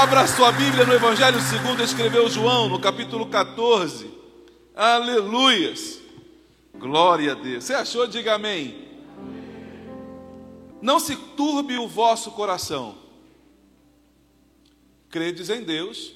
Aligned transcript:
Abra 0.00 0.26
sua 0.26 0.50
Bíblia 0.50 0.86
no 0.86 0.94
Evangelho 0.94 1.38
segundo 1.42 1.82
escreveu 1.82 2.26
João, 2.26 2.70
no 2.70 2.80
capítulo 2.80 3.26
14. 3.26 4.10
Aleluias. 4.74 6.00
Glória 6.74 7.32
a 7.32 7.34
Deus. 7.34 7.64
Você 7.64 7.74
achou? 7.74 8.06
Diga 8.06 8.36
amém. 8.36 8.88
Não 10.80 10.98
se 10.98 11.14
turbe 11.14 11.76
o 11.76 11.86
vosso 11.86 12.30
coração. 12.30 12.96
Credes 15.10 15.50
em 15.50 15.62
Deus, 15.62 16.14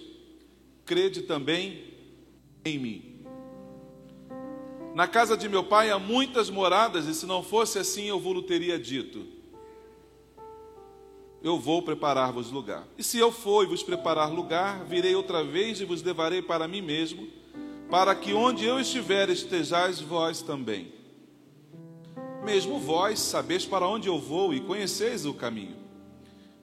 crede 0.87 1.21
também 1.21 1.85
em 2.65 2.79
mim. 2.79 3.21
Na 4.95 5.07
casa 5.07 5.37
de 5.37 5.47
meu 5.47 5.63
pai 5.63 5.91
há 5.91 5.99
muitas 5.99 6.49
moradas, 6.49 7.05
e 7.05 7.13
se 7.13 7.27
não 7.27 7.43
fosse 7.43 7.79
assim, 7.79 8.07
eu 8.07 8.19
vos 8.19 8.47
teria 8.47 8.79
dito 8.79 9.34
eu 11.45 11.59
vou 11.59 11.83
preparar-vos 11.83 12.51
lugar. 12.51 12.89
E 12.97 13.05
se 13.05 13.19
eu 13.19 13.31
for 13.31 13.65
e 13.65 13.67
vos 13.67 13.83
preparar 13.83 14.33
lugar, 14.33 14.83
virei 14.87 15.15
outra 15.15 15.45
vez 15.45 15.79
e 15.79 15.85
vos 15.85 16.03
levarei 16.03 16.41
para 16.41 16.67
mim 16.67 16.81
mesmo, 16.81 17.29
para 17.91 18.15
que 18.15 18.33
onde 18.33 18.65
eu 18.65 18.81
estiver 18.81 19.29
estejais 19.29 20.01
vós 20.01 20.41
também. 20.41 20.91
Mesmo 22.43 22.81
vós 22.81 23.21
sabeis 23.21 23.67
para 23.67 23.87
onde 23.87 24.09
eu 24.09 24.19
vou 24.19 24.55
e 24.55 24.61
conheceis 24.61 25.27
o 25.27 25.35
caminho. 25.35 25.77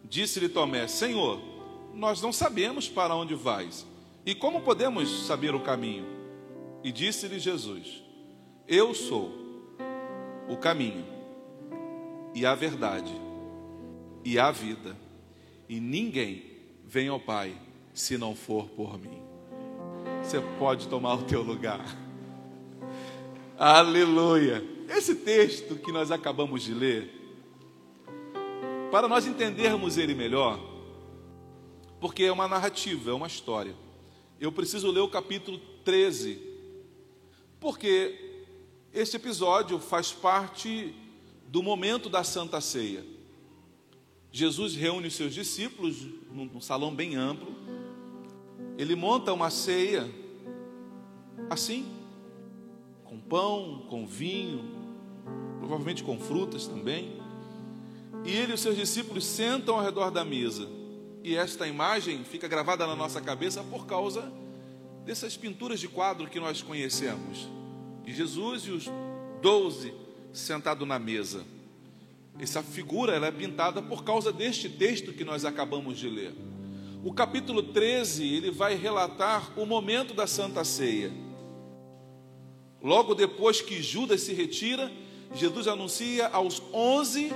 Disse-lhe 0.04 0.50
Tomé: 0.50 0.88
Senhor, 0.88 1.40
nós 1.94 2.20
não 2.20 2.34
sabemos 2.34 2.90
para 2.90 3.16
onde 3.16 3.36
vais, 3.36 3.86
e 4.26 4.34
como 4.34 4.62
podemos 4.62 5.28
saber 5.28 5.54
o 5.54 5.60
caminho? 5.60 6.08
E 6.84 6.92
disse-lhe 6.92 7.38
Jesus: 7.38 8.02
Eu 8.68 8.96
sou 8.96 9.32
o 10.50 10.58
caminho 10.58 11.06
e 12.34 12.48
a 12.48 12.56
verdade 12.56 13.31
e 14.24 14.40
a 14.40 14.52
vida. 14.52 14.98
E 15.68 15.80
ninguém 15.80 16.44
vem 16.86 17.08
ao 17.08 17.20
Pai 17.20 17.56
se 17.94 18.18
não 18.18 18.36
for 18.36 18.68
por 18.70 18.98
mim. 18.98 19.22
Você 20.24 20.40
pode 20.60 20.88
tomar 20.88 21.16
o 21.16 21.24
teu 21.24 21.42
lugar. 21.42 21.86
Aleluia. 23.58 24.64
Esse 24.90 25.16
texto 25.16 25.76
que 25.76 25.92
nós 25.92 26.12
acabamos 26.12 26.64
de 26.64 26.74
ler, 26.74 27.10
para 28.92 29.08
nós 29.08 29.26
entendermos 29.26 29.98
ele 29.98 30.14
melhor, 30.14 30.60
porque 32.00 32.24
é 32.24 32.32
uma 32.32 32.48
narrativa, 32.48 33.12
é 33.12 33.14
uma 33.14 33.28
história. 33.28 33.76
Eu 34.40 34.52
preciso 34.52 34.92
ler 34.92 35.02
o 35.02 35.08
capítulo 35.08 35.60
13, 35.86 36.42
porque 37.60 38.44
este 38.94 39.16
episódio 39.16 39.80
faz 39.80 40.12
parte 40.12 40.94
do 41.48 41.64
momento 41.64 42.10
da 42.10 42.24
Santa 42.24 42.60
Ceia. 42.60 43.06
Jesus 44.32 44.76
reúne 44.76 45.08
os 45.08 45.16
seus 45.16 45.34
discípulos 45.34 46.08
num 46.32 46.62
salão 46.62 46.96
bem 46.96 47.16
amplo. 47.16 47.54
Ele 48.78 48.96
monta 48.96 49.34
uma 49.34 49.50
ceia 49.50 50.10
assim, 51.50 51.86
com 53.04 53.20
pão, 53.20 53.86
com 53.90 54.08
vinho, 54.08 54.64
provavelmente 55.60 56.02
com 56.02 56.18
frutas 56.18 56.66
também. 56.66 57.20
E 58.24 58.32
ele 58.32 58.52
e 58.52 58.56
os 58.56 58.62
seus 58.62 58.78
discípulos 58.78 59.26
sentam 59.26 59.76
ao 59.76 59.84
redor 59.84 60.12
da 60.12 60.24
mesa. 60.24 60.68
E 61.24 61.36
esta 61.36 61.68
imagem 61.68 62.24
fica 62.24 62.48
gravada 62.48 62.88
na 62.88 62.96
nossa 62.96 63.20
cabeça 63.20 63.62
por 63.64 63.86
causa 63.86 64.32
dessas 65.06 65.36
pinturas 65.36 65.80
de 65.80 65.90
quadro 65.90 66.30
que 66.30 66.40
nós 66.40 66.62
conhecemos. 66.62 67.50
De 68.06 68.14
Jesus 68.14 68.64
e 68.64 68.72
os 68.72 68.86
doze 69.42 69.94
sentados 70.32 70.88
na 70.88 70.98
mesa. 70.98 71.46
Essa 72.40 72.64
figura 72.64 73.14
ela 73.14 73.28
é 73.28 73.32
pintada 73.32 73.82
por 73.82 74.04
causa 74.04 74.32
deste 74.32 74.70
texto 74.70 75.14
que 75.14 75.24
nós 75.24 75.46
acabamos 75.46 75.98
de 75.98 76.10
ler. 76.10 76.34
O 77.04 77.14
capítulo 77.14 77.64
13, 77.64 78.26
ele 78.26 78.52
vai 78.52 78.76
relatar 78.76 79.52
o 79.60 79.66
momento 79.66 80.14
da 80.14 80.28
Santa 80.28 80.64
Ceia. 80.64 81.12
Logo 82.82 83.14
depois 83.14 83.62
que 83.62 83.82
Judas 83.82 84.22
se 84.22 84.34
retira, 84.34 84.92
Jesus 85.34 85.68
anuncia 85.68 86.28
aos 86.28 86.62
onze 86.74 87.32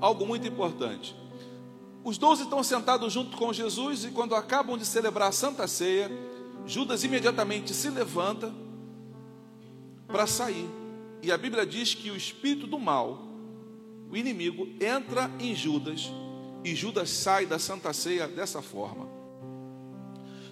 algo 0.00 0.26
muito 0.26 0.46
importante. 0.46 1.16
Os 2.04 2.18
doze 2.18 2.42
estão 2.42 2.62
sentados 2.62 3.12
junto 3.12 3.36
com 3.36 3.52
Jesus 3.52 4.04
e 4.04 4.10
quando 4.10 4.34
acabam 4.34 4.76
de 4.76 4.84
celebrar 4.84 5.30
a 5.30 5.32
Santa 5.32 5.66
Ceia, 5.66 6.10
Judas 6.66 7.02
imediatamente 7.02 7.72
se 7.72 7.88
levanta 7.88 8.52
para 10.06 10.26
sair. 10.26 10.68
E 11.22 11.32
a 11.32 11.38
Bíblia 11.38 11.64
diz 11.64 11.94
que 11.94 12.10
o 12.10 12.16
espírito 12.16 12.66
do 12.66 12.78
mal 12.78 13.33
o 14.14 14.16
inimigo 14.16 14.68
entra 14.80 15.28
em 15.40 15.56
Judas 15.56 16.08
e 16.62 16.72
Judas 16.72 17.10
sai 17.10 17.46
da 17.46 17.58
Santa 17.58 17.92
Ceia 17.92 18.28
dessa 18.28 18.62
forma. 18.62 19.08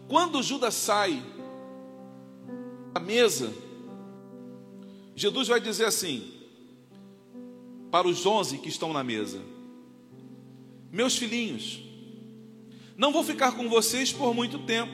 Quando 0.09 0.43
Judas 0.43 0.75
sai 0.75 1.23
da 2.93 2.99
mesa, 2.99 3.55
Jesus 5.15 5.47
vai 5.47 5.61
dizer 5.61 5.85
assim 5.85 6.29
para 7.89 8.09
os 8.09 8.27
onze 8.27 8.59
que 8.59 8.69
estão 8.69 8.93
na 8.93 9.05
mesa: 9.05 9.41
Meus 10.91 11.17
filhinhos, 11.17 11.85
não 12.97 13.13
vou 13.13 13.23
ficar 13.23 13.53
com 13.53 13.69
vocês 13.69 14.13
por 14.13 14.35
muito 14.35 14.59
tempo. 14.59 14.93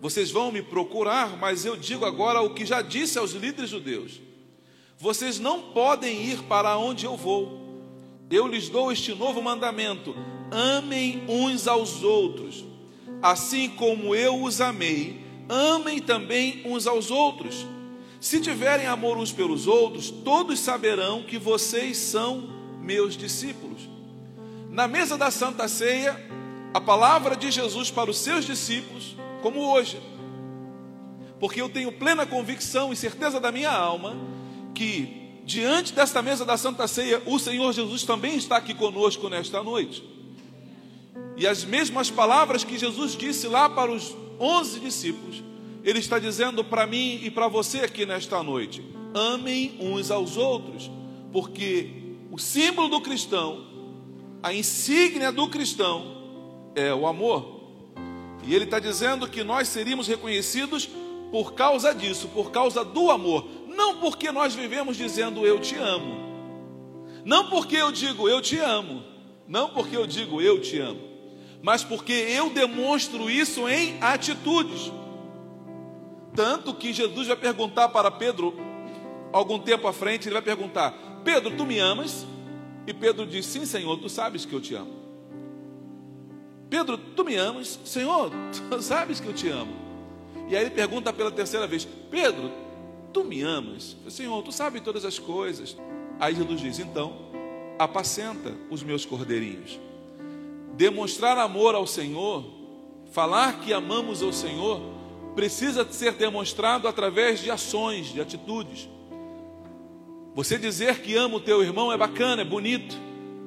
Vocês 0.00 0.30
vão 0.30 0.50
me 0.50 0.62
procurar, 0.62 1.36
mas 1.36 1.66
eu 1.66 1.76
digo 1.76 2.06
agora 2.06 2.40
o 2.40 2.54
que 2.54 2.64
já 2.64 2.80
disse 2.80 3.18
aos 3.18 3.32
líderes 3.32 3.68
judeus 3.68 4.29
vocês 5.00 5.40
não 5.40 5.62
podem 5.62 6.22
ir 6.22 6.42
para 6.42 6.76
onde 6.76 7.06
eu 7.06 7.16
vou. 7.16 7.58
Eu 8.30 8.46
lhes 8.46 8.68
dou 8.68 8.92
este 8.92 9.14
novo 9.14 9.40
mandamento: 9.40 10.14
amem 10.50 11.24
uns 11.26 11.66
aos 11.66 12.02
outros. 12.02 12.66
Assim 13.22 13.70
como 13.70 14.14
eu 14.14 14.42
os 14.42 14.60
amei, 14.60 15.24
amem 15.48 16.00
também 16.00 16.62
uns 16.66 16.86
aos 16.86 17.10
outros. 17.10 17.66
Se 18.20 18.40
tiverem 18.40 18.86
amor 18.86 19.16
uns 19.16 19.32
pelos 19.32 19.66
outros, 19.66 20.10
todos 20.10 20.60
saberão 20.60 21.22
que 21.22 21.38
vocês 21.38 21.96
são 21.96 22.50
meus 22.82 23.16
discípulos. 23.16 23.88
Na 24.68 24.86
mesa 24.86 25.16
da 25.16 25.30
Santa 25.30 25.66
Ceia, 25.66 26.14
a 26.74 26.80
palavra 26.80 27.34
de 27.34 27.50
Jesus 27.50 27.90
para 27.90 28.10
os 28.10 28.18
seus 28.18 28.44
discípulos, 28.44 29.16
como 29.42 29.60
hoje, 29.60 29.98
porque 31.38 31.60
eu 31.60 31.70
tenho 31.70 31.90
plena 31.90 32.26
convicção 32.26 32.92
e 32.92 32.96
certeza 32.96 33.40
da 33.40 33.50
minha 33.50 33.72
alma 33.72 34.14
que 34.74 35.20
diante 35.44 35.92
desta 35.92 36.22
mesa 36.22 36.44
da 36.44 36.56
Santa 36.56 36.86
Ceia, 36.86 37.22
o 37.26 37.38
Senhor 37.38 37.72
Jesus 37.72 38.04
também 38.04 38.36
está 38.36 38.56
aqui 38.56 38.74
conosco 38.74 39.28
nesta 39.28 39.62
noite. 39.62 40.02
E 41.36 41.46
as 41.46 41.64
mesmas 41.64 42.10
palavras 42.10 42.64
que 42.64 42.78
Jesus 42.78 43.16
disse 43.16 43.48
lá 43.48 43.68
para 43.68 43.90
os 43.90 44.14
onze 44.38 44.78
discípulos, 44.78 45.42
Ele 45.82 45.98
está 45.98 46.18
dizendo 46.18 46.62
para 46.62 46.86
mim 46.86 47.20
e 47.22 47.30
para 47.30 47.48
você 47.48 47.80
aqui 47.80 48.04
nesta 48.04 48.42
noite: 48.42 48.84
amem 49.14 49.76
uns 49.80 50.10
aos 50.10 50.36
outros, 50.36 50.90
porque 51.32 51.90
o 52.30 52.38
símbolo 52.38 52.88
do 52.88 53.00
cristão, 53.00 53.66
a 54.42 54.52
insígnia 54.52 55.32
do 55.32 55.48
cristão, 55.48 56.72
é 56.74 56.92
o 56.94 57.06
amor. 57.06 57.60
E 58.46 58.54
Ele 58.54 58.64
está 58.64 58.78
dizendo 58.78 59.28
que 59.28 59.42
nós 59.42 59.68
seríamos 59.68 60.06
reconhecidos 60.06 60.88
por 61.30 61.54
causa 61.54 61.94
disso, 61.94 62.28
por 62.28 62.50
causa 62.50 62.84
do 62.84 63.10
amor. 63.10 63.46
Não 63.80 63.96
porque 63.96 64.30
nós 64.30 64.54
vivemos 64.54 64.94
dizendo 64.94 65.46
eu 65.46 65.58
te 65.58 65.74
amo. 65.74 66.20
Não 67.24 67.48
porque 67.48 67.76
eu 67.76 67.90
digo 67.90 68.28
eu 68.28 68.42
te 68.42 68.58
amo. 68.58 69.02
Não 69.48 69.70
porque 69.70 69.96
eu 69.96 70.06
digo 70.06 70.42
eu 70.42 70.60
te 70.60 70.78
amo. 70.78 71.00
Mas 71.62 71.82
porque 71.82 72.12
eu 72.12 72.50
demonstro 72.50 73.30
isso 73.30 73.66
em 73.66 73.96
atitudes. 74.02 74.92
Tanto 76.36 76.74
que 76.74 76.92
Jesus 76.92 77.26
vai 77.26 77.36
perguntar 77.36 77.88
para 77.88 78.10
Pedro, 78.10 78.54
algum 79.32 79.58
tempo 79.58 79.88
à 79.88 79.94
frente, 79.94 80.28
ele 80.28 80.34
vai 80.34 80.42
perguntar: 80.42 81.22
Pedro, 81.24 81.56
tu 81.56 81.64
me 81.64 81.78
amas? 81.78 82.26
E 82.86 82.92
Pedro 82.92 83.26
diz: 83.26 83.46
Sim, 83.46 83.64
Senhor, 83.64 83.96
tu 83.96 84.10
sabes 84.10 84.44
que 84.44 84.52
eu 84.52 84.60
te 84.60 84.74
amo. 84.74 84.94
Pedro, 86.68 86.98
tu 86.98 87.24
me 87.24 87.34
amas? 87.34 87.80
Senhor, 87.86 88.30
tu 88.70 88.82
sabes 88.82 89.20
que 89.20 89.26
eu 89.26 89.32
te 89.32 89.48
amo. 89.48 89.72
E 90.50 90.54
aí 90.54 90.64
ele 90.64 90.70
pergunta 90.70 91.14
pela 91.14 91.30
terceira 91.30 91.66
vez: 91.66 91.88
Pedro, 92.10 92.68
tu 93.12 93.24
me 93.24 93.42
amas? 93.42 93.96
Senhor, 94.08 94.42
tu 94.42 94.52
sabes 94.52 94.82
todas 94.82 95.04
as 95.04 95.18
coisas. 95.18 95.76
Aí 96.18 96.34
Jesus 96.34 96.60
diz: 96.60 96.78
Então, 96.78 97.30
apacenta 97.78 98.54
os 98.70 98.82
meus 98.82 99.04
cordeirinhos. 99.04 99.78
Demonstrar 100.74 101.38
amor 101.38 101.74
ao 101.74 101.86
Senhor, 101.86 102.44
falar 103.12 103.60
que 103.60 103.72
amamos 103.72 104.22
ao 104.22 104.32
Senhor, 104.32 104.80
precisa 105.34 105.86
ser 105.90 106.12
demonstrado 106.12 106.86
através 106.86 107.40
de 107.40 107.50
ações, 107.50 108.12
de 108.12 108.20
atitudes. 108.20 108.88
Você 110.34 110.58
dizer 110.58 111.00
que 111.00 111.16
ama 111.16 111.36
o 111.36 111.40
teu 111.40 111.62
irmão 111.62 111.92
é 111.92 111.96
bacana, 111.96 112.42
é 112.42 112.44
bonito, 112.44 112.96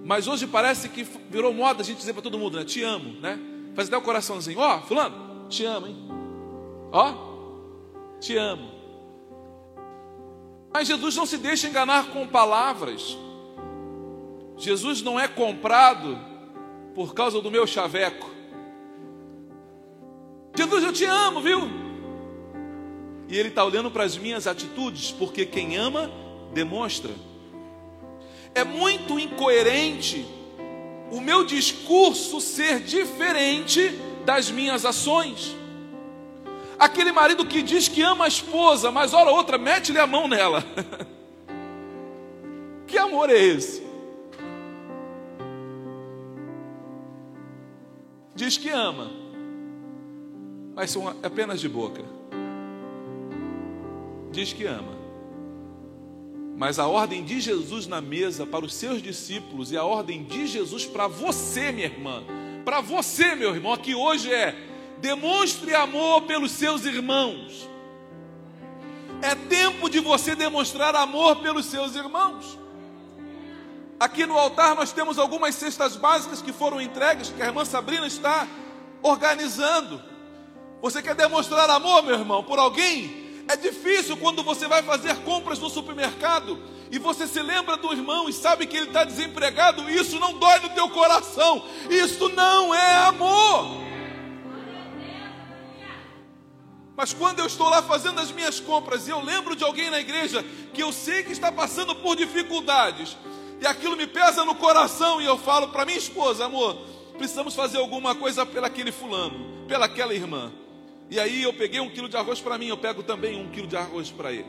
mas 0.04 0.28
hoje 0.28 0.46
parece 0.46 0.90
que 0.90 1.04
virou 1.30 1.54
moda 1.54 1.82
a 1.82 1.86
gente 1.86 1.98
dizer 1.98 2.14
para 2.14 2.22
todo 2.22 2.38
mundo, 2.38 2.58
né? 2.58 2.66
Te 2.66 2.84
amo, 2.84 3.20
né? 3.22 3.40
Faz 3.74 3.88
até 3.88 3.98
o 3.98 4.02
coraçãozinho, 4.02 4.60
ó, 4.60 4.78
oh, 4.78 4.82
fulano, 4.82 5.48
te 5.48 5.64
amo, 5.64 5.88
hein? 5.88 5.96
Ó, 6.92 7.12
oh, 7.12 8.20
te 8.20 8.36
amo. 8.36 8.73
Mas 10.74 10.88
Jesus 10.88 11.16
não 11.16 11.26
se 11.26 11.38
deixa 11.38 11.68
enganar 11.68 12.08
com 12.08 12.28
palavras. 12.28 13.16
Jesus 14.58 15.02
não 15.04 15.20
é 15.20 15.28
comprado 15.28 16.18
por 16.96 17.14
causa 17.14 17.40
do 17.40 17.52
meu 17.52 17.68
chaveco. 17.68 18.32
Jesus, 20.56 20.84
eu 20.84 20.94
te 20.94 21.06
amo, 21.06 21.42
viu? 21.42 21.62
E 23.30 23.38
Ele 23.38 23.50
está 23.50 23.64
olhando 23.64 23.90
para 23.90 24.04
as 24.04 24.18
minhas 24.18 24.48
atitudes, 24.48 25.12
porque 25.12 25.46
quem 25.46 25.78
ama, 25.78 26.12
demonstra. 26.54 27.12
É 28.56 28.64
muito 28.64 29.20
incoerente 29.20 30.26
o 31.12 31.20
meu 31.20 31.44
discurso 31.44 32.40
ser 32.40 32.80
diferente 32.80 33.90
das 34.26 34.50
minhas 34.50 34.86
ações. 34.86 35.56
Aquele 36.84 37.14
marido 37.14 37.46
que 37.46 37.62
diz 37.62 37.88
que 37.88 38.02
ama 38.02 38.26
a 38.26 38.28
esposa, 38.28 38.92
mas 38.92 39.14
hora 39.14 39.32
outra 39.32 39.58
mete-lhe 39.58 39.98
a 39.98 40.06
mão 40.06 40.28
nela. 40.28 40.62
que 42.86 42.98
amor 42.98 43.30
é 43.30 43.42
esse? 43.42 43.82
Diz 48.36 48.58
que 48.58 48.68
ama, 48.68 49.10
mas 50.76 50.92
são 50.92 51.08
apenas 51.08 51.62
de 51.62 51.70
boca. 51.70 52.04
Diz 54.30 54.52
que 54.52 54.66
ama. 54.66 54.92
Mas 56.58 56.80
a 56.80 56.88
ordem 56.88 57.24
de 57.24 57.40
Jesus 57.40 57.88
na 57.88 58.02
mesa 58.02 58.46
para 58.46 58.66
os 58.66 58.74
seus 58.74 59.02
discípulos 59.02 59.72
e 59.72 59.78
a 59.78 59.86
ordem 59.86 60.26
de 60.26 60.46
Jesus 60.48 60.86
para 60.86 61.08
você, 61.08 61.72
minha 61.72 61.88
irmã, 61.88 62.26
para 62.66 62.82
você, 62.82 63.36
meu 63.36 63.56
irmão, 63.56 63.72
aqui 63.72 63.96
hoje 63.96 64.34
é: 64.34 64.73
demonstre 65.04 65.76
amor 65.76 66.22
pelos 66.22 66.54
seus 66.54 66.86
irmãos. 66.86 67.70
É 69.22 69.36
tempo 69.36 69.90
de 69.90 70.00
você 70.00 70.34
demonstrar 70.34 70.96
amor 70.96 71.36
pelos 71.42 71.66
seus 71.66 71.94
irmãos. 71.94 72.58
Aqui 74.00 74.26
no 74.26 74.38
altar 74.38 74.76
nós 74.76 74.94
temos 74.94 75.20
algumas 75.20 75.56
cestas 75.56 75.98
básicas 75.98 76.42
que 76.42 76.54
foram 76.54 76.80
entregues, 76.80 77.34
que 77.36 77.42
a 77.42 77.48
irmã 77.48 77.66
Sabrina 77.66 78.08
está 78.08 78.48
organizando. 79.02 80.02
Você 80.82 81.02
quer 81.02 81.16
demonstrar 81.16 81.70
amor, 81.70 82.02
meu 82.04 82.16
irmão, 82.18 82.42
por 82.42 82.58
alguém? 82.58 83.44
É 83.50 83.58
difícil 83.58 84.16
quando 84.16 84.42
você 84.42 84.70
vai 84.70 84.84
fazer 84.84 85.18
compras 85.24 85.60
no 85.60 85.70
supermercado 85.70 86.58
e 86.90 86.98
você 86.98 87.28
se 87.28 87.42
lembra 87.42 87.76
do 87.76 87.92
irmão 87.92 88.30
e 88.30 88.34
sabe 88.34 88.66
que 88.66 88.78
ele 88.78 88.88
está 88.88 89.04
desempregado. 89.04 89.90
Isso 89.90 90.18
não 90.18 90.40
dói 90.40 90.62
no 90.62 90.70
teu 90.70 90.90
coração. 90.92 91.62
Isso 91.90 92.30
não 92.30 92.74
é 92.74 92.96
amor. 93.00 93.83
Mas 96.96 97.14
quando 97.14 97.40
eu 97.40 97.48
estou 97.48 97.70
lá 97.70 97.82
fazendo 97.82 98.20
as 98.20 98.32
minhas 98.32 98.60
compras 98.60 99.08
e 99.08 99.12
eu 99.12 99.20
lembro 99.20 99.56
de 99.56 99.64
alguém 99.64 99.90
na 99.90 100.00
igreja 100.00 100.46
que 100.74 100.84
eu 100.84 100.92
sei 100.92 101.24
que 101.24 101.32
está 101.32 101.52
passando 101.52 101.96
por 101.96 102.16
dificuldades, 102.16 103.18
e 103.60 103.66
aquilo 103.66 103.96
me 103.96 104.06
pesa 104.06 104.46
no 104.46 104.56
coração 104.56 105.22
e 105.22 105.26
eu 105.26 105.38
falo 105.38 105.70
para 105.70 105.86
minha 105.86 105.98
esposa, 105.98 106.46
amor, 106.46 106.76
precisamos 107.18 107.56
fazer 107.56 107.78
alguma 107.78 108.14
coisa 108.14 108.46
pelaquele 108.46 108.92
fulano, 108.92 109.66
pelaquela 109.68 110.14
irmã. 110.14 110.52
E 111.10 111.20
aí 111.20 111.44
eu 111.44 111.54
peguei 111.54 111.80
um 111.80 111.90
quilo 111.90 112.10
de 112.10 112.18
arroz 112.18 112.40
para 112.40 112.58
mim, 112.58 112.68
eu 112.68 112.78
pego 112.78 113.02
também 113.02 113.40
um 113.40 113.50
quilo 113.50 113.68
de 113.68 113.76
arroz 113.76 114.12
para 114.12 114.32
ele. 114.32 114.48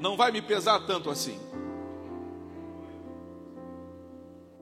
Não 0.00 0.16
vai 0.16 0.32
me 0.32 0.42
pesar 0.42 0.80
tanto 0.80 1.10
assim. 1.10 1.38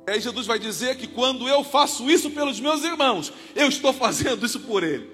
E 0.06 0.10
aí 0.10 0.20
Jesus 0.20 0.46
vai 0.46 0.58
dizer 0.58 0.96
que 0.96 1.06
quando 1.06 1.48
eu 1.48 1.62
faço 1.62 2.10
isso 2.10 2.30
pelos 2.30 2.58
meus 2.60 2.82
irmãos, 2.82 3.32
eu 3.54 3.68
estou 3.68 3.92
fazendo 3.92 4.44
isso 4.44 4.60
por 4.60 4.82
ele. 4.82 5.10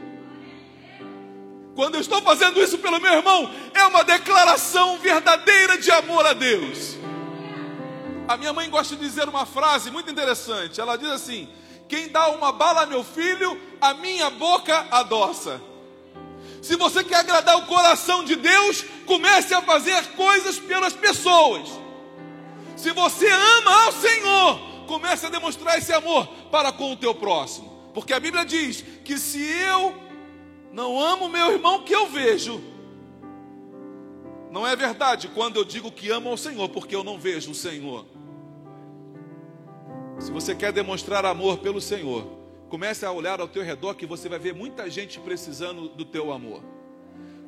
Quando 1.77 1.97
eu 1.97 2.01
estou 2.01 2.23
fazendo 2.23 2.61
isso 2.63 2.79
pelo 2.79 2.99
meu 2.99 3.13
irmão, 3.13 3.51
é 3.75 3.85
uma 3.85 4.03
declaração 4.03 4.99
verdadeira 4.99 5.77
de 5.77 5.91
amor 5.91 6.25
a 6.25 6.33
Deus. 6.33 6.97
A 8.27 8.39
minha 8.39 8.53
mãe 8.55 8.71
gosta 8.71 8.97
de 8.97 9.03
dizer 9.03 9.29
uma 9.29 9.45
frase 9.45 9.91
muito 9.91 10.11
interessante. 10.11 10.81
Ela 10.81 10.97
diz 10.97 11.11
assim: 11.11 11.47
Quem 11.87 12.09
dá 12.09 12.31
uma 12.31 12.51
bala 12.51 12.85
a 12.85 12.87
meu 12.87 13.05
filho, 13.05 13.61
a 13.79 13.93
minha 13.93 14.31
boca 14.31 14.87
adoça. 14.91 15.61
Se 16.63 16.77
você 16.77 17.05
quer 17.05 17.17
agradar 17.17 17.59
o 17.59 17.67
coração 17.67 18.25
de 18.25 18.37
Deus, 18.37 18.83
comece 19.05 19.53
a 19.53 19.61
fazer 19.61 20.03
coisas 20.17 20.59
pelas 20.59 20.95
pessoas. 20.95 21.69
Se 22.75 22.91
você 22.93 23.29
ama 23.29 23.85
ao 23.85 23.93
Senhor, 23.93 24.61
comece 24.87 25.27
a 25.27 25.29
demonstrar 25.29 25.77
esse 25.77 25.93
amor 25.93 26.27
para 26.51 26.73
com 26.73 26.91
o 26.91 26.97
teu 26.97 27.15
próximo. 27.15 27.91
Porque 27.93 28.15
a 28.15 28.21
Bíblia 28.21 28.47
diz 28.47 28.83
que 29.05 29.19
se 29.19 29.41
eu 29.41 30.06
não 30.77 31.01
amo 31.01 31.27
meu 31.27 31.53
irmão 31.53 31.83
que 31.85 31.95
eu 31.95 32.07
vejo, 32.07 32.63
não 34.51 34.67
é 34.67 34.77
verdade 34.77 35.27
quando 35.29 35.57
eu 35.57 35.65
digo 35.65 35.91
que 35.91 36.11
amo 36.11 36.29
ao 36.29 36.37
Senhor, 36.37 36.69
porque 36.69 36.95
eu 36.95 37.03
não 37.03 37.19
vejo 37.19 37.53
o 37.53 37.55
Senhor. 37.55 38.05
Se 40.19 40.31
você 40.31 40.55
quer 40.55 40.75
demonstrar 40.75 41.25
amor 41.25 41.59
pelo 41.59 41.81
Senhor, 41.81 42.27
comece 42.69 43.07
a 43.07 43.11
olhar 43.11 43.41
ao 43.41 43.49
teu 43.49 43.63
redor 43.63 43.95
que 43.95 44.05
você 44.05 44.29
vai 44.29 44.39
ver 44.39 44.55
muita 44.55 44.91
gente 44.91 45.19
precisando 45.19 45.89
do 45.89 46.05
teu 46.05 46.31
amor. 46.31 46.63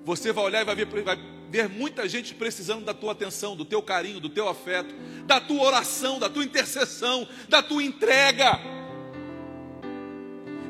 Você 0.07 0.33
vai 0.33 0.45
olhar 0.45 0.63
e 0.63 0.65
vai 0.65 0.75
ver, 0.75 0.87
vai 0.87 1.19
ver 1.51 1.69
muita 1.69 2.09
gente 2.09 2.35
precisando 2.35 2.83
da 2.87 2.95
tua 2.95 3.13
atenção, 3.13 3.55
do 3.55 3.65
teu 3.67 3.83
carinho, 3.83 4.21
do 4.21 4.31
teu 4.31 4.49
afeto, 4.49 4.95
da 5.27 5.39
tua 5.39 5.65
oração, 5.65 6.19
da 6.19 6.31
tua 6.31 6.45
intercessão, 6.45 7.29
da 7.47 7.63
tua 7.63 7.83
entrega. 7.83 8.59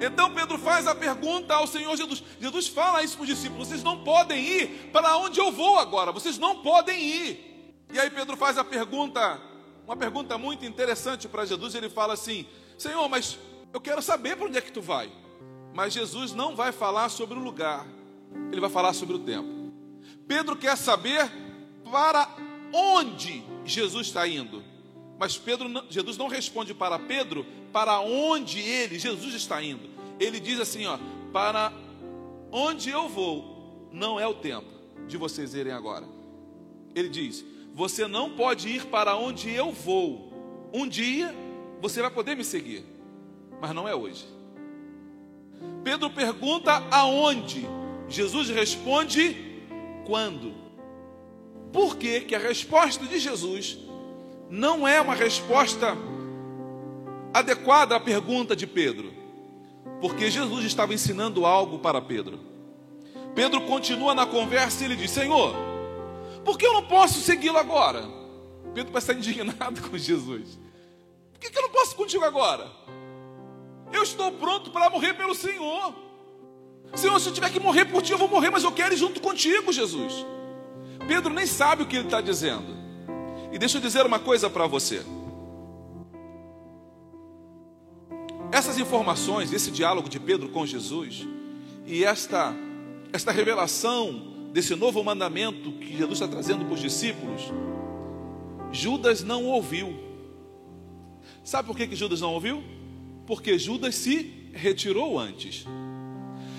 Então 0.00 0.32
Pedro 0.32 0.58
faz 0.58 0.86
a 0.86 0.94
pergunta 0.94 1.54
ao 1.54 1.66
Senhor 1.66 1.96
Jesus. 1.96 2.22
Jesus 2.40 2.68
fala 2.68 3.02
isso 3.02 3.16
para 3.16 3.22
os 3.22 3.28
discípulos: 3.28 3.68
vocês 3.68 3.82
não 3.82 4.04
podem 4.04 4.42
ir 4.42 4.90
para 4.92 5.16
onde 5.16 5.40
eu 5.40 5.50
vou 5.50 5.78
agora, 5.78 6.12
vocês 6.12 6.38
não 6.38 6.62
podem 6.62 7.00
ir. 7.00 7.74
E 7.92 7.98
aí 7.98 8.10
Pedro 8.10 8.36
faz 8.36 8.58
a 8.58 8.64
pergunta 8.64 9.40
uma 9.88 9.96
pergunta 9.96 10.36
muito 10.36 10.66
interessante 10.66 11.26
para 11.26 11.46
Jesus. 11.46 11.74
Ele 11.74 11.88
fala 11.88 12.12
assim: 12.12 12.46
Senhor, 12.76 13.08
mas 13.08 13.38
eu 13.72 13.80
quero 13.80 14.02
saber 14.02 14.36
para 14.36 14.46
onde 14.46 14.58
é 14.58 14.60
que 14.60 14.70
tu 14.70 14.82
vai. 14.82 15.10
Mas 15.72 15.94
Jesus 15.94 16.32
não 16.32 16.54
vai 16.54 16.72
falar 16.72 17.08
sobre 17.08 17.38
o 17.38 17.42
lugar, 17.42 17.86
ele 18.52 18.60
vai 18.60 18.68
falar 18.68 18.92
sobre 18.92 19.16
o 19.16 19.18
tempo. 19.18 19.72
Pedro 20.26 20.56
quer 20.56 20.76
saber 20.76 21.30
para 21.90 22.28
onde 22.72 23.42
Jesus 23.64 24.08
está 24.08 24.28
indo. 24.28 24.62
Mas 25.18 25.38
Pedro, 25.38 25.68
Jesus 25.88 26.16
não 26.18 26.28
responde 26.28 26.74
para 26.74 26.98
Pedro 26.98 27.46
para 27.72 27.98
onde 28.00 28.60
ele, 28.60 28.98
Jesus 28.98 29.34
está 29.34 29.62
indo. 29.62 29.88
Ele 30.18 30.40
diz 30.40 30.58
assim, 30.60 30.86
ó, 30.86 30.98
para 31.32 31.72
onde 32.50 32.90
eu 32.90 33.08
vou, 33.08 33.88
não 33.92 34.18
é 34.18 34.26
o 34.26 34.34
tempo 34.34 34.68
de 35.06 35.16
vocês 35.16 35.54
irem 35.54 35.72
agora. 35.72 36.06
Ele 36.94 37.08
diz: 37.08 37.44
você 37.74 38.06
não 38.06 38.30
pode 38.30 38.68
ir 38.68 38.86
para 38.86 39.16
onde 39.16 39.50
eu 39.50 39.72
vou. 39.72 40.32
Um 40.72 40.86
dia 40.86 41.34
você 41.80 42.02
vai 42.02 42.10
poder 42.10 42.36
me 42.36 42.44
seguir, 42.44 42.84
mas 43.60 43.72
não 43.72 43.88
é 43.88 43.94
hoje. 43.94 44.26
Pedro 45.84 46.10
pergunta 46.10 46.72
aonde. 46.90 47.66
Jesus 48.08 48.48
responde 48.48 49.36
quando. 50.06 50.54
Por 51.72 51.96
que, 51.96 52.22
que 52.22 52.34
a 52.34 52.38
resposta 52.38 53.04
de 53.04 53.18
Jesus 53.18 53.78
não 54.48 54.88
é 54.88 55.00
uma 55.00 55.14
resposta 55.14 55.96
adequada 57.32 57.94
à 57.94 58.00
pergunta 58.00 58.56
de 58.56 58.66
Pedro? 58.66 59.12
Porque 60.00 60.30
Jesus 60.30 60.64
estava 60.64 60.94
ensinando 60.94 61.44
algo 61.44 61.78
para 61.78 62.00
Pedro. 62.00 62.38
Pedro 63.34 63.60
continua 63.62 64.14
na 64.14 64.26
conversa 64.26 64.82
e 64.82 64.86
ele 64.86 64.96
diz: 64.96 65.10
Senhor, 65.10 65.54
por 66.44 66.56
que 66.56 66.66
eu 66.66 66.72
não 66.72 66.84
posso 66.84 67.20
segui-lo 67.20 67.58
agora? 67.58 68.04
Pedro 68.74 68.92
vai 68.92 69.00
estar 69.00 69.14
indignado 69.14 69.82
com 69.88 69.96
Jesus. 69.96 70.58
Por 71.32 71.40
que 71.40 71.56
eu 71.56 71.62
não 71.62 71.70
posso 71.70 71.96
contigo 71.96 72.24
agora? 72.24 72.70
Eu 73.92 74.02
estou 74.02 74.32
pronto 74.32 74.70
para 74.70 74.90
morrer 74.90 75.14
pelo 75.14 75.34
Senhor. 75.34 75.94
Senhor, 76.94 77.18
se 77.20 77.28
eu 77.28 77.32
tiver 77.32 77.50
que 77.50 77.60
morrer 77.60 77.84
por 77.86 78.02
ti, 78.02 78.12
eu 78.12 78.18
vou 78.18 78.28
morrer, 78.28 78.50
mas 78.50 78.64
eu 78.64 78.72
quero 78.72 78.94
ir 78.94 78.96
junto 78.96 79.20
contigo, 79.20 79.72
Jesus. 79.72 80.26
Pedro 81.06 81.32
nem 81.32 81.46
sabe 81.46 81.82
o 81.82 81.86
que 81.86 81.96
ele 81.96 82.06
está 82.06 82.20
dizendo. 82.20 82.76
E 83.52 83.58
deixa 83.58 83.78
eu 83.78 83.82
dizer 83.82 84.04
uma 84.04 84.18
coisa 84.18 84.50
para 84.50 84.66
você. 84.66 85.02
Essas 88.50 88.78
informações, 88.78 89.52
esse 89.52 89.70
diálogo 89.70 90.08
de 90.08 90.18
Pedro 90.18 90.48
com 90.48 90.66
Jesus 90.66 91.26
e 91.86 92.04
esta 92.04 92.54
esta 93.12 93.32
revelação 93.32 94.50
desse 94.52 94.74
novo 94.74 95.02
mandamento 95.02 95.72
que 95.72 95.96
Jesus 95.96 96.12
está 96.20 96.28
trazendo 96.28 96.64
para 96.64 96.74
os 96.74 96.80
discípulos, 96.80 97.42
Judas 98.70 99.22
não 99.22 99.44
ouviu. 99.44 99.98
Sabe 101.42 101.66
por 101.66 101.76
que, 101.76 101.86
que 101.86 101.96
Judas 101.96 102.20
não 102.20 102.34
ouviu? 102.34 102.62
Porque 103.26 103.58
Judas 103.58 103.94
se 103.94 104.50
retirou 104.52 105.18
antes. 105.18 105.64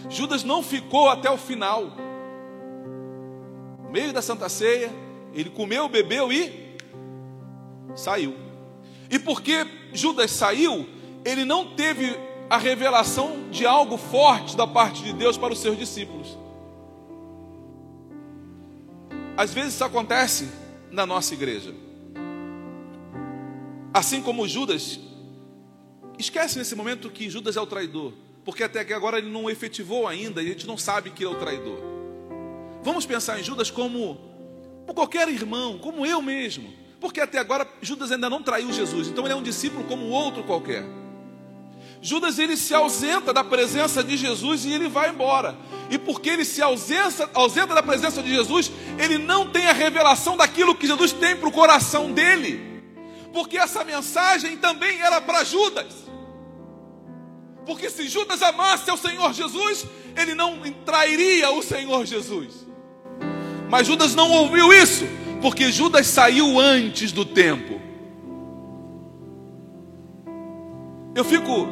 Judas 0.10 0.44
não 0.44 0.64
ficou 0.64 1.10
até 1.10 1.30
o 1.30 1.38
final. 1.38 1.96
No 3.84 3.92
meio 3.92 4.12
da 4.12 4.22
Santa 4.22 4.50
Ceia, 4.50 4.92
ele 5.34 5.50
comeu, 5.50 5.88
bebeu 5.88 6.32
e 6.32 6.76
saiu. 7.96 8.36
E 9.10 9.20
porque 9.20 9.66
Judas 9.94 10.32
saiu, 10.32 10.88
ele 11.26 11.46
não 11.46 11.76
teve 11.76 12.18
a 12.50 12.58
revelação 12.58 13.50
de 13.52 13.66
algo 13.66 13.98
forte 13.98 14.58
da 14.58 14.66
parte 14.66 15.04
de 15.04 15.14
Deus 15.14 15.38
para 15.38 15.54
os 15.54 15.60
seus 15.60 15.78
discípulos. 15.78 16.38
Às 19.38 19.54
vezes 19.54 19.76
isso 19.76 19.84
acontece 19.84 20.50
na 20.92 21.06
nossa 21.06 21.34
igreja. 21.34 21.74
Assim 23.94 24.22
como 24.22 24.48
Judas, 24.48 25.00
esquece 26.18 26.58
nesse 26.58 26.76
momento 26.76 27.10
que 27.10 27.30
Judas 27.30 27.56
é 27.56 27.62
o 27.62 27.66
traidor, 27.68 28.14
porque 28.44 28.64
até 28.64 28.84
que 28.84 28.94
agora 28.94 29.18
ele 29.18 29.30
não 29.30 29.50
efetivou 29.50 30.08
ainda 30.08 30.42
e 30.42 30.48
a 30.48 30.50
gente 30.50 30.68
não 30.68 30.78
sabe 30.78 31.12
que 31.12 31.24
ele 31.24 31.32
é 31.32 31.36
o 31.36 31.40
traidor. 31.40 31.80
Vamos 32.84 33.06
pensar 33.06 33.40
em 33.40 33.44
Judas 33.44 33.70
como, 33.72 34.18
como 34.82 34.94
qualquer 34.94 35.28
irmão, 35.30 35.78
como 35.78 36.06
eu 36.06 36.22
mesmo, 36.22 36.74
porque 37.00 37.22
até 37.22 37.38
agora 37.38 37.68
Judas 37.82 38.12
ainda 38.12 38.30
não 38.30 38.44
traiu 38.44 38.74
Jesus, 38.74 39.08
então 39.08 39.24
ele 39.24 39.34
é 39.34 39.36
um 39.36 39.44
discípulo 39.44 39.84
como 39.86 40.08
outro 40.08 40.44
qualquer. 40.44 40.84
Judas 42.02 42.40
ele 42.40 42.56
se 42.56 42.74
ausenta 42.74 43.34
da 43.34 43.44
presença 43.44 44.04
de 44.04 44.16
Jesus 44.16 44.66
e 44.66 44.74
ele 44.74 44.88
vai 44.88 45.10
embora. 45.10 45.58
E 45.90 45.98
porque 45.98 46.30
ele 46.30 46.46
se 46.46 46.62
ausenta, 46.62 47.30
ausenta 47.34 47.74
da 47.74 47.84
presença 47.84 48.24
de 48.24 48.30
Jesus, 48.30 48.72
ele 48.98 49.18
não 49.18 49.50
tem 49.50 49.68
a 49.68 49.74
revelação 49.74 50.38
daquilo 50.38 50.76
que 50.76 50.88
Jesus 50.88 51.12
tem 51.12 51.36
para 51.36 51.50
o 51.50 51.52
coração 51.52 52.12
dele 52.12 52.70
porque 53.32 53.58
essa 53.58 53.84
mensagem 53.84 54.58
também 54.58 55.00
era 55.02 55.22
para 55.22 55.44
Judas. 55.44 55.94
Porque 57.66 57.90
se 57.90 58.08
Judas 58.08 58.42
amasse 58.42 58.90
ao 58.90 58.98
Senhor 58.98 59.32
Jesus, 59.34 59.86
ele 60.16 60.34
não 60.34 60.60
trairia 60.86 61.52
o 61.52 61.62
Senhor 61.62 62.06
Jesus. 62.06 62.68
Mas 63.70 63.86
Judas 63.86 64.16
não 64.16 64.32
ouviu 64.32 64.74
isso, 64.74 65.06
porque 65.42 65.72
Judas 65.72 66.08
saiu 66.08 66.60
antes 66.60 67.12
do 67.12 67.24
tempo. 67.24 67.80
Eu 71.14 71.24
fico 71.24 71.68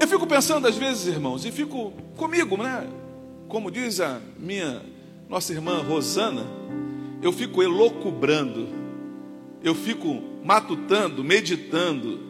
eu 0.00 0.08
fico 0.08 0.26
pensando 0.26 0.66
às 0.66 0.76
vezes, 0.76 1.06
irmãos, 1.06 1.44
e 1.44 1.52
fico 1.52 1.92
comigo, 2.16 2.56
né? 2.56 2.86
Como 3.48 3.70
diz 3.70 4.00
a 4.00 4.20
minha 4.38 4.82
nossa 5.28 5.52
irmã 5.52 5.82
Rosana, 5.82 6.46
eu 7.22 7.32
fico 7.32 7.62
elocubrando 7.62 8.78
eu 9.62 9.74
fico 9.74 10.22
matutando, 10.44 11.24
meditando 11.24 12.20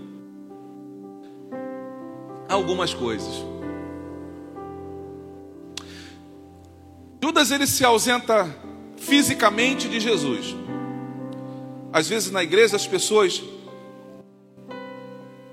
algumas 2.48 2.94
coisas. 2.94 3.44
Judas 7.22 7.50
ele 7.50 7.66
se 7.66 7.84
ausenta 7.84 8.48
fisicamente 8.96 9.88
de 9.88 10.00
Jesus. 10.00 10.56
Às 11.92 12.08
vezes 12.08 12.30
na 12.30 12.42
igreja 12.42 12.76
as 12.76 12.86
pessoas 12.86 13.42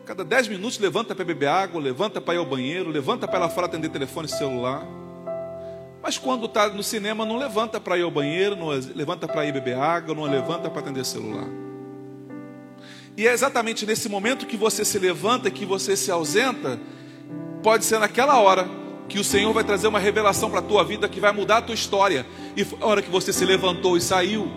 cada 0.05 0.24
dez 0.24 0.47
minutos 0.47 0.77
levanta 0.77 1.15
para 1.15 1.25
beber 1.25 1.47
água, 1.47 1.81
levanta 1.81 2.21
para 2.21 2.35
ir 2.35 2.38
ao 2.38 2.45
banheiro, 2.45 2.89
levanta 2.91 3.27
para 3.27 3.39
lá 3.39 3.50
fora 3.50 3.65
atender 3.65 3.89
telefone 3.89 4.27
celular. 4.27 4.85
Mas 6.01 6.19
quando 6.19 6.45
está 6.45 6.69
no 6.69 6.83
cinema 6.83 7.25
não 7.25 7.38
levanta 7.38 7.79
para 7.79 7.97
ir 7.97 8.03
ao 8.03 8.12
banheiro, 8.12 8.55
não 8.55 8.67
levanta 8.67 9.27
para 9.27 9.43
ir 9.45 9.51
beber 9.51 9.75
água, 9.75 10.13
não 10.13 10.24
levanta 10.24 10.69
para 10.69 10.79
atender 10.79 11.03
celular. 11.03 11.47
E 13.17 13.27
é 13.27 13.33
exatamente 13.33 13.85
nesse 13.85 14.07
momento 14.07 14.45
que 14.45 14.55
você 14.55 14.85
se 14.85 15.00
levanta, 15.00 15.50
que 15.50 15.65
você 15.65 15.97
se 15.97 16.12
ausenta, 16.12 16.79
pode 17.63 17.83
ser 17.83 17.97
naquela 17.97 18.39
hora 18.39 18.69
que 19.09 19.17
o 19.17 19.24
Senhor 19.24 19.51
vai 19.53 19.63
trazer 19.63 19.88
uma 19.88 20.00
revelação 20.00 20.51
para 20.51 20.59
a 20.59 20.63
tua 20.63 20.83
vida 20.83 21.09
que 21.09 21.19
vai 21.19 21.31
mudar 21.31 21.57
a 21.57 21.62
tua 21.63 21.74
história. 21.74 22.27
E 22.55 22.63
a 22.79 22.85
hora 22.85 23.01
que 23.01 23.09
você 23.09 23.33
se 23.33 23.43
levantou 23.43 23.97
e 23.97 24.01
saiu. 24.01 24.47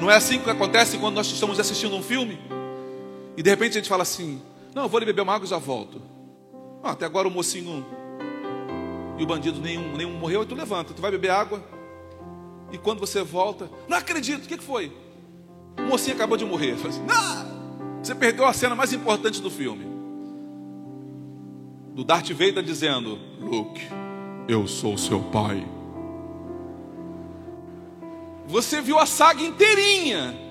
Não 0.00 0.08
é 0.08 0.14
assim 0.14 0.38
que 0.38 0.48
acontece 0.48 0.96
quando 0.98 1.16
nós 1.16 1.26
estamos 1.26 1.58
assistindo 1.58 1.96
um 1.96 2.02
filme? 2.02 2.59
E 3.40 3.42
de 3.42 3.48
repente 3.48 3.70
a 3.70 3.80
gente 3.80 3.88
fala 3.88 4.02
assim: 4.02 4.38
Não, 4.74 4.82
eu 4.82 4.88
vou 4.90 4.98
ali 4.98 5.06
beber 5.06 5.22
uma 5.22 5.34
água 5.34 5.46
e 5.46 5.48
já 5.48 5.56
volto. 5.56 6.02
Ah, 6.82 6.90
até 6.90 7.06
agora 7.06 7.26
o 7.26 7.30
mocinho 7.30 7.86
e 9.16 9.22
o 9.22 9.26
bandido 9.26 9.58
nenhum, 9.62 9.96
nenhum 9.96 10.12
morreu, 10.12 10.42
e 10.42 10.46
tu 10.46 10.54
levanta, 10.54 10.92
tu 10.92 11.00
vai 11.00 11.10
beber 11.10 11.30
água. 11.30 11.64
E 12.70 12.76
quando 12.76 13.00
você 13.00 13.22
volta, 13.22 13.70
não 13.88 13.96
acredito, 13.96 14.44
o 14.44 14.46
que 14.46 14.58
foi? 14.58 14.92
O 15.78 15.82
mocinho 15.84 16.16
acabou 16.16 16.36
de 16.36 16.44
morrer. 16.44 16.72
Assim, 16.72 17.00
você 18.02 18.14
perdeu 18.14 18.44
a 18.44 18.52
cena 18.52 18.74
mais 18.74 18.92
importante 18.92 19.40
do 19.40 19.50
filme. 19.50 19.86
Do 21.94 22.04
Darth 22.04 22.28
Vader 22.32 22.62
dizendo: 22.62 23.18
Luke, 23.40 23.80
eu 24.46 24.66
sou 24.66 24.98
seu 24.98 25.18
pai. 25.18 25.66
Você 28.46 28.82
viu 28.82 28.98
a 28.98 29.06
saga 29.06 29.40
inteirinha. 29.40 30.49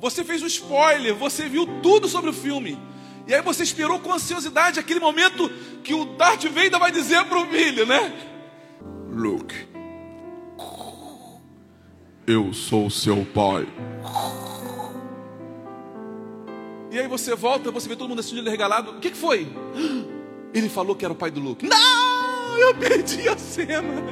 Você 0.00 0.22
fez 0.22 0.42
o 0.42 0.44
um 0.44 0.48
spoiler, 0.48 1.14
você 1.14 1.48
viu 1.48 1.66
tudo 1.82 2.08
sobre 2.08 2.30
o 2.30 2.32
filme. 2.32 2.78
E 3.26 3.34
aí 3.34 3.42
você 3.42 3.62
esperou 3.62 3.98
com 4.00 4.12
ansiosidade 4.12 4.80
aquele 4.80 5.00
momento 5.00 5.50
que 5.82 5.92
o 5.92 6.04
Darth 6.04 6.44
Vader 6.44 6.78
vai 6.78 6.90
dizer 6.90 7.24
para 7.26 7.38
o 7.38 7.46
filho, 7.46 7.84
né? 7.84 8.12
Luke, 9.10 9.54
eu 12.26 12.52
sou 12.52 12.88
seu 12.88 13.24
pai. 13.26 13.66
E 16.90 16.98
aí 16.98 17.06
você 17.06 17.34
volta, 17.34 17.70
você 17.70 17.88
vê 17.88 17.96
todo 17.96 18.08
mundo 18.08 18.20
assistindo 18.20 18.40
ele 18.40 18.50
regalado. 18.50 18.92
O 18.92 19.00
que, 19.00 19.10
que 19.10 19.16
foi? 19.16 19.46
Ele 20.54 20.70
falou 20.70 20.96
que 20.96 21.04
era 21.04 21.12
o 21.12 21.16
pai 21.16 21.30
do 21.30 21.40
Luke. 21.40 21.68
Não, 21.68 22.58
eu 22.58 22.74
perdi 22.74 23.28
a 23.28 23.36
cena. 23.36 24.02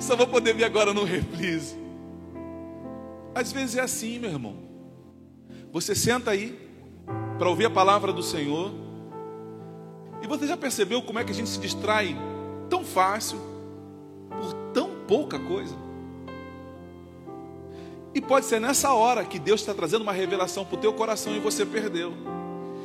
Só 0.00 0.14
vou 0.14 0.28
poder 0.28 0.54
ver 0.54 0.64
agora 0.64 0.94
no 0.94 1.02
reprise. 1.02 1.76
Às 3.34 3.50
vezes 3.50 3.76
é 3.76 3.80
assim, 3.80 4.20
meu 4.20 4.30
irmão. 4.30 4.69
Você 5.72 5.94
senta 5.94 6.32
aí 6.32 6.58
para 7.38 7.48
ouvir 7.48 7.66
a 7.66 7.70
palavra 7.70 8.12
do 8.12 8.22
Senhor. 8.22 8.72
E 10.22 10.26
você 10.26 10.46
já 10.46 10.56
percebeu 10.56 11.00
como 11.02 11.18
é 11.18 11.24
que 11.24 11.30
a 11.30 11.34
gente 11.34 11.48
se 11.48 11.58
distrai 11.58 12.16
tão 12.68 12.84
fácil 12.84 13.38
por 14.28 14.52
tão 14.74 14.90
pouca 15.06 15.38
coisa? 15.38 15.74
E 18.14 18.20
pode 18.20 18.46
ser 18.46 18.60
nessa 18.60 18.92
hora 18.92 19.24
que 19.24 19.38
Deus 19.38 19.60
está 19.60 19.72
trazendo 19.72 20.02
uma 20.02 20.12
revelação 20.12 20.64
para 20.64 20.76
o 20.76 20.80
teu 20.80 20.92
coração 20.92 21.34
e 21.34 21.38
você 21.38 21.64
perdeu. 21.64 22.12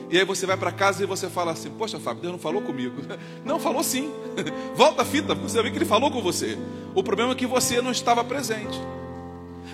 E 0.09 0.17
aí 0.19 0.23
você 0.23 0.45
vai 0.45 0.55
para 0.55 0.71
casa 0.71 1.03
e 1.03 1.07
você 1.07 1.27
fala 1.27 1.51
assim: 1.51 1.71
Poxa, 1.71 1.99
Fábio, 1.99 2.21
Deus 2.21 2.33
não 2.33 2.39
falou 2.39 2.61
comigo. 2.61 3.01
Não, 3.43 3.59
falou 3.59 3.83
sim. 3.83 4.11
Volta 4.75 5.01
a 5.01 5.05
fita, 5.05 5.33
você 5.33 5.61
vê 5.61 5.71
que 5.71 5.77
ele 5.77 5.85
falou 5.85 6.11
com 6.11 6.21
você. 6.21 6.57
O 6.93 7.03
problema 7.03 7.31
é 7.31 7.35
que 7.35 7.47
você 7.47 7.81
não 7.81 7.91
estava 7.91 8.23
presente. 8.23 8.79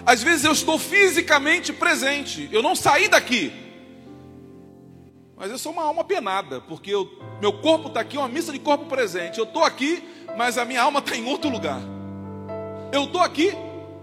Às 0.06 0.24
vezes 0.24 0.46
eu 0.46 0.52
estou 0.52 0.80
fisicamente 0.80 1.72
presente, 1.72 2.50
eu 2.52 2.62
não 2.62 2.76
saí 2.76 3.08
daqui. 3.08 3.52
Mas 5.36 5.50
eu 5.50 5.58
sou 5.58 5.72
uma 5.72 5.84
alma 5.84 6.04
penada, 6.04 6.62
porque 6.62 6.92
eu, 6.92 7.10
meu 7.40 7.54
corpo 7.54 7.88
está 7.88 8.02
aqui, 8.02 8.18
uma 8.18 8.28
missa 8.28 8.52
de 8.52 8.60
corpo 8.60 8.86
presente. 8.86 9.40
Eu 9.40 9.46
estou 9.46 9.64
aqui, 9.64 10.04
mas 10.38 10.58
a 10.58 10.66
minha 10.66 10.82
alma 10.82 11.00
está 11.00 11.16
em 11.16 11.26
outro 11.26 11.50
lugar. 11.50 11.82
Eu 12.92 13.06
estou 13.06 13.22
aqui, 13.22 13.52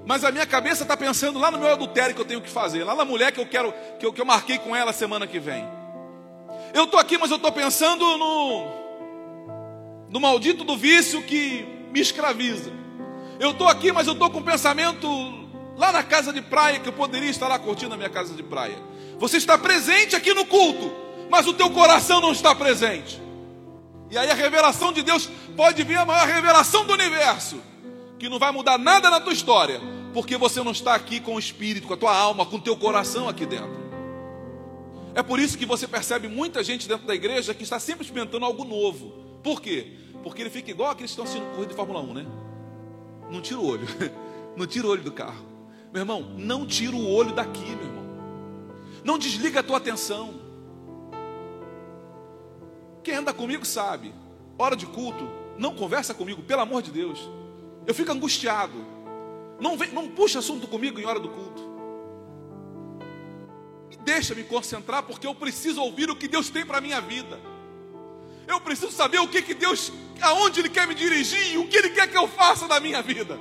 mas 0.04 0.24
a 0.24 0.32
minha 0.32 0.46
cabeça 0.46 0.82
está 0.82 0.96
pensando 0.96 1.38
lá 1.38 1.50
no 1.50 1.58
meu 1.58 1.70
adultério 1.70 2.14
que 2.14 2.20
eu 2.20 2.24
tenho 2.24 2.40
que 2.40 2.50
fazer, 2.50 2.82
lá 2.82 2.94
na 2.94 3.04
mulher 3.04 3.30
que 3.30 3.38
eu 3.38 3.46
quero, 3.46 3.72
que 3.98 4.06
eu, 4.06 4.12
que 4.12 4.20
eu 4.20 4.24
marquei 4.24 4.58
com 4.58 4.74
ela 4.74 4.92
semana 4.92 5.26
que 5.26 5.38
vem. 5.38 5.64
Eu 6.74 6.84
estou 6.84 6.98
aqui, 6.98 7.16
mas 7.18 7.30
eu 7.30 7.36
estou 7.36 7.52
pensando 7.52 8.04
no, 8.18 8.66
no 10.08 10.20
maldito 10.20 10.64
do 10.64 10.76
vício 10.76 11.22
que 11.22 11.66
me 11.92 12.00
escraviza. 12.00 12.72
Eu 13.38 13.50
estou 13.50 13.68
aqui, 13.68 13.92
mas 13.92 14.06
eu 14.06 14.14
estou 14.14 14.30
com 14.30 14.38
um 14.38 14.42
pensamento 14.42 15.06
lá 15.78 15.92
na 15.92 16.02
casa 16.02 16.32
de 16.32 16.42
praia 16.42 16.80
que 16.80 16.88
eu 16.88 16.92
poderia 16.92 17.30
estar 17.30 17.46
lá 17.46 17.56
curtindo 17.56 17.94
a 17.94 17.96
minha 17.96 18.10
casa 18.10 18.34
de 18.34 18.42
praia. 18.42 18.76
Você 19.18 19.36
está 19.36 19.56
presente 19.56 20.16
aqui 20.16 20.34
no 20.34 20.44
culto, 20.44 20.92
mas 21.30 21.46
o 21.46 21.54
teu 21.54 21.70
coração 21.70 22.20
não 22.20 22.32
está 22.32 22.52
presente. 22.52 23.22
E 24.10 24.18
aí 24.18 24.28
a 24.28 24.34
revelação 24.34 24.92
de 24.92 25.02
Deus 25.02 25.30
pode 25.56 25.84
vir 25.84 25.96
a 25.96 26.04
maior 26.04 26.26
revelação 26.26 26.84
do 26.84 26.92
universo, 26.92 27.62
que 28.18 28.28
não 28.28 28.40
vai 28.40 28.50
mudar 28.50 28.76
nada 28.76 29.08
na 29.08 29.20
tua 29.20 29.32
história, 29.32 29.80
porque 30.12 30.36
você 30.36 30.62
não 30.64 30.72
está 30.72 30.96
aqui 30.96 31.20
com 31.20 31.36
o 31.36 31.38
espírito, 31.38 31.86
com 31.86 31.94
a 31.94 31.96
tua 31.96 32.16
alma, 32.16 32.44
com 32.44 32.56
o 32.56 32.60
teu 32.60 32.76
coração 32.76 33.28
aqui 33.28 33.46
dentro. 33.46 33.78
É 35.14 35.22
por 35.22 35.38
isso 35.38 35.56
que 35.56 35.66
você 35.66 35.86
percebe 35.86 36.26
muita 36.26 36.64
gente 36.64 36.88
dentro 36.88 37.06
da 37.06 37.14
igreja 37.14 37.54
que 37.54 37.62
está 37.62 37.78
sempre 37.78 38.04
experimentando 38.04 38.44
algo 38.44 38.64
novo. 38.64 39.12
Por 39.44 39.62
quê? 39.62 39.92
Porque 40.24 40.42
ele 40.42 40.50
fica 40.50 40.70
igual 40.72 40.90
aqueles 40.90 41.12
que 41.12 41.20
estão 41.20 41.24
assistindo 41.24 41.48
corrida 41.52 41.70
de 41.70 41.76
Fórmula 41.76 42.00
1, 42.00 42.14
né? 42.14 42.26
Não 43.30 43.40
tira 43.40 43.60
o 43.60 43.66
olho. 43.66 43.86
Não 44.56 44.66
tira 44.66 44.86
o 44.86 44.90
olho 44.90 45.02
do 45.02 45.12
carro. 45.12 45.57
Meu 45.98 46.02
irmão, 46.02 46.22
não 46.36 46.64
tira 46.64 46.94
o 46.94 47.10
olho 47.10 47.32
daqui, 47.32 47.64
meu 47.74 47.86
irmão. 47.86 48.04
Não 49.02 49.18
desliga 49.18 49.58
a 49.58 49.62
tua 49.64 49.78
atenção. 49.78 50.32
Quem 53.02 53.14
anda 53.14 53.32
comigo 53.32 53.66
sabe. 53.66 54.14
hora 54.56 54.76
de 54.76 54.86
culto, 54.86 55.28
não 55.58 55.74
conversa 55.74 56.14
comigo, 56.14 56.40
pelo 56.40 56.60
amor 56.62 56.82
de 56.82 56.92
Deus. 56.92 57.28
Eu 57.84 57.92
fico 57.92 58.12
angustiado. 58.12 58.74
Não, 59.58 59.76
vem, 59.76 59.90
não 59.90 60.08
puxa 60.08 60.38
assunto 60.38 60.68
comigo 60.68 61.00
em 61.00 61.04
hora 61.04 61.18
do 61.18 61.30
culto. 61.30 61.68
Deixa 64.04 64.36
me 64.36 64.44
concentrar, 64.44 65.02
porque 65.02 65.26
eu 65.26 65.34
preciso 65.34 65.82
ouvir 65.82 66.08
o 66.10 66.14
que 66.14 66.28
Deus 66.28 66.48
tem 66.48 66.64
para 66.64 66.78
a 66.78 66.80
minha 66.80 67.00
vida. 67.00 67.40
Eu 68.46 68.60
preciso 68.60 68.92
saber 68.92 69.18
o 69.18 69.26
que, 69.26 69.42
que 69.42 69.52
Deus, 69.52 69.92
aonde 70.20 70.60
Ele 70.60 70.68
quer 70.68 70.86
me 70.86 70.94
dirigir 70.94 71.58
o 71.58 71.66
que 71.66 71.76
Ele 71.76 71.90
quer 71.90 72.08
que 72.08 72.16
eu 72.16 72.28
faça 72.28 72.68
na 72.68 72.78
minha 72.78 73.02
vida. 73.02 73.36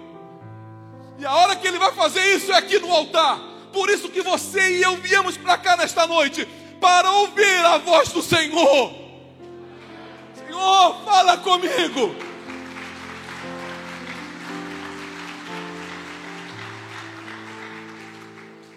E 1.17 1.25
a 1.25 1.33
hora 1.33 1.55
que 1.55 1.67
Ele 1.67 1.79
vai 1.79 1.91
fazer 1.93 2.35
isso 2.35 2.51
é 2.51 2.57
aqui 2.57 2.79
no 2.79 2.91
altar. 2.91 3.39
Por 3.73 3.89
isso 3.89 4.09
que 4.09 4.21
você 4.21 4.77
e 4.77 4.81
eu 4.81 4.95
viemos 4.97 5.37
para 5.37 5.57
cá 5.57 5.75
nesta 5.75 6.05
noite, 6.07 6.47
para 6.79 7.11
ouvir 7.11 7.65
a 7.65 7.77
voz 7.77 8.09
do 8.09 8.21
Senhor. 8.21 8.93
Senhor, 10.35 11.03
fala 11.03 11.37
comigo. 11.37 12.15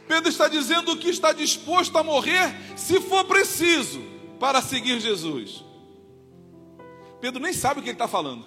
Pedro 0.09 0.29
está 0.29 0.49
dizendo 0.49 0.97
que 0.97 1.09
está 1.09 1.33
disposto 1.33 1.97
a 1.97 2.03
morrer 2.03 2.53
se 2.77 3.01
for 3.01 3.25
preciso 3.27 4.03
para 4.41 4.61
seguir 4.61 4.99
Jesus. 4.99 5.65
Pedro 7.21 7.41
nem 7.41 7.53
sabe 7.53 7.79
o 7.79 7.83
que 7.83 7.91
ele 7.91 7.95
está 7.95 8.09
falando. 8.09 8.45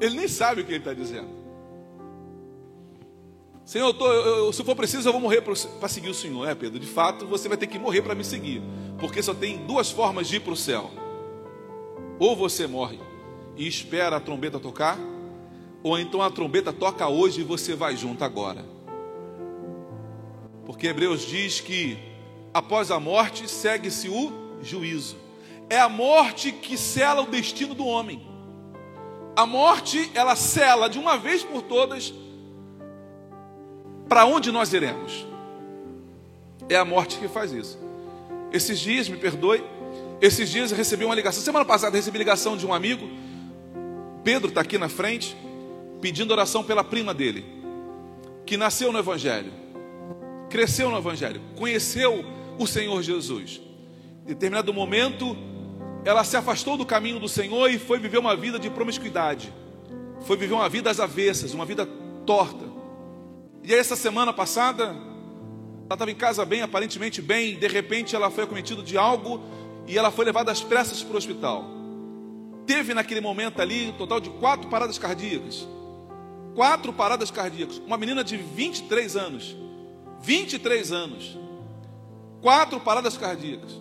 Ele 0.00 0.16
nem 0.16 0.28
sabe 0.28 0.62
o 0.62 0.64
que 0.64 0.70
ele 0.72 0.78
está 0.78 0.94
dizendo. 0.94 1.41
Senhor, 3.64 3.86
eu 3.86 3.94
tô, 3.94 4.06
eu, 4.10 4.52
se 4.52 4.64
for 4.64 4.74
preciso, 4.74 5.08
eu 5.08 5.12
vou 5.12 5.20
morrer 5.20 5.40
para 5.40 5.88
seguir 5.88 6.10
o 6.10 6.14
Senhor. 6.14 6.48
É, 6.48 6.54
Pedro, 6.54 6.80
de 6.80 6.86
fato, 6.86 7.26
você 7.26 7.48
vai 7.48 7.56
ter 7.56 7.68
que 7.68 7.78
morrer 7.78 8.02
para 8.02 8.14
me 8.14 8.24
seguir. 8.24 8.60
Porque 8.98 9.22
só 9.22 9.32
tem 9.32 9.58
duas 9.66 9.90
formas 9.90 10.28
de 10.28 10.36
ir 10.36 10.40
para 10.40 10.52
o 10.52 10.56
céu: 10.56 10.90
ou 12.18 12.34
você 12.34 12.66
morre 12.66 12.98
e 13.56 13.66
espera 13.66 14.16
a 14.16 14.20
trombeta 14.20 14.58
tocar, 14.58 14.98
ou 15.82 15.98
então 15.98 16.20
a 16.22 16.30
trombeta 16.30 16.72
toca 16.72 17.06
hoje 17.08 17.40
e 17.40 17.44
você 17.44 17.74
vai 17.74 17.96
junto 17.96 18.24
agora. 18.24 18.64
Porque 20.64 20.88
Hebreus 20.88 21.26
diz 21.26 21.60
que 21.60 21.98
após 22.52 22.90
a 22.90 22.98
morte 22.98 23.48
segue-se 23.48 24.08
o 24.08 24.32
juízo. 24.60 25.16
É 25.70 25.78
a 25.78 25.88
morte 25.88 26.52
que 26.52 26.76
sela 26.76 27.22
o 27.22 27.26
destino 27.26 27.74
do 27.74 27.86
homem. 27.86 28.26
A 29.34 29.46
morte, 29.46 30.10
ela 30.14 30.36
sela 30.36 30.88
de 30.88 30.98
uma 30.98 31.16
vez 31.16 31.42
por 31.42 31.62
todas 31.62 32.12
para 34.12 34.26
onde 34.26 34.52
nós 34.52 34.70
iremos. 34.74 35.26
É 36.68 36.76
a 36.76 36.84
morte 36.84 37.16
que 37.16 37.26
faz 37.28 37.50
isso. 37.50 37.78
Esses 38.52 38.78
dias, 38.78 39.08
me 39.08 39.16
perdoe, 39.16 39.64
esses 40.20 40.50
dias 40.50 40.70
eu 40.70 40.76
recebi 40.76 41.02
uma 41.02 41.14
ligação. 41.14 41.42
Semana 41.42 41.64
passada 41.64 41.96
recebi 41.96 42.18
ligação 42.18 42.54
de 42.54 42.66
um 42.66 42.74
amigo. 42.74 43.08
Pedro 44.22 44.50
está 44.50 44.60
aqui 44.60 44.76
na 44.76 44.90
frente, 44.90 45.34
pedindo 46.02 46.30
oração 46.30 46.62
pela 46.62 46.84
prima 46.84 47.14
dele, 47.14 47.42
que 48.44 48.58
nasceu 48.58 48.92
no 48.92 48.98
Evangelho 48.98 49.62
cresceu 50.50 50.90
no 50.90 50.98
Evangelho, 50.98 51.40
conheceu 51.56 52.22
o 52.58 52.66
Senhor 52.66 53.02
Jesus. 53.02 53.62
Em 54.24 54.28
determinado 54.28 54.74
momento, 54.74 55.34
ela 56.04 56.22
se 56.24 56.36
afastou 56.36 56.76
do 56.76 56.84
caminho 56.84 57.18
do 57.18 57.26
Senhor 57.26 57.70
e 57.70 57.78
foi 57.78 57.98
viver 57.98 58.18
uma 58.18 58.36
vida 58.36 58.58
de 58.58 58.68
promiscuidade. 58.68 59.50
Foi 60.26 60.36
viver 60.36 60.52
uma 60.52 60.68
vida 60.68 60.90
às 60.90 61.00
avessas, 61.00 61.54
uma 61.54 61.64
vida 61.64 61.86
torta. 62.26 62.71
E 63.62 63.72
aí, 63.72 63.78
essa 63.78 63.96
semana 63.96 64.32
passada, 64.32 64.84
ela 64.84 64.96
estava 65.92 66.10
em 66.10 66.14
casa 66.14 66.44
bem, 66.44 66.62
aparentemente 66.62 67.22
bem, 67.22 67.58
de 67.58 67.68
repente 67.68 68.16
ela 68.16 68.30
foi 68.30 68.44
acometida 68.44 68.82
de 68.82 68.96
algo 68.96 69.40
e 69.86 69.96
ela 69.98 70.10
foi 70.10 70.24
levada 70.24 70.50
às 70.50 70.60
pressas 70.60 71.02
para 71.02 71.14
o 71.14 71.18
hospital. 71.18 71.64
Teve 72.66 72.94
naquele 72.94 73.20
momento 73.20 73.60
ali 73.60 73.88
um 73.88 73.92
total 73.92 74.20
de 74.20 74.30
quatro 74.30 74.68
paradas 74.68 74.98
cardíacas. 74.98 75.66
Quatro 76.54 76.92
paradas 76.92 77.30
cardíacas. 77.30 77.78
Uma 77.78 77.96
menina 77.96 78.22
de 78.22 78.36
23 78.36 79.16
anos 79.16 79.56
23 80.22 80.92
anos, 80.92 81.36
quatro 82.40 82.78
paradas 82.80 83.16
cardíacas. 83.16 83.80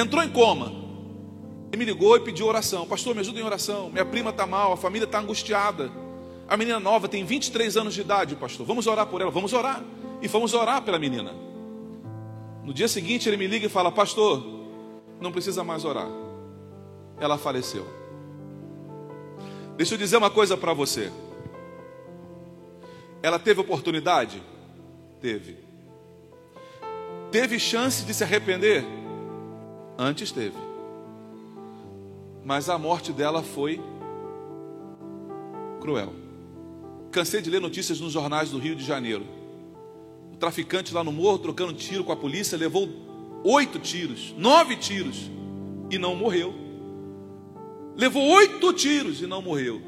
Entrou 0.00 0.22
em 0.22 0.30
coma. 0.30 0.72
Ele 1.70 1.76
me 1.76 1.84
ligou 1.84 2.16
e 2.16 2.20
pediu 2.20 2.46
oração. 2.46 2.86
Pastor, 2.86 3.14
me 3.14 3.20
ajuda 3.20 3.38
em 3.38 3.42
oração. 3.42 3.90
Minha 3.90 4.06
prima 4.06 4.30
está 4.30 4.46
mal, 4.46 4.72
a 4.72 4.76
família 4.76 5.04
está 5.04 5.20
angustiada. 5.20 5.90
A 6.48 6.56
menina 6.56 6.80
nova 6.80 7.06
tem 7.06 7.24
23 7.24 7.76
anos 7.76 7.92
de 7.92 8.00
idade, 8.00 8.34
pastor. 8.34 8.64
Vamos 8.64 8.86
orar 8.86 9.06
por 9.06 9.20
ela, 9.20 9.30
vamos 9.30 9.52
orar. 9.52 9.84
E 10.22 10.28
fomos 10.28 10.54
orar 10.54 10.82
pela 10.82 10.98
menina. 10.98 11.34
No 12.64 12.72
dia 12.72 12.88
seguinte 12.88 13.28
ele 13.28 13.36
me 13.36 13.46
liga 13.46 13.66
e 13.66 13.68
fala: 13.68 13.92
Pastor, 13.92 14.42
não 15.20 15.30
precisa 15.30 15.62
mais 15.62 15.84
orar. 15.84 16.08
Ela 17.20 17.36
faleceu. 17.36 17.86
Deixa 19.76 19.94
eu 19.94 19.98
dizer 19.98 20.16
uma 20.16 20.30
coisa 20.30 20.56
para 20.56 20.72
você. 20.72 21.12
Ela 23.22 23.38
teve 23.38 23.60
oportunidade? 23.60 24.42
Teve. 25.20 25.58
Teve 27.30 27.58
chance 27.58 28.04
de 28.04 28.14
se 28.14 28.24
arrepender? 28.24 28.84
Antes 29.98 30.32
teve. 30.32 30.56
Mas 32.44 32.70
a 32.70 32.78
morte 32.78 33.12
dela 33.12 33.42
foi 33.42 33.80
cruel. 35.80 36.27
Cansei 37.10 37.40
de 37.40 37.50
ler 37.50 37.60
notícias 37.60 38.00
nos 38.00 38.12
jornais 38.12 38.50
do 38.50 38.58
Rio 38.58 38.76
de 38.76 38.84
Janeiro. 38.84 39.26
O 40.32 40.36
traficante 40.36 40.92
lá 40.92 41.02
no 41.02 41.12
morro 41.12 41.38
trocando 41.38 41.72
tiro 41.72 42.04
com 42.04 42.12
a 42.12 42.16
polícia 42.16 42.56
levou 42.56 42.88
oito 43.44 43.78
tiros, 43.78 44.34
nove 44.36 44.76
tiros 44.76 45.30
e 45.90 45.98
não 45.98 46.14
morreu. 46.14 46.54
Levou 47.96 48.22
oito 48.22 48.72
tiros 48.72 49.22
e 49.22 49.26
não 49.26 49.42
morreu. 49.42 49.80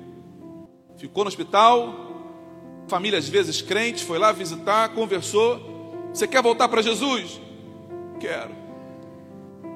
Ficou 0.97 1.25
no 1.25 1.29
hospital, 1.29 2.85
família 2.89 3.19
às 3.19 3.29
vezes 3.29 3.63
crente, 3.63 4.05
foi 4.05 4.19
lá 4.19 4.33
visitar, 4.33 4.89
conversou. 4.91 5.69
Você 6.13 6.27
quer 6.27 6.43
voltar 6.43 6.69
para 6.69 6.83
Jesus? 6.83 7.41
Quero. 8.19 8.51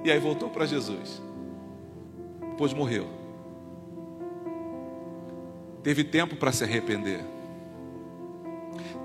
E 0.04 0.11
aí 0.11 0.18
voltou 0.18 0.50
para 0.50 0.66
Jesus. 0.66 1.22
Depois 2.50 2.72
morreu. 2.72 3.09
Teve 5.83 6.02
tempo 6.02 6.37
para 6.37 6.50
se 6.50 6.64
arrepender. 6.64 7.34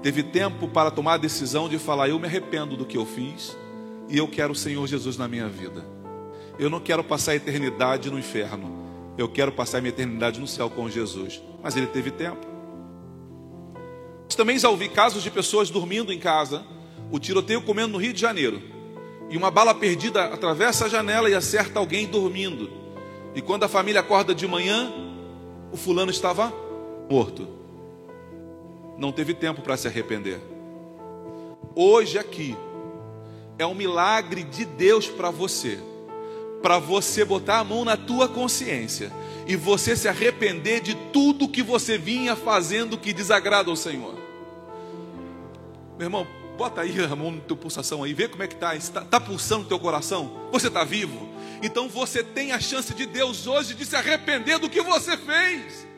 Teve 0.01 0.23
tempo 0.23 0.67
para 0.67 0.91
tomar 0.91 1.15
a 1.15 1.17
decisão 1.17 1.67
de 1.67 1.77
falar: 1.77 2.09
Eu 2.09 2.19
me 2.19 2.25
arrependo 2.25 2.77
do 2.77 2.85
que 2.85 2.97
eu 2.97 3.05
fiz 3.05 3.57
e 4.07 4.17
eu 4.17 4.27
quero 4.27 4.53
o 4.53 4.55
Senhor 4.55 4.85
Jesus 4.87 5.17
na 5.17 5.27
minha 5.27 5.47
vida. 5.47 5.85
Eu 6.57 6.69
não 6.69 6.79
quero 6.79 7.03
passar 7.03 7.31
a 7.31 7.35
eternidade 7.35 8.09
no 8.09 8.19
inferno. 8.19 8.79
Eu 9.17 9.27
quero 9.27 9.51
passar 9.51 9.77
a 9.77 9.81
minha 9.81 9.89
eternidade 9.89 10.39
no 10.39 10.47
céu 10.47 10.69
com 10.69 10.89
Jesus. 10.89 11.41
Mas 11.61 11.75
ele 11.75 11.87
teve 11.87 12.11
tempo. 12.11 12.47
Também 14.39 14.57
já 14.57 14.69
ouvi 14.69 14.87
casos 14.87 15.21
de 15.21 15.29
pessoas 15.29 15.69
dormindo 15.69 16.13
em 16.13 16.17
casa, 16.17 16.63
o 17.11 17.19
tiroteio 17.19 17.61
comendo 17.61 17.91
no 17.91 17.97
Rio 17.97 18.13
de 18.13 18.21
Janeiro, 18.21 18.61
e 19.29 19.35
uma 19.35 19.51
bala 19.51 19.75
perdida 19.75 20.23
atravessa 20.23 20.85
a 20.85 20.87
janela 20.87 21.29
e 21.29 21.35
acerta 21.35 21.77
alguém 21.77 22.07
dormindo. 22.07 22.71
E 23.35 23.41
quando 23.41 23.65
a 23.65 23.67
família 23.67 23.99
acorda 23.99 24.33
de 24.33 24.47
manhã, 24.47 24.93
o 25.73 25.75
fulano 25.75 26.09
estava 26.09 26.53
morto. 27.09 27.58
Não 28.99 29.13
teve 29.13 29.33
tempo 29.33 29.61
para 29.61 29.77
se 29.77 29.87
arrepender. 29.87 30.41
Hoje 31.73 32.19
aqui 32.19 32.55
é 33.57 33.65
um 33.65 33.73
milagre 33.73 34.43
de 34.43 34.65
Deus 34.65 35.07
para 35.07 35.31
você, 35.31 35.79
para 36.61 36.77
você 36.77 37.23
botar 37.23 37.59
a 37.59 37.63
mão 37.63 37.85
na 37.85 37.95
tua 37.95 38.27
consciência 38.27 39.09
e 39.47 39.55
você 39.55 39.95
se 39.95 40.09
arrepender 40.09 40.81
de 40.81 40.95
tudo 41.13 41.47
que 41.47 41.63
você 41.63 41.97
vinha 41.97 42.35
fazendo 42.35 42.97
que 42.97 43.13
desagrada 43.13 43.69
ao 43.69 43.75
Senhor. 43.77 44.15
Meu 45.97 46.05
irmão, 46.05 46.27
bota 46.57 46.81
aí 46.81 46.93
a 47.01 47.15
mão 47.15 47.31
no 47.31 47.39
teu 47.39 47.55
pulsação 47.55 48.03
aí, 48.03 48.13
vê 48.13 48.27
como 48.27 48.43
é 48.43 48.47
que 48.47 48.55
está. 48.55 48.75
Está 48.75 49.01
tá 49.01 49.19
pulsando 49.19 49.63
o 49.63 49.67
teu 49.67 49.79
coração? 49.79 50.49
Você 50.51 50.67
está 50.67 50.83
vivo? 50.83 51.29
Então 51.63 51.87
você 51.87 52.21
tem 52.21 52.51
a 52.51 52.59
chance 52.59 52.93
de 52.93 53.05
Deus 53.05 53.47
hoje 53.47 53.73
de 53.73 53.85
se 53.85 53.95
arrepender 53.95 54.59
do 54.59 54.69
que 54.69 54.81
você 54.81 55.15
fez. 55.15 55.88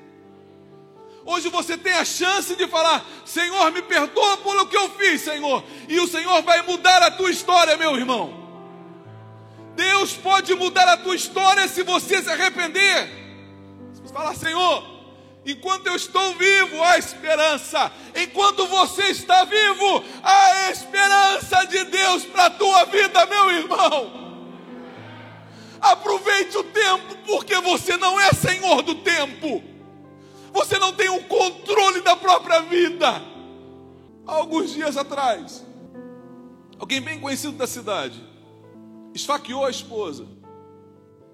Hoje 1.25 1.49
você 1.49 1.77
tem 1.77 1.93
a 1.93 2.05
chance 2.05 2.55
de 2.55 2.67
falar: 2.67 3.05
Senhor, 3.25 3.71
me 3.71 3.81
perdoa 3.81 4.37
por 4.37 4.55
o 4.57 4.67
que 4.67 4.75
eu 4.75 4.89
fiz, 4.91 5.21
Senhor. 5.21 5.63
E 5.87 5.99
o 5.99 6.07
Senhor 6.07 6.41
vai 6.41 6.61
mudar 6.63 7.01
a 7.03 7.11
tua 7.11 7.29
história, 7.29 7.77
meu 7.77 7.95
irmão. 7.95 8.41
Deus 9.75 10.13
pode 10.13 10.53
mudar 10.55 10.87
a 10.87 10.97
tua 10.97 11.15
história 11.15 11.67
se 11.67 11.83
você 11.83 12.21
se 12.21 12.29
arrepender. 12.29 13.21
Fala, 14.11 14.35
Senhor, 14.35 14.83
enquanto 15.45 15.87
eu 15.87 15.95
estou 15.95 16.35
vivo, 16.35 16.83
há 16.83 16.97
esperança. 16.97 17.91
Enquanto 18.13 18.67
você 18.67 19.03
está 19.03 19.45
vivo, 19.45 20.03
há 20.21 20.71
esperança 20.71 21.63
de 21.65 21.85
Deus 21.85 22.25
para 22.25 22.47
a 22.47 22.49
tua 22.49 22.85
vida, 22.85 23.25
meu 23.27 23.51
irmão. 23.51 24.21
Aproveite 25.79 26.57
o 26.57 26.63
tempo, 26.63 27.15
porque 27.25 27.55
você 27.61 27.95
não 27.95 28.19
é 28.19 28.33
senhor 28.33 28.81
do 28.81 28.95
tempo. 28.95 29.70
Você 30.51 30.77
não 30.77 30.93
tem 30.93 31.09
o 31.09 31.23
controle 31.23 32.01
da 32.01 32.15
própria 32.15 32.61
vida. 32.61 33.21
alguns 34.25 34.71
dias 34.71 34.95
atrás, 34.97 35.65
alguém 36.77 37.01
bem 37.01 37.19
conhecido 37.19 37.53
da 37.57 37.67
cidade 37.67 38.21
esfaqueou 39.13 39.65
a 39.65 39.69
esposa 39.69 40.25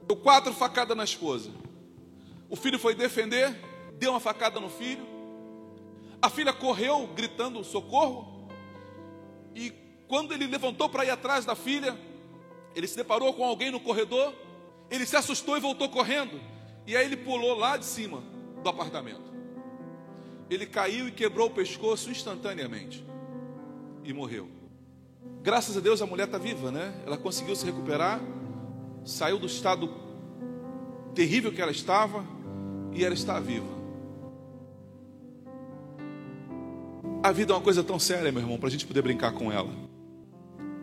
Deu 0.08 0.16
quatro 0.16 0.54
facadas 0.54 0.96
na 0.96 1.04
esposa. 1.04 1.52
O 2.50 2.56
filho 2.56 2.80
foi 2.80 2.96
defender, 2.96 3.54
deu 4.00 4.12
uma 4.12 4.22
facada 4.22 4.58
no 4.58 4.70
filho. 4.70 5.06
A 6.22 6.30
filha 6.30 6.54
correu 6.54 7.08
gritando 7.08 7.62
socorro. 7.62 8.48
E 9.54 9.74
quando 10.08 10.34
ele 10.34 10.48
levantou 10.48 10.88
para 10.88 11.04
ir 11.04 11.10
atrás 11.10 11.44
da 11.44 11.56
filha, 11.56 12.00
ele 12.74 12.88
se 12.88 12.96
deparou 12.96 13.34
com 13.34 13.44
alguém 13.44 13.70
no 13.70 13.82
corredor. 13.82 14.34
Ele 14.90 15.06
se 15.06 15.18
assustou 15.18 15.58
e 15.58 15.60
voltou 15.60 15.90
correndo. 15.90 16.40
E 16.86 16.96
aí 16.96 17.06
ele 17.06 17.18
pulou 17.18 17.58
lá 17.58 17.76
de 17.76 17.86
cima 17.86 18.24
do 18.64 18.70
apartamento. 18.70 19.34
Ele 20.50 20.66
caiu 20.66 21.08
e 21.08 21.12
quebrou 21.12 21.48
o 21.48 21.52
pescoço 21.52 22.10
instantaneamente. 22.10 23.06
E 24.04 24.14
morreu. 24.14 24.48
Graças 25.44 25.76
a 25.78 25.80
Deus 25.80 26.02
a 26.02 26.06
mulher 26.06 26.26
está 26.26 26.38
viva, 26.38 26.72
né? 26.72 26.94
Ela 27.06 27.18
conseguiu 27.18 27.56
se 27.56 27.66
recuperar, 27.66 28.22
saiu 29.06 29.38
do 29.38 29.46
estado 29.46 29.94
terrível 31.14 31.52
que 31.52 31.62
ela 31.62 31.72
estava 31.72 32.24
e 32.94 33.04
ela 33.04 33.14
está 33.14 33.40
viva. 33.40 33.78
A 37.24 37.32
vida 37.32 37.52
é 37.52 37.56
uma 37.56 37.62
coisa 37.62 37.84
tão 37.84 38.00
séria, 38.00 38.32
meu 38.32 38.42
irmão, 38.42 38.58
para 38.58 38.68
a 38.68 38.72
gente 38.72 38.86
poder 38.86 39.02
brincar 39.02 39.34
com 39.34 39.52
ela. 39.52 39.74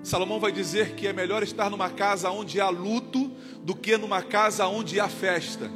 Salomão 0.03 0.39
vai 0.39 0.53
dizer 0.53 0.95
que 0.95 1.07
é 1.07 1.13
melhor 1.13 1.43
estar 1.43 1.71
numa 1.71 1.89
casa 1.89 2.31
onde 2.31 2.61
há 2.61 2.69
luto 2.69 3.31
do 3.63 3.75
que 3.75 3.97
numa 3.97 4.23
casa 4.23 4.67
onde 4.67 5.01
há 5.01 5.09
festa. 5.09 5.71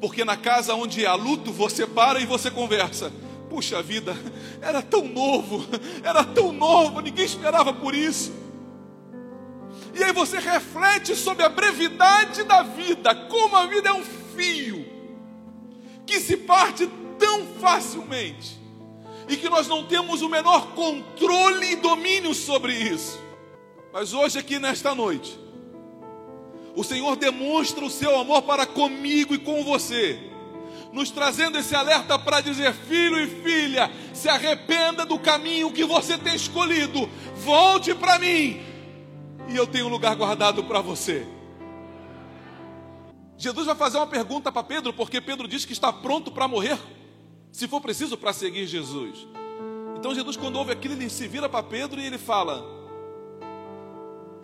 Porque 0.00 0.24
na 0.24 0.36
casa 0.36 0.74
onde 0.74 1.06
há 1.06 1.14
luto, 1.14 1.52
você 1.52 1.86
para 1.86 2.20
e 2.20 2.26
você 2.26 2.50
conversa. 2.50 3.12
Puxa 3.48 3.82
vida, 3.82 4.16
era 4.60 4.82
tão 4.82 5.06
novo, 5.06 5.64
era 6.02 6.24
tão 6.24 6.52
novo, 6.52 7.00
ninguém 7.00 7.24
esperava 7.24 7.72
por 7.72 7.94
isso. 7.94 8.32
E 9.94 10.02
aí 10.02 10.12
você 10.12 10.38
reflete 10.38 11.14
sobre 11.14 11.44
a 11.44 11.48
brevidade 11.48 12.42
da 12.42 12.62
vida, 12.62 13.14
como 13.14 13.56
a 13.56 13.66
vida 13.66 13.90
é 13.90 13.92
um 13.92 14.02
fio 14.04 14.84
que 16.06 16.20
se 16.20 16.36
parte 16.36 16.88
tão 17.18 17.46
facilmente 17.60 18.58
e 19.28 19.36
que 19.36 19.48
nós 19.48 19.66
não 19.68 19.86
temos 19.86 20.20
o 20.20 20.28
menor 20.28 20.72
controle 20.74 21.72
e 21.72 21.76
domínio 21.76 22.34
sobre 22.34 22.74
isso. 22.74 23.18
Mas 23.92 24.12
hoje, 24.12 24.38
aqui 24.38 24.58
nesta 24.58 24.94
noite, 24.94 25.38
o 26.76 26.82
Senhor 26.82 27.16
demonstra 27.16 27.84
o 27.84 27.90
seu 27.90 28.18
amor 28.18 28.42
para 28.42 28.66
comigo 28.66 29.34
e 29.34 29.38
com 29.38 29.62
você, 29.62 30.18
nos 30.92 31.10
trazendo 31.10 31.58
esse 31.58 31.74
alerta 31.74 32.18
para 32.18 32.40
dizer: 32.40 32.72
filho 32.74 33.18
e 33.18 33.26
filha, 33.42 33.90
se 34.12 34.28
arrependa 34.28 35.06
do 35.06 35.18
caminho 35.18 35.72
que 35.72 35.84
você 35.84 36.18
tem 36.18 36.34
escolhido, 36.34 37.08
volte 37.36 37.94
para 37.94 38.18
mim, 38.18 38.60
e 39.48 39.56
eu 39.56 39.66
tenho 39.66 39.86
um 39.86 39.90
lugar 39.90 40.16
guardado 40.16 40.64
para 40.64 40.80
você. 40.80 41.26
Jesus 43.36 43.66
vai 43.66 43.74
fazer 43.74 43.98
uma 43.98 44.06
pergunta 44.06 44.50
para 44.50 44.62
Pedro, 44.62 44.92
porque 44.92 45.20
Pedro 45.20 45.46
diz 45.46 45.64
que 45.64 45.72
está 45.72 45.92
pronto 45.92 46.30
para 46.30 46.48
morrer, 46.48 46.78
se 47.52 47.68
for 47.68 47.80
preciso, 47.80 48.16
para 48.16 48.32
seguir 48.32 48.66
Jesus. 48.66 49.26
Então 49.96 50.14
Jesus, 50.14 50.36
quando 50.36 50.56
ouve 50.56 50.72
aquilo, 50.72 50.94
ele 50.94 51.08
se 51.08 51.26
vira 51.28 51.48
para 51.48 51.62
Pedro 51.62 52.00
e 52.00 52.06
ele 52.06 52.18
fala: 52.18 52.64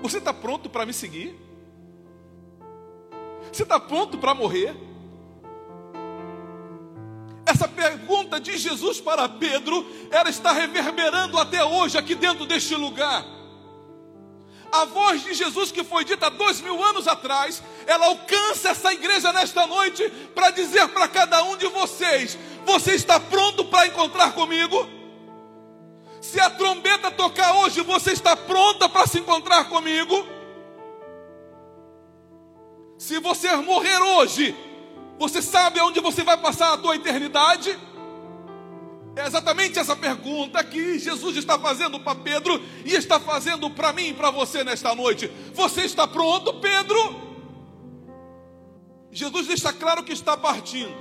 Você 0.01 0.19
está 0.19 0.33
pronto 0.33 0.71
para 0.71 0.87
me 0.87 0.93
seguir? 0.93 1.50
Você 3.53 3.63
está 3.63 3.81
pronto 3.81 4.19
para 4.19 4.35
morrer? 4.35 4.75
Essa 7.45 7.67
pergunta 7.67 8.39
de 8.39 8.57
Jesus 8.57 9.01
para 9.01 9.29
Pedro, 9.29 9.85
ela 10.11 10.31
está 10.31 10.53
reverberando 10.53 11.39
até 11.39 11.65
hoje 11.65 11.99
aqui 11.99 12.15
dentro 12.15 12.47
deste 12.47 12.75
lugar. 12.77 13.25
A 14.71 14.85
voz 14.85 15.25
de 15.25 15.35
Jesus 15.35 15.73
que 15.73 15.83
foi 15.83 16.05
dita 16.05 16.31
dois 16.31 16.61
mil 16.61 16.83
anos 16.85 17.09
atrás, 17.09 17.61
ela 17.89 18.07
alcança 18.07 18.69
essa 18.69 18.93
igreja 18.93 19.33
nesta 19.33 19.67
noite 19.67 20.09
para 20.33 20.51
dizer 20.51 20.87
para 20.89 21.09
cada 21.09 21.43
um 21.43 21.57
de 21.57 21.67
vocês: 21.67 22.39
você 22.65 22.93
está 22.93 23.19
pronto 23.19 23.65
para 23.65 23.89
encontrar 23.89 24.33
comigo? 24.33 24.89
Se 26.21 26.39
a 26.39 26.51
trombeta 26.51 27.11
tocar 27.11 27.55
hoje, 27.57 27.81
você 27.81 28.13
está 28.13 28.37
pronta 28.37 28.89
para 28.89 29.09
se 29.09 29.19
encontrar 29.19 29.69
comigo? 29.69 30.25
Se 33.01 33.19
você 33.19 33.57
morrer 33.57 33.99
hoje, 33.99 34.55
você 35.19 35.41
sabe 35.41 35.81
aonde 35.81 36.01
você 36.01 36.23
vai 36.23 36.37
passar 36.37 36.75
a 36.75 36.77
tua 36.77 36.97
eternidade? 36.97 37.75
É 39.17 39.27
exatamente 39.27 39.79
essa 39.79 39.97
pergunta 39.97 40.63
que 40.63 40.99
Jesus 40.99 41.35
está 41.39 41.59
fazendo 41.59 41.99
para 41.99 42.15
Pedro 42.15 42.61
e 42.85 42.93
está 42.93 43.19
fazendo 43.19 43.71
para 43.71 43.95
mim 43.95 44.09
e 44.09 44.13
para 44.13 44.31
você 44.31 44.63
nesta 44.63 44.95
noite. 44.95 45.33
Você 45.55 45.81
está 45.87 46.07
pronto, 46.07 46.53
Pedro? 46.61 47.17
Jesus 49.11 49.47
deixa 49.47 49.73
claro 49.73 50.05
que 50.05 50.13
está 50.13 50.37
partindo, 50.37 50.95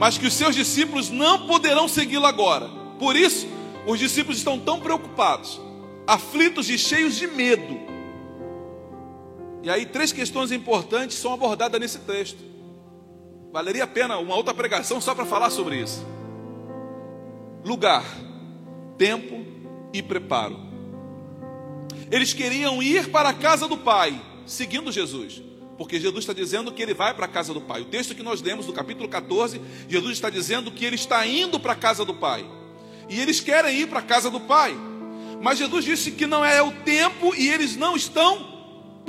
mas 0.00 0.18
que 0.18 0.26
os 0.26 0.34
seus 0.34 0.56
discípulos 0.56 1.10
não 1.10 1.46
poderão 1.46 1.86
segui-lo 1.86 2.26
agora. 2.26 2.68
Por 2.98 3.14
isso, 3.14 3.46
os 3.86 4.00
discípulos 4.00 4.38
estão 4.38 4.58
tão 4.58 4.80
preocupados, 4.80 5.60
aflitos 6.08 6.68
e 6.68 6.76
cheios 6.76 7.14
de 7.14 7.28
medo 7.28 7.97
e 9.62 9.70
aí, 9.70 9.86
três 9.86 10.12
questões 10.12 10.52
importantes 10.52 11.16
são 11.16 11.32
abordadas 11.32 11.80
nesse 11.80 11.98
texto. 12.00 12.38
Valeria 13.52 13.84
a 13.84 13.86
pena 13.86 14.18
uma 14.18 14.36
outra 14.36 14.54
pregação 14.54 15.00
só 15.00 15.14
para 15.14 15.24
falar 15.24 15.50
sobre 15.50 15.80
isso. 15.80 16.06
Lugar, 17.64 18.04
tempo 18.96 19.44
e 19.92 20.02
preparo. 20.02 20.58
Eles 22.10 22.32
queriam 22.32 22.82
ir 22.82 23.10
para 23.10 23.30
a 23.30 23.34
casa 23.34 23.66
do 23.66 23.76
Pai, 23.76 24.20
seguindo 24.46 24.92
Jesus, 24.92 25.42
porque 25.76 25.98
Jesus 25.98 26.22
está 26.22 26.32
dizendo 26.32 26.72
que 26.72 26.82
ele 26.82 26.94
vai 26.94 27.12
para 27.12 27.26
a 27.26 27.28
casa 27.28 27.52
do 27.52 27.60
Pai. 27.60 27.82
O 27.82 27.86
texto 27.86 28.14
que 28.14 28.22
nós 28.22 28.40
lemos 28.40 28.66
do 28.66 28.72
capítulo 28.72 29.08
14, 29.08 29.60
Jesus 29.88 30.12
está 30.12 30.30
dizendo 30.30 30.70
que 30.70 30.84
ele 30.84 30.96
está 30.96 31.26
indo 31.26 31.58
para 31.58 31.72
a 31.72 31.76
casa 31.76 32.04
do 32.04 32.14
Pai, 32.14 32.46
e 33.08 33.20
eles 33.20 33.40
querem 33.40 33.80
ir 33.80 33.88
para 33.88 34.00
a 34.00 34.02
casa 34.02 34.30
do 34.30 34.40
Pai, 34.40 34.76
mas 35.42 35.58
Jesus 35.58 35.84
disse 35.84 36.12
que 36.12 36.26
não 36.26 36.44
é 36.44 36.62
o 36.62 36.72
tempo 36.72 37.34
e 37.34 37.48
eles 37.48 37.76
não 37.76 37.96
estão 37.96 38.57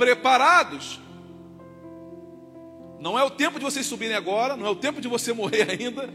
preparados. 0.00 0.98
Não 2.98 3.18
é 3.18 3.22
o 3.22 3.28
tempo 3.28 3.58
de 3.58 3.64
vocês 3.66 3.84
subirem 3.84 4.16
agora, 4.16 4.56
não 4.56 4.66
é 4.66 4.70
o 4.70 4.74
tempo 4.74 4.98
de 4.98 5.06
você 5.06 5.30
morrer 5.34 5.68
ainda, 5.70 6.08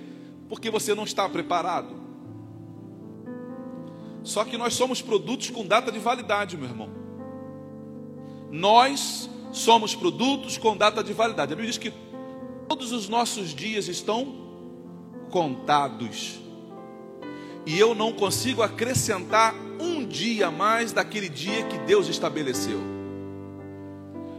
porque 0.50 0.72
você 0.72 0.96
não 0.96 1.04
está 1.04 1.30
preparado. 1.30 1.96
Só 4.24 4.44
que 4.44 4.58
nós 4.58 4.74
somos 4.74 5.04
produtos 5.04 5.52
com 5.52 5.64
data 5.64 5.92
de 5.92 6.00
validade, 6.00 6.58
meu 6.58 6.68
irmão. 6.68 6.90
Nós 8.50 9.30
somos 9.52 9.94
produtos 9.94 10.58
com 10.58 10.76
data 10.76 11.04
de 11.04 11.14
validade. 11.14 11.54
A 11.54 11.56
Bíblia 11.56 11.70
diz 11.70 11.78
que 11.78 11.94
todos 12.68 12.92
os 12.92 13.08
nossos 13.08 13.54
dias 13.54 13.88
estão 13.88 14.36
contados. 15.30 16.40
E 17.68 17.78
eu 17.78 17.94
não 17.94 18.12
consigo 18.12 18.64
acrescentar 18.64 19.54
um 19.80 20.04
dia 20.04 20.50
mais 20.50 20.92
daquele 20.92 21.30
dia 21.30 21.66
que 21.66 21.78
Deus 21.80 22.08
estabeleceu. 22.08 22.95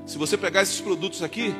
Se 0.07 0.17
você 0.17 0.39
pegar 0.39 0.63
esses 0.63 0.81
produtos 0.81 1.23
aqui 1.23 1.53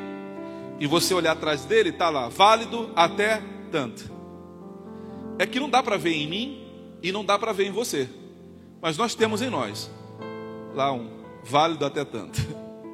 e 0.79 0.87
você 0.87 1.13
olhar 1.13 1.33
atrás 1.33 1.65
dele, 1.65 1.89
está 1.89 2.09
lá, 2.09 2.29
válido 2.29 2.89
até 2.95 3.41
tanto. 3.71 4.09
É 5.37 5.45
que 5.45 5.59
não 5.59 5.69
dá 5.69 5.83
para 5.83 5.97
ver 5.97 6.13
em 6.13 6.27
mim 6.27 6.67
e 7.03 7.11
não 7.11 7.25
dá 7.25 7.37
para 7.37 7.51
ver 7.51 7.67
em 7.67 7.71
você. 7.71 8.09
Mas 8.81 8.97
nós 8.97 9.13
temos 9.13 9.41
em 9.41 9.49
nós 9.49 9.91
lá 10.73 10.93
um 10.93 11.09
válido 11.43 11.85
até 11.85 12.05
tanto. 12.05 12.39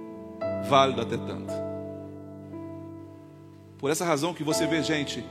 válido 0.67 1.01
até 1.01 1.17
tanto. 1.17 1.53
Por 3.77 3.91
essa 3.91 4.05
razão 4.05 4.33
que 4.33 4.43
você 4.43 4.65
vê 4.65 4.81
gente 4.81 5.23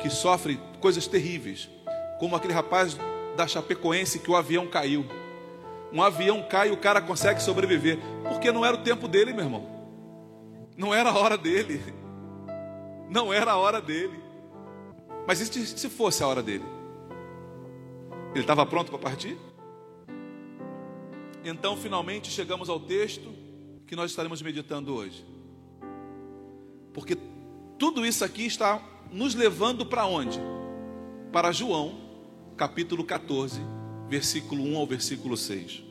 que 0.00 0.10
sofre 0.10 0.60
coisas 0.80 1.06
terríveis, 1.06 1.70
como 2.18 2.36
aquele 2.36 2.52
rapaz 2.52 2.96
da 3.36 3.46
Chapecoense 3.46 4.18
que 4.18 4.30
o 4.30 4.36
avião 4.36 4.66
caiu. 4.66 5.06
Um 5.92 6.02
avião 6.02 6.42
cai 6.48 6.68
e 6.68 6.72
o 6.72 6.76
cara 6.76 7.00
consegue 7.00 7.42
sobreviver. 7.42 7.98
Porque 8.28 8.50
não 8.50 8.64
era 8.64 8.76
o 8.76 8.82
tempo 8.82 9.06
dele, 9.06 9.32
meu 9.32 9.44
irmão. 9.44 9.66
Não 10.76 10.94
era 10.94 11.10
a 11.10 11.18
hora 11.18 11.36
dele. 11.36 11.82
Não 13.10 13.32
era 13.32 13.52
a 13.52 13.56
hora 13.56 13.80
dele. 13.80 14.18
Mas 15.26 15.40
e 15.40 15.66
se 15.66 15.88
fosse 15.88 16.22
a 16.22 16.26
hora 16.26 16.42
dele? 16.42 16.64
Ele 18.30 18.40
estava 18.40 18.64
pronto 18.64 18.90
para 18.90 18.98
partir? 18.98 19.36
Então, 21.44 21.76
finalmente, 21.76 22.30
chegamos 22.30 22.68
ao 22.68 22.80
texto 22.80 23.28
que 23.86 23.94
nós 23.94 24.10
estaremos 24.10 24.40
meditando 24.40 24.94
hoje. 24.94 25.26
Porque 26.94 27.16
tudo 27.78 28.06
isso 28.06 28.24
aqui 28.24 28.46
está 28.46 28.80
nos 29.10 29.34
levando 29.34 29.84
para 29.84 30.06
onde? 30.06 30.40
Para 31.30 31.52
João, 31.52 32.00
capítulo 32.56 33.04
14, 33.04 33.60
versículo 34.12 34.62
1 34.62 34.76
ao 34.76 34.86
versículo 34.86 35.38
6. 35.38 35.82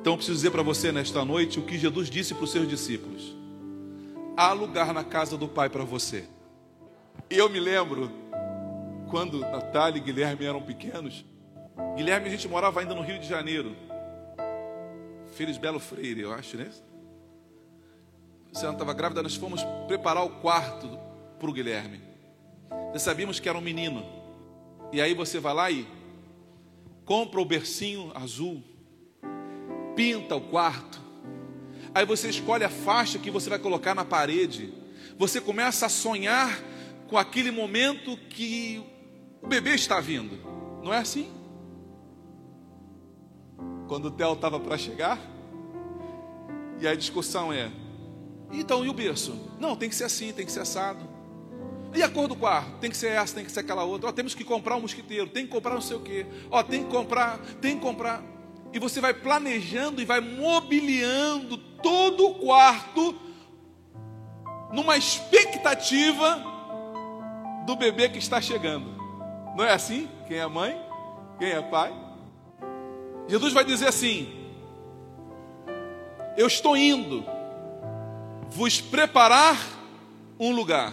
Então 0.00 0.12
eu 0.12 0.16
preciso 0.18 0.36
dizer 0.36 0.50
para 0.50 0.62
você 0.62 0.92
nesta 0.92 1.24
noite 1.24 1.58
o 1.58 1.62
que 1.62 1.78
Jesus 1.78 2.10
disse 2.10 2.34
para 2.34 2.44
os 2.44 2.52
seus 2.52 2.68
discípulos: 2.68 3.34
há 4.36 4.52
lugar 4.52 4.92
na 4.92 5.02
casa 5.02 5.34
do 5.38 5.48
Pai 5.48 5.70
para 5.70 5.82
você. 5.82 6.26
Eu 7.30 7.48
me 7.48 7.58
lembro 7.58 8.10
quando 9.08 9.40
Natália 9.40 9.98
e 9.98 10.02
Guilherme 10.02 10.44
eram 10.44 10.60
pequenos. 10.60 11.24
Guilherme, 11.96 12.26
a 12.26 12.30
gente 12.30 12.46
morava 12.46 12.80
ainda 12.80 12.94
no 12.94 13.00
Rio 13.00 13.18
de 13.18 13.26
Janeiro. 13.26 13.74
Filhos 15.34 15.56
Belo 15.56 15.80
Freire, 15.80 16.20
eu 16.20 16.34
acho, 16.34 16.58
né? 16.58 16.70
Luciana 18.52 18.74
estava 18.74 18.92
grávida, 18.92 19.22
nós 19.22 19.36
fomos 19.36 19.62
preparar 19.86 20.24
o 20.24 20.30
quarto 20.40 20.98
para 21.38 21.48
o 21.48 21.52
Guilherme. 21.52 22.02
Nós 22.92 23.00
sabíamos 23.00 23.40
que 23.40 23.48
era 23.48 23.56
um 23.56 23.62
menino. 23.62 24.04
E 24.92 25.00
aí 25.00 25.14
você 25.14 25.38
vai 25.40 25.54
lá 25.54 25.70
e 25.70 25.99
compra 27.10 27.40
o 27.40 27.44
bercinho 27.44 28.12
azul, 28.14 28.62
pinta 29.96 30.36
o 30.36 30.40
quarto. 30.40 31.00
Aí 31.92 32.06
você 32.06 32.30
escolhe 32.30 32.62
a 32.62 32.70
faixa 32.70 33.18
que 33.18 33.32
você 33.32 33.50
vai 33.50 33.58
colocar 33.58 33.96
na 33.96 34.04
parede. 34.04 34.72
Você 35.18 35.40
começa 35.40 35.86
a 35.86 35.88
sonhar 35.88 36.62
com 37.08 37.18
aquele 37.18 37.50
momento 37.50 38.16
que 38.28 38.80
o 39.42 39.48
bebê 39.48 39.74
está 39.74 39.98
vindo. 39.98 40.38
Não 40.84 40.94
é 40.94 40.98
assim? 40.98 41.28
Quando 43.88 44.04
o 44.04 44.10
Theo 44.12 44.34
estava 44.34 44.60
para 44.60 44.78
chegar, 44.78 45.18
e 46.78 46.86
a 46.86 46.94
discussão 46.94 47.52
é: 47.52 47.72
então, 48.52 48.84
e 48.84 48.88
o 48.88 48.94
berço? 48.94 49.36
Não, 49.58 49.74
tem 49.74 49.88
que 49.88 49.96
ser 49.96 50.04
assim, 50.04 50.32
tem 50.32 50.46
que 50.46 50.52
ser 50.52 50.60
assado. 50.60 51.09
E 51.94 52.02
a 52.02 52.08
cor 52.08 52.28
do 52.28 52.36
quarto? 52.36 52.78
Tem 52.78 52.90
que 52.90 52.96
ser 52.96 53.08
essa, 53.08 53.34
tem 53.34 53.44
que 53.44 53.50
ser 53.50 53.60
aquela 53.60 53.84
outra. 53.84 54.08
Ó, 54.08 54.12
temos 54.12 54.34
que 54.34 54.44
comprar 54.44 54.76
um 54.76 54.82
mosquiteiro, 54.82 55.28
tem 55.28 55.44
que 55.44 55.52
comprar 55.52 55.74
não 55.74 55.80
sei 55.80 55.96
o 55.96 56.00
quê. 56.00 56.26
Ó, 56.50 56.62
tem 56.62 56.84
que 56.84 56.90
comprar, 56.90 57.38
tem 57.60 57.76
que 57.76 57.82
comprar. 57.82 58.22
E 58.72 58.78
você 58.78 59.00
vai 59.00 59.12
planejando 59.12 60.00
e 60.00 60.04
vai 60.04 60.20
mobiliando 60.20 61.56
todo 61.56 62.26
o 62.28 62.34
quarto 62.34 63.18
numa 64.72 64.96
expectativa 64.96 66.44
do 67.66 67.74
bebê 67.74 68.08
que 68.08 68.18
está 68.18 68.40
chegando. 68.40 68.86
Não 69.56 69.64
é 69.64 69.72
assim? 69.72 70.08
Quem 70.28 70.38
é 70.38 70.46
mãe? 70.46 70.80
Quem 71.38 71.50
é 71.50 71.60
pai? 71.60 71.92
Jesus 73.26 73.52
vai 73.52 73.64
dizer 73.64 73.88
assim: 73.88 74.28
Eu 76.36 76.46
estou 76.46 76.76
indo 76.76 77.24
vos 78.48 78.80
preparar 78.80 79.56
um 80.38 80.52
lugar. 80.52 80.92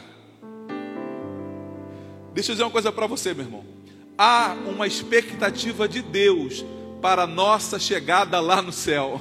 Deixa 2.37 2.51
eu 2.51 2.53
dizer 2.53 2.65
uma 2.65 2.69
coisa 2.69 2.91
para 2.91 3.07
você, 3.07 3.33
meu 3.33 3.45
irmão. 3.45 3.65
Há 4.15 4.55
uma 4.67 4.85
expectativa 4.85 5.87
de 5.87 6.03
Deus 6.03 6.63
para 7.01 7.23
a 7.23 7.27
nossa 7.27 7.79
chegada 7.79 8.39
lá 8.39 8.61
no 8.61 8.71
céu. 8.71 9.19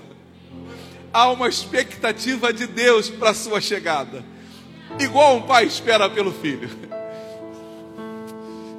Há 1.14 1.30
uma 1.30 1.48
expectativa 1.48 2.52
de 2.52 2.66
Deus 2.66 3.08
para 3.08 3.30
a 3.30 3.34
sua 3.34 3.58
chegada. 3.58 4.22
Igual 5.00 5.36
um 5.36 5.42
pai 5.46 5.64
espera 5.64 6.10
pelo 6.10 6.30
filho. 6.30 6.68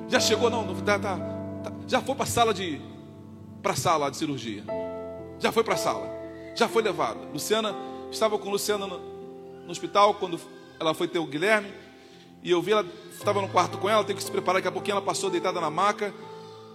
Já 0.08 0.20
chegou 0.20 0.52
não? 0.52 0.72
Tá, 0.84 1.00
tá, 1.00 1.18
tá. 1.18 1.72
Já 1.88 2.00
foi 2.00 2.14
para 2.14 2.26
a 2.26 2.28
sala 2.28 2.54
de 2.54 2.80
para 3.64 3.76
sala 3.76 4.12
de 4.12 4.18
cirurgia. 4.18 4.64
Já 5.40 5.52
foi 5.52 5.64
para 5.64 5.74
a 5.74 5.78
sala. 5.78 6.08
Já 6.54 6.68
foi 6.68 6.84
levada. 6.84 7.22
Luciana 7.34 7.76
estava 8.12 8.38
com 8.38 8.52
Luciana 8.52 8.86
no, 8.86 9.00
no 9.64 9.72
hospital 9.72 10.14
quando 10.14 10.40
ela 10.80 10.94
foi 10.94 11.08
ter 11.08 11.18
o 11.18 11.26
Guilherme. 11.26 11.87
E 12.44 12.52
eu 12.52 12.62
vi 12.62 12.72
ela, 12.72 12.86
estava 13.12 13.42
no 13.42 13.50
quarto 13.50 13.78
com 13.78 13.90
ela, 13.90 14.04
tem 14.04 14.16
que 14.16 14.24
se 14.24 14.32
preparar, 14.32 14.60
daqui 14.60 14.68
a 14.68 14.72
pouquinho 14.72 14.94
ela 14.94 15.02
passou 15.02 15.30
deitada 15.30 15.60
na 15.60 15.70
maca. 15.70 16.14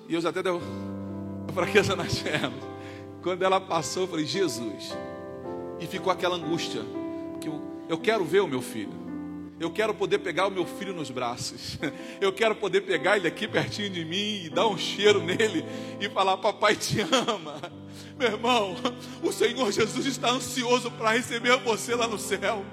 E 0.08 0.14
eu 0.14 0.20
já 0.20 0.30
até 0.30 0.42
deu 0.42 0.60
fraqueza 1.54 1.96
nas 1.96 2.18
pernas. 2.18 2.62
Quando 3.22 3.42
ela 3.42 3.60
passou, 3.60 4.04
eu 4.04 4.08
falei, 4.08 4.26
Jesus. 4.26 4.96
E 5.80 5.86
ficou 5.86 6.12
aquela 6.12 6.36
angústia. 6.36 6.82
Que 7.40 7.48
eu, 7.48 7.62
eu 7.88 7.98
quero 7.98 8.24
ver 8.24 8.40
o 8.40 8.48
meu 8.48 8.60
filho. 8.60 9.02
Eu 9.60 9.70
quero 9.70 9.94
poder 9.94 10.18
pegar 10.18 10.48
o 10.48 10.50
meu 10.50 10.66
filho 10.66 10.92
nos 10.92 11.08
braços. 11.08 11.78
Eu 12.20 12.32
quero 12.32 12.56
poder 12.56 12.80
pegar 12.80 13.16
ele 13.16 13.28
aqui 13.28 13.46
pertinho 13.46 13.90
de 13.90 14.04
mim 14.04 14.46
e 14.46 14.50
dar 14.50 14.66
um 14.66 14.76
cheiro 14.76 15.22
nele 15.22 15.64
e 16.00 16.08
falar: 16.08 16.36
Papai 16.38 16.74
te 16.74 17.00
ama. 17.00 17.60
Meu 18.18 18.28
irmão, 18.28 18.74
o 19.22 19.30
Senhor 19.30 19.70
Jesus 19.70 20.04
está 20.04 20.30
ansioso 20.30 20.90
para 20.90 21.12
receber 21.12 21.56
você 21.58 21.94
lá 21.94 22.08
no 22.08 22.18
céu 22.18 22.64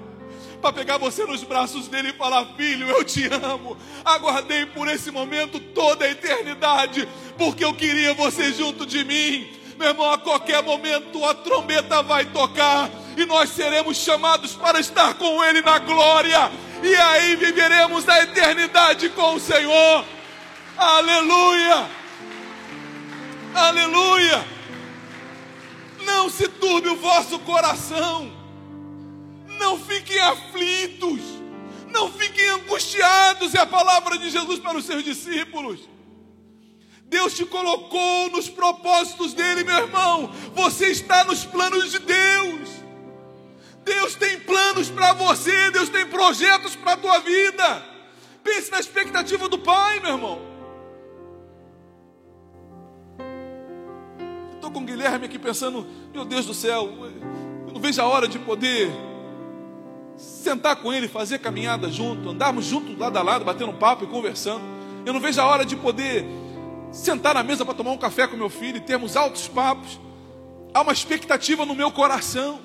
para 0.60 0.72
pegar 0.72 0.98
você 0.98 1.24
nos 1.24 1.42
braços 1.42 1.88
dele 1.88 2.10
e 2.10 2.12
falar: 2.12 2.44
Filho, 2.56 2.88
eu 2.88 3.02
te 3.02 3.26
amo. 3.26 3.76
Aguardei 4.04 4.66
por 4.66 4.86
esse 4.88 5.10
momento 5.10 5.58
toda 5.58 6.04
a 6.04 6.10
eternidade, 6.10 7.08
porque 7.36 7.64
eu 7.64 7.74
queria 7.74 8.14
você 8.14 8.52
junto 8.52 8.86
de 8.86 9.04
mim. 9.04 9.48
Meu 9.78 9.88
irmão, 9.88 10.12
a 10.12 10.18
qualquer 10.18 10.62
momento 10.62 11.24
a 11.24 11.34
trombeta 11.34 12.02
vai 12.02 12.26
tocar 12.26 12.90
e 13.16 13.24
nós 13.26 13.50
seremos 13.50 13.96
chamados 13.96 14.54
para 14.54 14.78
estar 14.78 15.14
com 15.14 15.42
Ele 15.44 15.62
na 15.62 15.78
glória, 15.78 16.50
e 16.82 16.94
aí 16.94 17.36
viveremos 17.36 18.08
a 18.08 18.22
eternidade 18.22 19.08
com 19.10 19.34
o 19.34 19.40
Senhor. 19.40 20.04
Aleluia! 20.76 21.86
Aleluia! 23.54 24.46
Não 26.04 26.30
se 26.30 26.48
turbe 26.48 26.88
o 26.88 26.96
vosso 26.96 27.38
coração. 27.40 28.39
Não 29.60 29.78
fiquem 29.78 30.18
aflitos, 30.18 31.20
não 31.92 32.10
fiquem 32.10 32.48
angustiados, 32.48 33.54
é 33.54 33.60
a 33.60 33.66
palavra 33.66 34.16
de 34.16 34.30
Jesus 34.30 34.58
para 34.58 34.78
os 34.78 34.86
seus 34.86 35.04
discípulos. 35.04 35.86
Deus 37.04 37.34
te 37.34 37.44
colocou 37.44 38.30
nos 38.30 38.48
propósitos 38.48 39.34
dele, 39.34 39.62
meu 39.62 39.76
irmão. 39.76 40.32
Você 40.54 40.86
está 40.86 41.24
nos 41.24 41.44
planos 41.44 41.90
de 41.90 41.98
Deus. 41.98 42.70
Deus 43.84 44.14
tem 44.14 44.40
planos 44.40 44.88
para 44.88 45.12
você, 45.12 45.70
Deus 45.72 45.90
tem 45.90 46.06
projetos 46.06 46.74
para 46.74 46.92
a 46.92 46.96
tua 46.96 47.18
vida. 47.18 47.84
Pense 48.42 48.70
na 48.70 48.80
expectativa 48.80 49.46
do 49.46 49.58
Pai, 49.58 50.00
meu 50.00 50.12
irmão. 50.12 50.40
Estou 54.54 54.70
com 54.70 54.80
o 54.80 54.84
Guilherme 54.84 55.26
aqui 55.26 55.38
pensando, 55.38 55.86
meu 56.14 56.24
Deus 56.24 56.46
do 56.46 56.54
céu, 56.54 56.88
eu 57.66 57.72
não 57.74 57.80
vejo 57.80 58.00
a 58.00 58.06
hora 58.06 58.26
de 58.26 58.38
poder 58.38 59.09
sentar 60.50 60.76
com 60.76 60.92
ele, 60.92 61.06
fazer 61.06 61.38
caminhada 61.38 61.88
junto, 61.88 62.30
andarmos 62.30 62.64
juntos 62.64 62.98
lado 62.98 63.16
a 63.16 63.22
lado, 63.22 63.44
batendo 63.44 63.72
papo 63.72 64.02
e 64.02 64.06
conversando. 64.08 64.62
Eu 65.06 65.12
não 65.12 65.20
vejo 65.20 65.40
a 65.40 65.46
hora 65.46 65.64
de 65.64 65.76
poder 65.76 66.26
sentar 66.90 67.34
na 67.34 67.42
mesa 67.42 67.64
para 67.64 67.74
tomar 67.74 67.92
um 67.92 67.98
café 67.98 68.26
com 68.26 68.36
meu 68.36 68.50
filho 68.50 68.78
e 68.78 68.80
termos 68.80 69.16
altos 69.16 69.46
papos. 69.46 70.00
Há 70.74 70.82
uma 70.82 70.92
expectativa 70.92 71.64
no 71.64 71.74
meu 71.74 71.92
coração. 71.92 72.60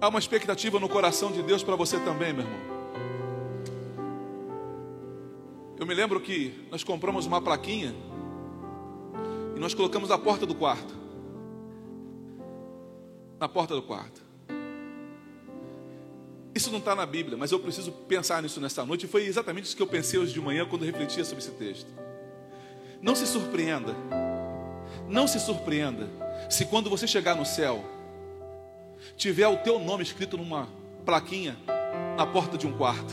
Há 0.00 0.08
uma 0.08 0.20
expectativa 0.20 0.78
no 0.78 0.88
coração 0.88 1.32
de 1.32 1.42
Deus 1.42 1.64
para 1.64 1.74
você 1.74 1.98
também, 1.98 2.32
meu 2.32 2.44
irmão. 2.44 2.76
Eu 5.78 5.86
me 5.86 5.94
lembro 5.94 6.20
que 6.20 6.66
nós 6.70 6.84
compramos 6.84 7.26
uma 7.26 7.40
plaquinha 7.40 7.94
e 9.56 9.58
nós 9.58 9.74
colocamos 9.74 10.10
na 10.10 10.18
porta 10.18 10.46
do 10.46 10.54
quarto. 10.54 10.94
Na 13.40 13.48
porta 13.48 13.74
do 13.74 13.82
quarto. 13.82 14.25
Isso 16.56 16.70
não 16.70 16.78
está 16.78 16.94
na 16.94 17.04
Bíblia, 17.04 17.36
mas 17.36 17.52
eu 17.52 17.60
preciso 17.60 17.92
pensar 17.92 18.42
nisso 18.42 18.58
nesta 18.62 18.82
noite. 18.82 19.04
E 19.04 19.08
foi 19.08 19.26
exatamente 19.26 19.66
isso 19.66 19.76
que 19.76 19.82
eu 19.82 19.86
pensei 19.86 20.18
hoje 20.18 20.32
de 20.32 20.40
manhã 20.40 20.64
quando 20.64 20.86
refletia 20.86 21.22
sobre 21.22 21.44
esse 21.44 21.50
texto. 21.50 21.86
Não 23.02 23.14
se 23.14 23.26
surpreenda, 23.26 23.94
não 25.06 25.28
se 25.28 25.38
surpreenda 25.38 26.08
se 26.48 26.64
quando 26.64 26.88
você 26.88 27.06
chegar 27.06 27.34
no 27.34 27.44
céu, 27.44 27.84
tiver 29.18 29.46
o 29.46 29.58
teu 29.58 29.78
nome 29.78 30.02
escrito 30.02 30.38
numa 30.38 30.66
plaquinha 31.04 31.58
na 32.16 32.26
porta 32.26 32.56
de 32.56 32.66
um 32.66 32.72
quarto. 32.72 33.12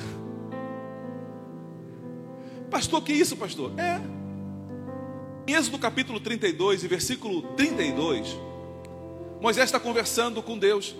Pastor, 2.71 3.03
que 3.03 3.11
isso, 3.11 3.35
pastor? 3.35 3.73
É. 3.77 3.99
Em 5.45 5.53
Êxodo 5.53 5.77
capítulo 5.79 6.21
32 6.21 6.85
e 6.85 6.87
versículo 6.87 7.41
32, 7.57 8.37
Moisés 9.41 9.65
está 9.65 9.81
conversando 9.81 10.41
com 10.41 10.57
Deus. 10.57 10.95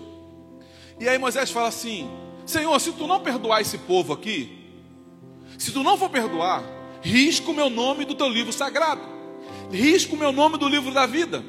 E 1.00 1.08
aí 1.08 1.16
Moisés 1.16 1.50
fala 1.50 1.68
assim: 1.68 2.06
Senhor, 2.46 2.78
se 2.80 2.92
tu 2.92 3.06
não 3.06 3.20
perdoar 3.20 3.60
esse 3.60 3.78
povo 3.78 4.12
aqui, 4.12 4.64
se 5.58 5.72
tu 5.72 5.82
não 5.82 5.96
for 5.96 6.10
perdoar, 6.10 6.62
risca 7.00 7.50
o 7.50 7.54
meu 7.54 7.70
nome 7.70 8.04
do 8.04 8.14
teu 8.14 8.28
livro 8.28 8.52
sagrado, 8.52 9.02
risca 9.70 10.14
o 10.14 10.18
meu 10.18 10.32
nome 10.32 10.58
do 10.58 10.68
livro 10.68 10.92
da 10.92 11.06
vida. 11.06 11.44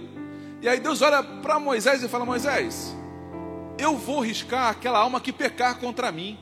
E 0.62 0.70
aí 0.70 0.80
Deus 0.80 1.02
olha 1.02 1.22
para 1.22 1.60
Moisés 1.60 2.02
e 2.02 2.08
fala: 2.08 2.26
Moisés, 2.26 2.96
eu 3.78 3.96
vou 3.98 4.22
riscar 4.22 4.70
aquela 4.70 5.00
alma 5.00 5.20
que 5.20 5.34
pecar 5.34 5.80
contra 5.80 6.12
mim. 6.12 6.38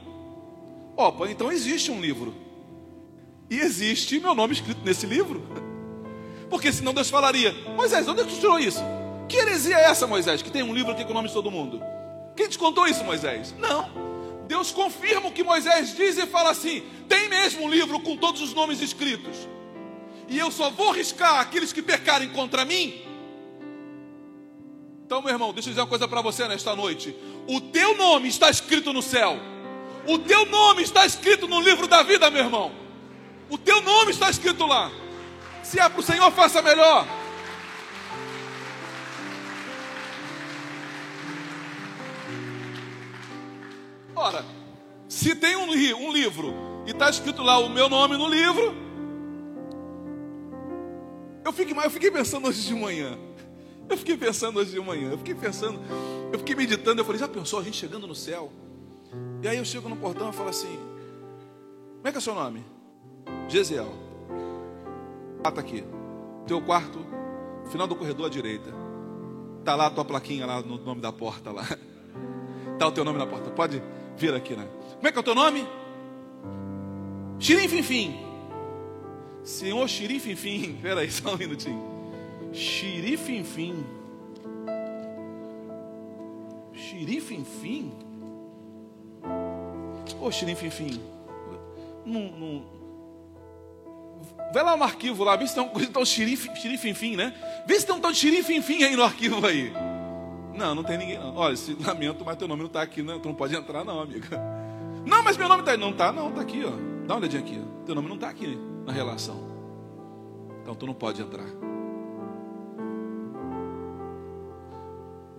Opa, 0.95 1.29
então 1.29 1.51
existe 1.51 1.89
um 1.89 1.99
livro. 1.99 2.33
E 3.49 3.59
existe 3.59 4.19
meu 4.19 4.35
nome 4.35 4.53
escrito 4.53 4.81
nesse 4.83 5.05
livro. 5.05 5.41
Porque 6.49 6.71
senão 6.71 6.93
Deus 6.93 7.09
falaria: 7.09 7.53
Moisés, 7.75 8.07
onde 8.07 8.21
é 8.21 8.23
que 8.23 8.33
tu 8.33 8.39
tirou 8.39 8.59
isso? 8.59 8.81
Que 9.27 9.37
heresia 9.37 9.77
é 9.77 9.85
essa, 9.85 10.05
Moisés, 10.05 10.41
que 10.41 10.51
tem 10.51 10.61
um 10.61 10.73
livro 10.73 10.91
aqui 10.91 11.03
com 11.03 11.11
o 11.11 11.13
nome 11.13 11.27
de 11.27 11.33
todo 11.33 11.49
mundo? 11.49 11.81
Quem 12.35 12.47
te 12.47 12.57
contou 12.57 12.85
isso, 12.87 13.03
Moisés? 13.03 13.53
Não. 13.57 14.02
Deus 14.47 14.71
confirma 14.71 15.27
o 15.27 15.31
que 15.31 15.43
Moisés 15.43 15.95
diz 15.95 16.17
e 16.17 16.25
fala 16.25 16.51
assim: 16.51 16.83
tem 17.07 17.29
mesmo 17.29 17.65
um 17.65 17.69
livro 17.69 17.99
com 17.99 18.17
todos 18.17 18.41
os 18.41 18.53
nomes 18.53 18.81
escritos, 18.81 19.47
e 20.27 20.37
eu 20.37 20.51
só 20.51 20.69
vou 20.69 20.91
riscar 20.91 21.39
aqueles 21.39 21.71
que 21.71 21.81
pecarem 21.81 22.29
contra 22.29 22.65
mim. 22.65 23.01
Então, 25.05 25.21
meu 25.21 25.31
irmão, 25.31 25.53
deixa 25.53 25.69
eu 25.69 25.71
dizer 25.71 25.81
uma 25.81 25.87
coisa 25.87 26.07
para 26.07 26.21
você 26.21 26.47
nesta 26.47 26.75
noite: 26.75 27.15
o 27.47 27.61
teu 27.61 27.95
nome 27.95 28.27
está 28.27 28.49
escrito 28.49 28.91
no 28.91 29.01
céu, 29.01 29.37
o 30.07 30.19
teu 30.19 30.45
nome 30.45 30.83
está 30.83 31.05
escrito 31.05 31.47
no 31.47 31.61
livro 31.61 31.87
da 31.87 32.03
vida, 32.03 32.29
meu 32.29 32.43
irmão, 32.43 32.71
o 33.49 33.57
teu 33.57 33.81
nome 33.81 34.11
está 34.11 34.29
escrito 34.29 34.65
lá. 34.65 34.91
Se 35.63 35.79
é 35.79 35.87
para 35.87 35.99
o 35.99 36.03
Senhor, 36.03 36.31
faça 36.31 36.61
melhor. 36.61 37.07
Ora, 44.15 44.45
se 45.07 45.35
tem 45.35 45.55
um, 45.55 45.69
um 45.69 46.11
livro 46.11 46.53
e 46.85 46.91
está 46.91 47.09
escrito 47.09 47.41
lá 47.41 47.57
o 47.57 47.69
meu 47.69 47.89
nome 47.89 48.17
no 48.17 48.27
livro, 48.27 48.73
eu 51.43 51.51
fiquei, 51.51 51.75
eu 51.77 51.91
fiquei 51.91 52.11
pensando 52.11 52.47
hoje 52.47 52.65
de 52.65 52.73
manhã. 52.73 53.17
Eu 53.89 53.97
fiquei 53.97 54.15
pensando 54.15 54.59
hoje 54.59 54.71
de 54.71 54.79
manhã. 54.79 55.11
Eu 55.11 55.17
fiquei 55.17 55.35
pensando, 55.35 55.79
eu 56.31 56.39
fiquei 56.39 56.55
meditando. 56.55 57.01
Eu 57.01 57.05
falei, 57.05 57.19
já 57.19 57.27
pensou 57.27 57.59
a 57.59 57.63
gente 57.63 57.77
chegando 57.77 58.07
no 58.07 58.15
céu? 58.15 58.51
E 59.41 59.47
aí 59.47 59.57
eu 59.57 59.65
chego 59.65 59.89
no 59.89 59.97
portão 59.97 60.29
e 60.29 60.33
falo 60.33 60.49
assim: 60.49 60.79
Como 61.97 62.07
é 62.07 62.11
que 62.11 62.17
é 62.17 62.19
o 62.19 62.21
seu 62.21 62.33
nome? 62.33 62.63
Gesiel. 63.49 63.93
Ah, 65.43 65.51
tá 65.51 65.59
aqui. 65.59 65.83
Teu 66.47 66.61
quarto, 66.61 66.99
final 67.69 67.85
do 67.85 67.95
corredor 67.95 68.27
à 68.27 68.29
direita. 68.29 68.71
Tá 69.65 69.75
lá 69.75 69.87
a 69.87 69.89
tua 69.89 70.05
plaquinha 70.05 70.45
lá 70.45 70.61
no 70.61 70.77
nome 70.77 71.01
da 71.01 71.11
porta 71.11 71.51
lá. 71.51 71.65
Tá 72.79 72.87
o 72.87 72.91
teu 72.91 73.05
nome 73.05 73.19
na 73.19 73.27
porta. 73.27 73.51
Pode 73.51 73.83
vir 74.17 74.33
aqui, 74.33 74.55
né? 74.55 74.67
Como 74.95 75.07
é 75.07 75.11
que 75.11 75.17
é 75.17 75.21
o 75.21 75.23
teu 75.23 75.35
nome? 75.35 75.67
Xirim 77.39 77.67
Finfim. 77.67 78.19
Senhor 79.43 79.87
Xirim 79.87 80.19
Finfim. 80.19 80.75
Espera 80.77 81.01
aí, 81.01 81.11
só 81.11 81.33
um 81.33 81.37
minutinho. 81.37 81.83
Xirim 82.53 83.17
Finfim. 83.17 83.85
Xirim 86.73 87.19
Finfim? 87.19 87.91
Ô 90.21 90.31
Xirim 90.31 90.55
Finfim. 90.55 91.01
Não, 92.05 92.31
não, 92.31 92.65
Vai 94.53 94.63
lá 94.63 94.77
no 94.77 94.83
arquivo 94.83 95.23
lá, 95.23 95.35
vê 95.35 95.47
se 95.47 95.55
tem 95.55 95.63
um 95.63 95.67
coisa 95.67 95.89
tal 95.89 96.05
xirifinfim, 96.05 97.15
né? 97.15 97.33
Vê 97.65 97.79
se 97.79 97.87
tem 97.87 97.95
um 97.95 97.99
tal 97.99 98.13
xirifinfim 98.13 98.83
aí 98.83 98.95
no 98.95 99.03
arquivo 99.03 99.45
aí. 99.45 99.73
Não, 100.53 100.75
não 100.75 100.83
tem 100.83 100.97
ninguém 100.97 101.17
não. 101.17 101.35
Olha, 101.35 101.55
se, 101.55 101.73
lamento, 101.73 102.23
mas 102.23 102.37
teu 102.37 102.47
nome 102.47 102.61
não 102.61 102.67
está 102.67 102.81
aqui, 102.81 103.01
né? 103.01 103.19
Tu 103.21 103.27
não 103.27 103.35
pode 103.35 103.55
entrar 103.55 103.83
não, 103.83 103.99
amiga. 103.99 104.39
Não, 105.05 105.23
mas 105.23 105.35
meu 105.35 105.49
nome 105.49 105.61
está 105.61 105.71
aí. 105.71 105.77
Não 105.77 105.89
está, 105.89 106.11
não, 106.11 106.29
está 106.29 106.41
aqui, 106.41 106.63
ó. 106.63 106.71
Dá 107.05 107.15
uma 107.15 107.21
olhadinha 107.21 107.41
aqui. 107.41 107.59
Ó. 107.61 107.85
Teu 107.85 107.95
nome 107.95 108.07
não 108.07 108.15
está 108.15 108.29
aqui 108.29 108.57
na 108.85 108.93
relação. 108.93 109.53
Então 110.61 110.75
tu 110.75 110.85
não 110.85 110.93
pode 110.93 111.21
entrar. 111.21 111.45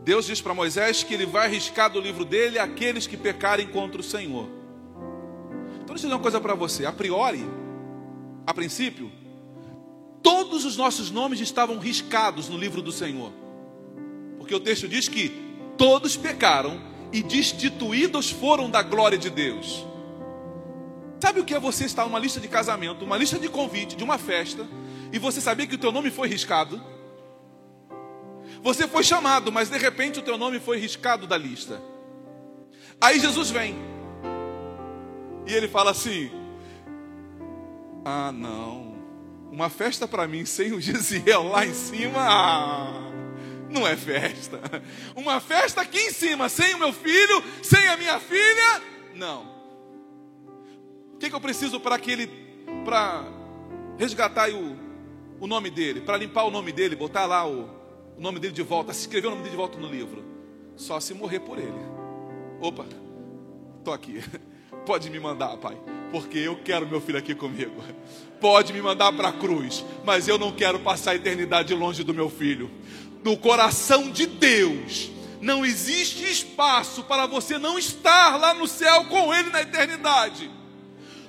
Deus 0.05 0.27
diz 0.27 0.43
para 0.43 0.53
Moisés 0.53 1.03
que 1.03 1.15
ele 1.15 1.25
vai 1.25 1.47
arriscar 1.47 1.91
do 1.91 1.99
livro 1.99 2.27
dele 2.27 2.59
aqueles 2.59 3.07
que 3.07 3.17
pecarem 3.17 3.67
contra 3.67 4.01
o 4.01 4.05
Senhor. 4.05 4.47
Então 5.77 5.95
deixa 5.95 6.07
eu 6.07 6.09
dizer 6.09 6.15
uma 6.15 6.21
coisa 6.21 6.41
para 6.41 6.55
você. 6.55 6.85
A 6.85 6.93
priori, 6.93 7.43
a 8.47 8.53
princípio, 8.53 9.11
todos 10.23 10.67
os 10.67 10.77
nossos 10.77 11.11
nomes 11.11 11.41
estavam 11.41 11.79
riscados 11.79 12.51
no 12.51 12.59
livro 12.59 12.83
do 12.83 12.93
Senhor. 12.93 13.33
Porque 14.45 14.55
o 14.55 14.61
texto 14.61 14.87
diz 14.87 15.09
que 15.09 15.31
todos 15.79 16.19
pecaram 16.19 16.79
e 17.11 17.23
destituídos 17.23 18.29
foram 18.29 18.69
da 18.69 18.83
glória 18.83 19.17
de 19.17 19.31
Deus. 19.31 19.87
Sabe 21.19 21.41
o 21.41 21.47
que 21.47 21.55
é 21.55 21.59
você 21.59 21.87
estar 21.87 22.05
numa 22.05 22.19
lista 22.19 22.39
de 22.39 22.47
casamento, 22.47 23.07
uma 23.07 23.17
lista 23.17 23.39
de 23.39 23.49
convite, 23.49 23.97
de 23.97 24.05
uma 24.05 24.19
festa, 24.19 24.69
e 25.11 25.19
você 25.19 25.41
saber 25.41 25.67
que 25.67 25.77
o 25.77 25.79
teu 25.79 25.91
nome 25.91 26.11
foi 26.11 26.29
riscado? 26.29 26.79
Você 28.63 28.87
foi 28.87 29.03
chamado, 29.03 29.51
mas 29.51 29.71
de 29.71 29.79
repente 29.79 30.19
o 30.19 30.23
teu 30.23 30.37
nome 30.37 30.61
foi 30.61 30.77
riscado 30.77 31.27
da 31.27 31.39
lista. 31.39 31.81
Aí 33.01 33.19
Jesus 33.19 33.49
vem. 33.49 33.75
E 35.47 35.55
ele 35.55 35.69
fala 35.69 35.93
assim: 35.93 36.31
ah, 38.05 38.31
não. 38.31 38.95
Uma 39.51 39.71
festa 39.71 40.07
para 40.07 40.29
mim 40.29 40.45
sem 40.45 40.75
o 40.75 40.81
Gisiel 40.83 41.45
lá 41.45 41.65
em 41.65 41.73
cima, 41.73 42.19
ah, 42.21 43.04
não 43.75 43.87
é 43.87 43.97
festa. 43.97 44.61
Uma 45.15 45.41
festa 45.41 45.83
aqui 45.83 45.99
em 45.99 46.11
cima 46.11 46.49
sem 46.49 46.75
o 46.75 46.79
meu 46.79 46.93
filho, 46.93 47.43
sem 47.63 47.87
a 47.89 47.97
minha 47.97 48.19
filha, 48.21 48.83
não. 49.15 49.53
O 51.15 51.19
que, 51.19 51.29
que 51.29 51.35
eu 51.35 51.41
preciso 51.41 51.81
para 51.81 51.99
que 51.99 52.11
ele, 52.11 52.27
para 52.85 53.25
resgatar 53.99 54.49
o, 54.51 54.77
o 55.41 55.47
nome 55.47 55.71
dele, 55.71 56.01
para 56.01 56.17
limpar 56.17 56.45
o 56.45 56.51
nome 56.51 56.73
dele, 56.73 56.95
botar 56.97 57.27
lá 57.27 57.47
o, 57.47 57.69
o 58.17 58.21
nome 58.21 58.39
dele 58.39 58.55
de 58.55 58.63
volta, 58.63 58.95
se 58.95 59.03
escrever 59.03 59.27
o 59.27 59.31
nome 59.31 59.43
dele 59.43 59.53
de 59.53 59.57
volta 59.57 59.79
no 59.79 59.89
livro? 59.89 60.25
Só 60.77 61.01
se 61.01 61.13
morrer 61.13 61.41
por 61.41 61.59
ele. 61.59 61.73
Opa, 62.61 62.87
estou 63.79 63.93
aqui. 63.93 64.23
Pode 64.87 65.11
me 65.11 65.19
mandar, 65.19 65.57
pai 65.57 65.77
porque 66.15 66.39
eu 66.39 66.55
quero 66.55 66.87
meu 66.87 67.01
filho 67.01 67.19
aqui 67.19 67.35
comigo. 67.35 67.83
Pode 68.41 68.73
me 68.73 68.81
mandar 68.81 69.13
para 69.13 69.31
a 69.31 69.33
cruz, 69.33 69.85
mas 70.05 70.29
eu 70.29 70.39
não 70.39 70.53
quero 70.53 70.79
passar 70.79 71.11
a 71.11 71.15
eternidade 71.17 71.75
longe 71.75 72.05
do 72.05 72.15
meu 72.15 72.31
filho. 72.31 72.71
No 73.25 73.39
coração 73.39 74.11
de 74.11 74.27
Deus, 74.27 75.11
não 75.41 75.65
existe 75.65 76.31
espaço 76.31 77.03
para 77.05 77.25
você 77.25 77.59
não 77.59 77.79
estar 77.79 78.37
lá 78.39 78.53
no 78.53 78.69
céu 78.69 79.07
com 79.07 79.33
Ele 79.33 79.49
na 79.49 79.63
eternidade. 79.63 80.51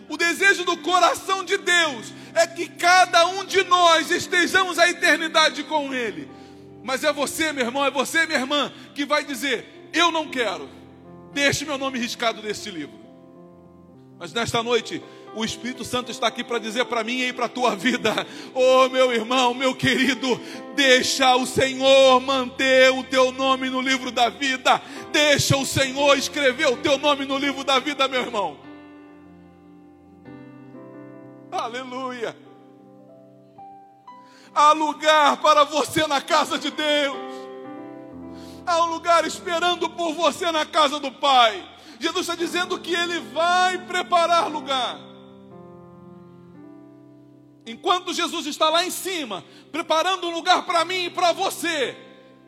O 0.09 0.17
desejo 0.17 0.65
do 0.65 0.75
coração 0.77 1.45
de 1.45 1.57
Deus 1.57 2.13
é 2.33 2.45
que 2.45 2.67
cada 2.67 3.25
um 3.27 3.45
de 3.45 3.63
nós 3.63 4.11
estejamos 4.11 4.77
a 4.77 4.89
eternidade 4.89 5.63
com 5.63 5.93
Ele. 5.93 6.29
Mas 6.83 7.05
é 7.05 7.13
você, 7.13 7.53
meu 7.53 7.65
irmão, 7.65 7.85
é 7.85 7.89
você, 7.89 8.25
minha 8.25 8.39
irmã, 8.39 8.71
que 8.93 9.05
vai 9.05 9.23
dizer: 9.23 9.89
Eu 9.93 10.11
não 10.11 10.27
quero. 10.27 10.69
Deixe 11.33 11.63
meu 11.63 11.77
nome 11.77 11.97
riscado 11.97 12.43
neste 12.43 12.69
livro. 12.69 12.99
Mas 14.19 14.33
nesta 14.33 14.61
noite, 14.61 15.01
o 15.35 15.43
Espírito 15.43 15.83
Santo 15.83 16.09
está 16.11 16.27
aqui 16.27 16.43
para 16.43 16.57
dizer 16.57 16.85
para 16.85 17.03
mim 17.03 17.19
e 17.19 17.33
para 17.33 17.45
a 17.45 17.49
tua 17.49 17.75
vida: 17.75 18.25
Oh, 18.53 18.87
meu 18.89 19.11
irmão, 19.11 19.53
meu 19.53 19.75
querido, 19.75 20.39
deixa 20.75 21.35
o 21.35 21.45
Senhor 21.45 22.21
manter 22.21 22.91
o 22.91 23.03
teu 23.03 23.31
nome 23.31 23.69
no 23.69 23.81
livro 23.81 24.11
da 24.11 24.29
vida, 24.29 24.81
deixa 25.11 25.57
o 25.57 25.65
Senhor 25.65 26.17
escrever 26.17 26.67
o 26.67 26.77
teu 26.77 26.97
nome 26.97 27.25
no 27.25 27.37
livro 27.37 27.63
da 27.63 27.79
vida, 27.79 28.07
meu 28.07 28.21
irmão. 28.21 28.57
Aleluia. 31.51 32.35
Há 34.53 34.71
lugar 34.71 35.37
para 35.37 35.65
você 35.65 36.07
na 36.07 36.21
casa 36.21 36.57
de 36.57 36.71
Deus, 36.71 37.17
há 38.65 38.83
um 38.85 38.91
lugar 38.91 39.25
esperando 39.27 39.89
por 39.89 40.13
você 40.13 40.49
na 40.49 40.65
casa 40.65 40.97
do 40.97 41.11
Pai. 41.11 41.61
Jesus 41.99 42.21
está 42.21 42.35
dizendo 42.35 42.79
que 42.79 42.93
Ele 42.93 43.19
vai 43.33 43.77
preparar 43.79 44.49
lugar. 44.49 45.04
Enquanto 47.65 48.13
Jesus 48.13 48.45
está 48.45 48.69
lá 48.69 48.85
em 48.85 48.91
cima, 48.91 49.43
preparando 49.71 50.27
um 50.27 50.31
lugar 50.31 50.65
para 50.65 50.85
mim 50.85 51.05
e 51.05 51.09
para 51.09 51.31
você, 51.31 51.97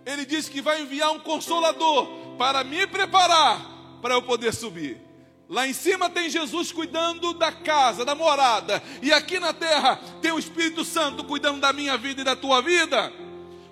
Ele 0.05 0.25
diz 0.25 0.47
que 0.47 0.61
vai 0.61 0.81
enviar 0.81 1.11
um 1.11 1.19
consolador 1.19 2.07
para 2.37 2.63
me 2.63 2.85
preparar 2.85 3.59
para 4.01 4.13
eu 4.13 4.21
poder 4.21 4.53
subir. 4.53 5.01
Lá 5.49 5.65
em 5.65 5.73
cima 5.73 6.09
tem 6.09 6.29
Jesus 6.29 6.71
cuidando 6.71 7.33
da 7.33 7.51
casa, 7.51 8.03
da 8.03 8.13
morada, 8.13 8.83
e 9.01 9.11
aqui 9.11 9.39
na 9.39 9.53
terra 9.53 9.99
tem 10.21 10.31
o 10.31 10.39
Espírito 10.39 10.83
Santo 10.83 11.23
cuidando 11.23 11.61
da 11.61 11.73
minha 11.73 11.97
vida 11.97 12.21
e 12.21 12.25
da 12.25 12.35
tua 12.35 12.61
vida, 12.61 13.11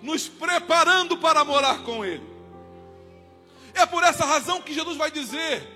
nos 0.01 0.27
preparando 0.27 1.17
para 1.17 1.43
morar 1.43 1.83
com 1.83 2.03
Ele. 2.03 2.23
É 3.73 3.85
por 3.85 4.03
essa 4.03 4.25
razão 4.25 4.61
que 4.61 4.73
Jesus 4.73 4.95
vai 4.97 5.11
dizer: 5.11 5.67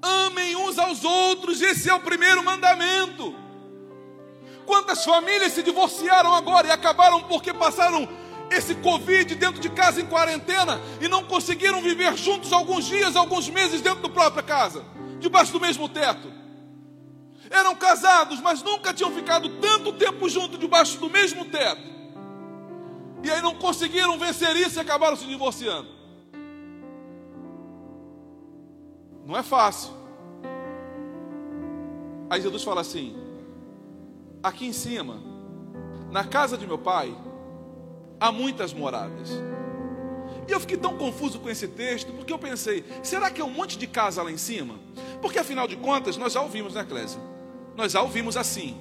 amem 0.00 0.54
uns 0.54 0.78
aos 0.78 1.04
outros, 1.04 1.60
esse 1.60 1.90
é 1.90 1.94
o 1.94 2.00
primeiro 2.00 2.44
mandamento. 2.44 3.45
Quantas 4.66 5.04
famílias 5.04 5.52
se 5.52 5.62
divorciaram 5.62 6.34
agora 6.34 6.66
e 6.66 6.70
acabaram 6.70 7.22
porque 7.22 7.54
passaram 7.54 8.08
esse 8.50 8.74
Covid 8.76 9.34
dentro 9.36 9.60
de 9.60 9.70
casa 9.70 10.00
em 10.00 10.06
quarentena 10.06 10.80
e 11.00 11.08
não 11.08 11.24
conseguiram 11.24 11.80
viver 11.80 12.16
juntos 12.16 12.52
alguns 12.52 12.84
dias, 12.84 13.16
alguns 13.16 13.48
meses 13.48 13.80
dentro 13.80 14.02
da 14.02 14.08
própria 14.08 14.42
casa, 14.42 14.84
debaixo 15.18 15.52
do 15.52 15.60
mesmo 15.60 15.88
teto. 15.88 16.32
Eram 17.48 17.76
casados, 17.76 18.40
mas 18.40 18.62
nunca 18.62 18.92
tinham 18.92 19.12
ficado 19.12 19.48
tanto 19.60 19.92
tempo 19.92 20.28
juntos 20.28 20.58
debaixo 20.58 20.98
do 20.98 21.08
mesmo 21.08 21.44
teto. 21.44 21.96
E 23.22 23.30
aí 23.30 23.40
não 23.40 23.54
conseguiram 23.54 24.18
vencer 24.18 24.54
isso 24.56 24.78
e 24.78 24.80
acabaram 24.80 25.16
se 25.16 25.24
divorciando. 25.24 25.88
Não 29.24 29.36
é 29.36 29.42
fácil. 29.42 29.92
Aí 32.30 32.40
Jesus 32.40 32.62
fala 32.62 32.80
assim: 32.80 33.25
aqui 34.46 34.66
em 34.66 34.72
cima, 34.72 35.20
na 36.10 36.24
casa 36.24 36.56
de 36.56 36.66
meu 36.66 36.78
pai, 36.78 37.12
há 38.20 38.30
muitas 38.30 38.72
moradas. 38.72 39.30
E 40.48 40.52
eu 40.52 40.60
fiquei 40.60 40.76
tão 40.76 40.96
confuso 40.96 41.40
com 41.40 41.50
esse 41.50 41.66
texto, 41.66 42.12
porque 42.12 42.32
eu 42.32 42.38
pensei: 42.38 42.84
será 43.02 43.28
que 43.28 43.40
é 43.40 43.44
um 43.44 43.50
monte 43.50 43.76
de 43.76 43.86
casa 43.86 44.22
lá 44.22 44.30
em 44.30 44.36
cima? 44.36 44.76
Porque 45.20 45.38
afinal 45.38 45.66
de 45.66 45.76
contas, 45.76 46.16
nós 46.16 46.32
já 46.32 46.40
ouvimos, 46.40 46.74
né, 46.74 46.84
Clésia? 46.84 47.20
Nós 47.74 47.92
já 47.92 48.00
ouvimos 48.00 48.36
assim: 48.36 48.78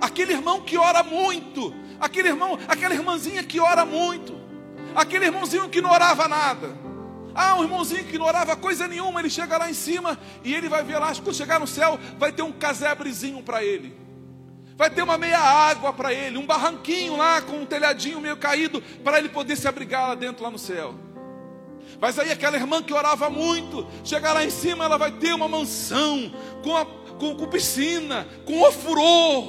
aquele 0.00 0.32
irmão 0.32 0.60
que 0.60 0.76
ora 0.76 1.04
muito, 1.04 1.72
aquele 2.00 2.28
irmão, 2.28 2.58
aquela 2.66 2.94
irmãzinha 2.94 3.44
que 3.44 3.60
ora 3.60 3.86
muito, 3.86 4.34
aquele 4.94 5.26
irmãozinho 5.26 5.68
que 5.68 5.80
não 5.80 5.90
orava 5.90 6.26
nada. 6.26 6.86
Ah, 7.32 7.54
um 7.56 7.62
irmãozinho 7.62 8.04
que 8.04 8.18
não 8.18 8.26
orava 8.26 8.56
coisa 8.56 8.88
nenhuma, 8.88 9.20
ele 9.20 9.28
chega 9.30 9.58
lá 9.58 9.70
em 9.70 9.74
cima 9.74 10.18
e 10.42 10.54
ele 10.54 10.70
vai 10.70 10.82
ver 10.82 10.98
lá, 10.98 11.14
quando 11.14 11.34
chegar 11.34 11.60
no 11.60 11.66
céu, 11.66 12.00
vai 12.18 12.32
ter 12.32 12.42
um 12.42 12.50
casebrezinho 12.50 13.42
para 13.42 13.62
ele. 13.62 14.05
Vai 14.76 14.90
ter 14.90 15.02
uma 15.02 15.16
meia 15.16 15.40
água 15.40 15.90
para 15.92 16.12
ele, 16.12 16.36
um 16.36 16.44
barranquinho 16.44 17.16
lá 17.16 17.40
com 17.40 17.56
um 17.56 17.66
telhadinho 17.66 18.20
meio 18.20 18.36
caído 18.36 18.82
para 19.02 19.18
ele 19.18 19.30
poder 19.30 19.56
se 19.56 19.66
abrigar 19.66 20.08
lá 20.08 20.14
dentro 20.14 20.44
lá 20.44 20.50
no 20.50 20.58
céu. 20.58 20.94
Mas 21.98 22.18
aí 22.18 22.30
aquela 22.30 22.56
irmã 22.56 22.82
que 22.82 22.92
orava 22.92 23.30
muito, 23.30 23.86
chegar 24.04 24.34
lá 24.34 24.44
em 24.44 24.50
cima, 24.50 24.84
ela 24.84 24.98
vai 24.98 25.10
ter 25.12 25.32
uma 25.32 25.48
mansão 25.48 26.30
com, 26.62 26.76
a, 26.76 26.84
com, 26.84 27.34
com 27.36 27.46
piscina, 27.46 28.26
com 28.44 28.60
ofurô. 28.62 29.46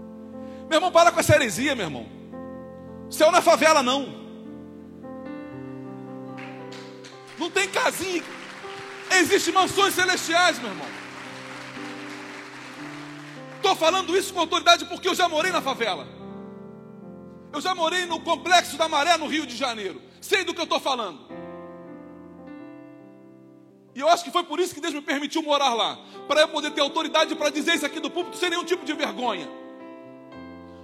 meu 0.70 0.76
irmão, 0.78 0.90
para 0.90 1.12
com 1.12 1.20
essa 1.20 1.34
heresia, 1.34 1.74
meu 1.74 1.84
irmão. 1.84 2.06
Céu 3.10 3.30
na 3.30 3.42
favela, 3.42 3.82
não. 3.82 4.20
Não 7.38 7.50
tem 7.50 7.68
casinha. 7.68 8.22
Existem 9.10 9.52
mansões 9.52 9.94
celestiais, 9.94 10.58
meu 10.58 10.70
irmão. 10.70 10.99
Estou 13.60 13.76
falando 13.76 14.16
isso 14.16 14.32
com 14.32 14.40
autoridade 14.40 14.86
porque 14.86 15.06
eu 15.06 15.14
já 15.14 15.28
morei 15.28 15.52
na 15.52 15.60
favela. 15.60 16.08
Eu 17.52 17.60
já 17.60 17.74
morei 17.74 18.06
no 18.06 18.18
complexo 18.20 18.78
da 18.78 18.88
Maré, 18.88 19.18
no 19.18 19.26
Rio 19.26 19.44
de 19.44 19.54
Janeiro. 19.54 20.00
Sei 20.18 20.44
do 20.44 20.54
que 20.54 20.60
eu 20.60 20.64
estou 20.64 20.80
falando. 20.80 21.20
E 23.94 24.00
eu 24.00 24.08
acho 24.08 24.24
que 24.24 24.30
foi 24.30 24.44
por 24.44 24.58
isso 24.58 24.74
que 24.74 24.80
Deus 24.80 24.94
me 24.94 25.02
permitiu 25.02 25.42
morar 25.42 25.74
lá. 25.74 25.98
Para 26.26 26.40
eu 26.40 26.48
poder 26.48 26.70
ter 26.70 26.80
autoridade 26.80 27.34
para 27.34 27.50
dizer 27.50 27.74
isso 27.74 27.84
aqui 27.84 28.00
do 28.00 28.10
púlpito 28.10 28.38
sem 28.38 28.48
nenhum 28.48 28.64
tipo 28.64 28.82
de 28.82 28.94
vergonha. 28.94 29.46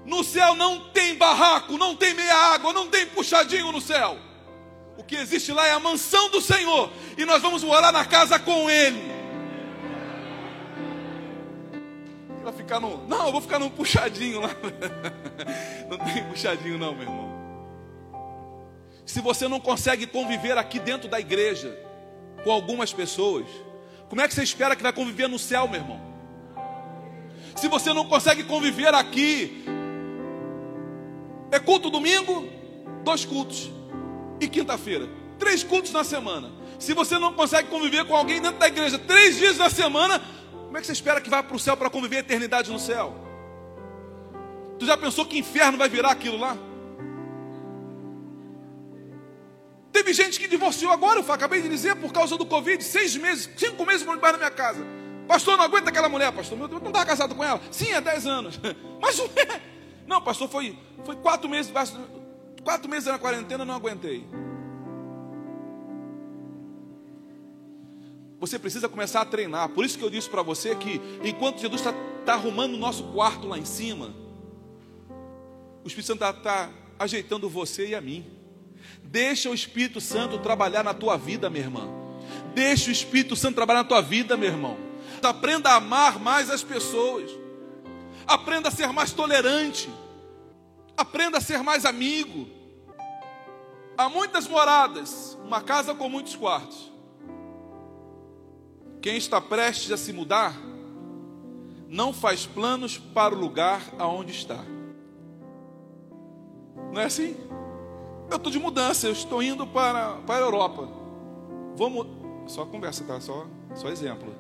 No 0.05 0.23
céu 0.23 0.55
não 0.55 0.91
tem 0.91 1.15
barraco, 1.15 1.79
não 1.79 1.97
tem 1.97 2.13
meia 2.13 2.37
água, 2.53 2.75
não 2.75 2.89
tem 2.89 3.07
puxadinho 3.07 3.73
no 3.73 3.81
céu. 3.81 4.19
O 4.99 5.03
que 5.03 5.17
existe 5.17 5.51
lá 5.51 5.67
é 5.67 5.73
a 5.73 5.81
mansão 5.81 6.29
do 6.29 6.43
Senhor. 6.43 6.91
E 7.17 7.25
nós 7.25 7.41
vamos 7.41 7.65
morar 7.65 7.91
na 7.91 8.05
casa 8.05 8.39
com 8.39 8.69
Ele. 8.69 9.16
Ficar 12.57 12.81
no. 12.81 13.07
Não, 13.07 13.27
eu 13.27 13.33
vou 13.33 13.41
ficar 13.41 13.59
num 13.59 13.71
puxadinho 13.71 14.41
lá. 14.41 14.51
Não 15.89 15.99
tem 15.99 16.25
puxadinho, 16.25 16.79
não, 16.79 16.93
meu 16.93 17.03
irmão. 17.03 17.37
Se 19.05 19.21
você 19.21 19.47
não 19.47 19.61
consegue 19.61 20.05
conviver 20.05 20.59
aqui 20.59 20.81
dentro 20.81 21.09
da 21.09 21.21
igreja, 21.21 21.79
com 22.43 22.51
algumas 22.51 22.93
pessoas, 22.93 23.47
como 24.09 24.21
é 24.21 24.27
que 24.27 24.35
você 24.35 24.43
espera 24.43 24.75
que 24.75 24.83
vai 24.83 24.93
conviver 24.93 25.29
no 25.29 25.39
céu, 25.39 25.69
meu 25.69 25.81
irmão? 25.81 26.01
Se 27.55 27.69
você 27.69 27.93
não 27.93 28.05
consegue 28.05 28.43
conviver 28.43 28.93
aqui, 28.93 29.65
é 31.53 31.59
culto 31.61 31.89
domingo, 31.89 32.49
dois 33.05 33.25
cultos, 33.25 33.71
e 34.41 34.49
quinta-feira, 34.49 35.09
três 35.39 35.63
cultos 35.63 35.93
na 35.93 36.05
semana. 36.05 36.51
Se 36.79 36.93
você 36.93 37.19
não 37.19 37.33
consegue 37.33 37.69
conviver 37.69 38.05
com 38.05 38.15
alguém 38.15 38.41
dentro 38.41 38.59
da 38.59 38.67
igreja 38.67 38.99
três 38.99 39.37
dias 39.37 39.57
na 39.57 39.71
semana, 39.71 40.21
como 40.67 40.77
é 40.77 40.81
que 40.81 40.87
você 40.87 40.93
espera 40.93 41.21
que 41.21 41.31
vá 41.31 41.43
para 41.43 41.57
o 41.57 41.59
céu 41.59 41.77
para 41.77 41.89
conviver 41.89 42.17
a 42.17 42.21
eternidade 42.21 42.71
no 42.71 42.79
céu? 42.79 43.15
Tu 44.79 44.85
já 44.85 44.97
pensou 44.97 45.25
que 45.25 45.39
inferno 45.39 45.79
vai 45.79 45.89
virar 45.89 46.11
aquilo 46.11 46.37
lá? 46.37 46.57
Teve 49.91 50.13
gente 50.13 50.39
que 50.39 50.47
divorciou 50.47 50.93
agora, 50.93 51.21
eu 51.21 51.33
acabei 51.33 51.63
de 51.63 51.69
dizer, 51.69 51.97
por 51.97 52.13
causa 52.13 52.37
do 52.37 52.45
Covid, 52.45 52.85
seis 52.85 53.17
meses, 53.17 53.49
cinco 53.57 53.87
meses 53.87 54.05
morando 54.05 54.21
na 54.33 54.39
minha 54.39 54.51
casa. 54.51 54.85
Pastor, 55.27 55.57
não 55.57 55.65
aguenta 55.65 55.89
aquela 55.89 56.09
mulher, 56.09 56.31
pastor. 56.33 56.59
Meu 56.59 56.69
Deus, 56.69 56.83
não 56.83 56.89
estava 56.89 57.07
casado 57.07 57.35
com 57.35 57.43
ela? 57.43 57.61
Sim, 57.71 57.93
há 57.93 58.01
dez 58.01 58.27
anos. 58.27 58.61
Mas 59.01 59.19
não, 60.07 60.21
pastor, 60.21 60.49
foi, 60.49 60.79
foi 61.05 61.17
quatro 61.17 61.49
meses, 61.49 61.73
quatro 62.63 62.89
meses 62.89 63.09
na 63.09 63.19
quarentena, 63.19 63.65
não 63.65 63.75
aguentei. 63.75 64.25
Você 68.47 68.61
precisa 68.61 68.89
começar 68.89 69.23
a 69.23 69.25
treinar. 69.25 69.69
Por 69.71 69.85
isso 69.85 69.99
que 69.99 70.05
eu 70.05 70.09
disse 70.09 70.31
para 70.31 70.41
você 70.41 70.77
que 70.77 71.01
enquanto 71.25 71.61
Jesus 71.61 71.81
está 71.81 71.93
tá 72.25 72.35
arrumando 72.35 72.75
o 72.75 72.79
nosso 72.79 73.03
quarto 73.09 73.49
lá 73.49 73.59
em 73.59 73.65
cima, 73.65 74.15
o 75.83 75.89
Espírito 75.89 76.07
Santo 76.07 76.25
está 76.25 76.33
tá 76.33 76.71
ajeitando 76.97 77.49
você 77.49 77.89
e 77.89 77.95
a 77.97 78.01
mim. 78.01 78.25
Deixa 79.03 79.51
o 79.51 79.55
Espírito 79.55 80.01
Santo 80.01 80.39
trabalhar 80.39 80.85
na 80.85 80.95
tua 80.95 81.17
vida, 81.17 81.51
minha 81.51 81.65
irmã. 81.65 81.89
Deixa 82.55 82.89
o 82.89 82.93
Espírito 82.93 83.35
Santo 83.35 83.57
trabalhar 83.57 83.83
na 83.83 83.89
tua 83.89 84.01
vida, 84.01 84.37
meu 84.37 84.49
irmão. 84.49 84.79
Aprenda 85.21 85.71
a 85.71 85.77
amar 85.77 86.21
mais 86.21 86.49
as 86.49 86.63
pessoas. 86.63 87.29
Aprenda 88.29 88.69
a 88.69 88.71
ser 88.71 88.93
mais 88.93 89.11
tolerante. 89.11 89.91
Aprenda 90.97 91.39
a 91.39 91.41
ser 91.41 91.65
mais 91.65 91.85
amigo. 91.85 92.49
Há 93.99 94.09
muitas 94.09 94.47
moradas, 94.47 95.37
uma 95.45 95.61
casa 95.61 95.97
com 95.97 96.09
muitos 96.09 96.37
quartos. 96.37 96.96
Quem 99.01 99.17
está 99.17 99.41
prestes 99.41 99.93
a 99.93 99.97
se 99.97 100.13
mudar, 100.13 100.55
não 101.89 102.13
faz 102.13 102.47
planos 102.47 102.99
para 102.99 103.35
o 103.35 103.39
lugar 103.39 103.83
aonde 103.99 104.33
está. 104.33 104.65
Não 106.93 107.01
é 107.01 107.05
assim? 107.05 107.37
Eu 108.31 108.37
estou 108.37 108.51
de 108.51 108.59
mudança, 108.59 109.07
eu 109.07 109.13
estou 109.13 109.43
indo 109.43 109.67
para, 109.67 110.15
para 110.27 110.37
a 110.37 110.41
Europa. 110.41 110.89
Vamos. 111.77 112.07
Só 112.47 112.65
conversa, 112.65 113.05
tá? 113.05 113.21
Só, 113.21 113.47
só 113.75 113.89
exemplo. 113.89 114.35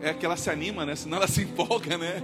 É 0.00 0.12
que 0.12 0.24
ela 0.24 0.36
se 0.36 0.50
anima, 0.50 0.84
né? 0.84 0.94
Senão 0.94 1.18
ela 1.18 1.26
se 1.28 1.42
empolga, 1.42 1.96
né? 1.98 2.22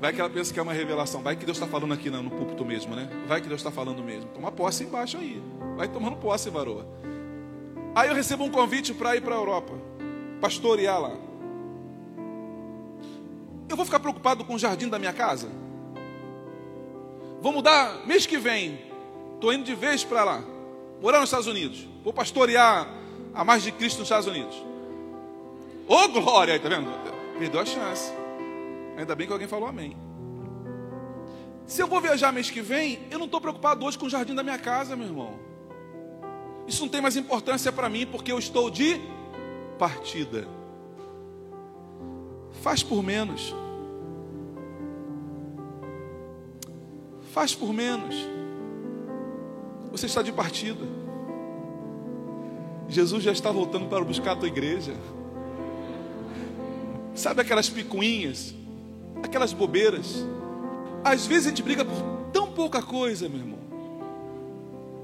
Vai 0.00 0.12
que 0.12 0.20
ela 0.20 0.30
pensa 0.30 0.52
que 0.52 0.58
é 0.58 0.62
uma 0.62 0.72
revelação. 0.72 1.22
Vai 1.22 1.36
que 1.36 1.44
Deus 1.44 1.58
está 1.58 1.66
falando 1.66 1.92
aqui 1.92 2.08
no, 2.08 2.22
no 2.22 2.30
púlpito 2.30 2.64
mesmo, 2.64 2.96
né? 2.96 3.08
Vai 3.28 3.40
que 3.40 3.48
Deus 3.48 3.60
está 3.60 3.70
falando 3.70 4.02
mesmo. 4.02 4.30
Toma 4.30 4.50
posse 4.50 4.84
embaixo 4.84 5.18
aí. 5.18 5.42
Vai 5.76 5.86
tomando 5.88 6.16
posse, 6.16 6.48
varoa. 6.50 6.86
Aí 7.94 8.08
eu 8.08 8.14
recebo 8.14 8.44
um 8.44 8.50
convite 8.50 8.94
para 8.94 9.14
ir 9.16 9.20
para 9.20 9.34
a 9.34 9.38
Europa. 9.38 9.74
Pastorear 10.40 11.00
lá. 11.00 11.12
Eu 13.68 13.76
vou 13.76 13.84
ficar 13.84 14.00
preocupado 14.00 14.44
com 14.44 14.54
o 14.54 14.58
jardim 14.58 14.88
da 14.88 14.98
minha 14.98 15.12
casa? 15.12 15.48
Vou 17.40 17.52
mudar 17.52 18.06
mês 18.06 18.26
que 18.26 18.36
vem 18.36 18.90
Estou 19.40 19.54
indo 19.54 19.64
de 19.64 19.74
vez 19.74 20.04
para 20.04 20.22
lá. 20.22 20.44
Morar 21.00 21.20
nos 21.20 21.30
Estados 21.30 21.46
Unidos. 21.46 21.88
Vou 22.04 22.12
pastorear 22.12 22.86
a 23.32 23.42
mais 23.42 23.62
de 23.62 23.72
Cristo 23.72 24.00
nos 24.00 24.06
Estados 24.06 24.26
Unidos. 24.26 24.54
Ô 25.88 25.94
oh, 25.94 26.08
glória! 26.08 26.52
Aí, 26.52 26.60
tá 26.60 26.68
vendo? 26.68 26.90
Perdeu 27.38 27.58
a 27.58 27.64
chance. 27.64 28.12
Ainda 28.98 29.16
bem 29.16 29.26
que 29.26 29.32
alguém 29.32 29.48
falou 29.48 29.66
amém. 29.66 29.96
Se 31.64 31.82
eu 31.82 31.86
vou 31.86 32.02
viajar 32.02 32.32
mês 32.32 32.50
que 32.50 32.60
vem, 32.60 32.98
eu 33.10 33.18
não 33.18 33.24
estou 33.24 33.40
preocupado 33.40 33.82
hoje 33.86 33.96
com 33.96 34.04
o 34.04 34.10
jardim 34.10 34.34
da 34.34 34.42
minha 34.42 34.58
casa, 34.58 34.94
meu 34.94 35.06
irmão. 35.06 35.40
Isso 36.68 36.82
não 36.82 36.90
tem 36.90 37.00
mais 37.00 37.16
importância 37.16 37.72
para 37.72 37.88
mim, 37.88 38.04
porque 38.04 38.30
eu 38.30 38.38
estou 38.38 38.68
de 38.68 39.00
partida. 39.80 40.46
Faz 42.60 42.82
por 42.82 43.02
menos. 43.02 43.54
Faz 47.32 47.54
por 47.54 47.72
menos. 47.72 48.14
Você 49.90 50.04
está 50.04 50.20
de 50.20 50.32
partida. 50.32 50.84
Jesus 52.90 53.22
já 53.22 53.32
está 53.32 53.50
voltando 53.50 53.88
para 53.88 54.04
buscar 54.04 54.32
a 54.32 54.36
tua 54.36 54.48
igreja. 54.48 54.94
Sabe 57.14 57.40
aquelas 57.40 57.70
picuinhas, 57.70 58.54
aquelas 59.22 59.54
bobeiras? 59.54 60.26
Às 61.02 61.26
vezes 61.26 61.46
a 61.46 61.48
gente 61.50 61.62
briga 61.62 61.86
por 61.86 61.96
tão 62.34 62.52
pouca 62.52 62.82
coisa, 62.82 63.30
meu 63.30 63.38
irmão. 63.38 63.58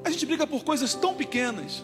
A 0.04 0.10
gente 0.10 0.26
briga 0.26 0.46
por 0.46 0.62
coisas 0.62 0.94
tão 0.94 1.14
pequenas. 1.14 1.82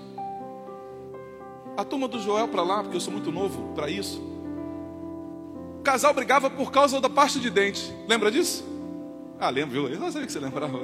A 1.77 1.85
turma 1.85 2.07
do 2.07 2.21
Joel 2.21 2.49
para 2.49 2.63
lá, 2.63 2.83
porque 2.83 2.97
eu 2.97 3.01
sou 3.01 3.13
muito 3.13 3.33
novo 3.33 3.73
para 3.75 3.89
isso. 3.89 4.21
O 5.79 5.83
casal 5.83 6.13
brigava 6.15 6.49
por 6.49 6.71
causa 6.71 7.01
da 7.01 7.09
pasta 7.09 7.41
de 7.41 7.51
dente. 7.51 7.93
Lembra 8.07 8.31
disso? 8.31 8.65
Ah, 9.41 9.51
lembro, 9.51 9.73
viu? 9.73 9.89
Eu 9.89 9.99
não 9.99 10.13
sabia 10.13 10.27
que 10.27 10.33
você 10.33 10.39
lembrava 10.39 10.79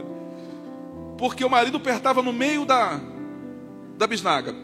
porque 1.18 1.44
o 1.44 1.50
marido 1.50 1.76
apertava 1.76 2.22
no 2.22 2.32
meio 2.32 2.64
da, 2.64 3.00
da 3.98 4.06
bisnaga 4.06 4.54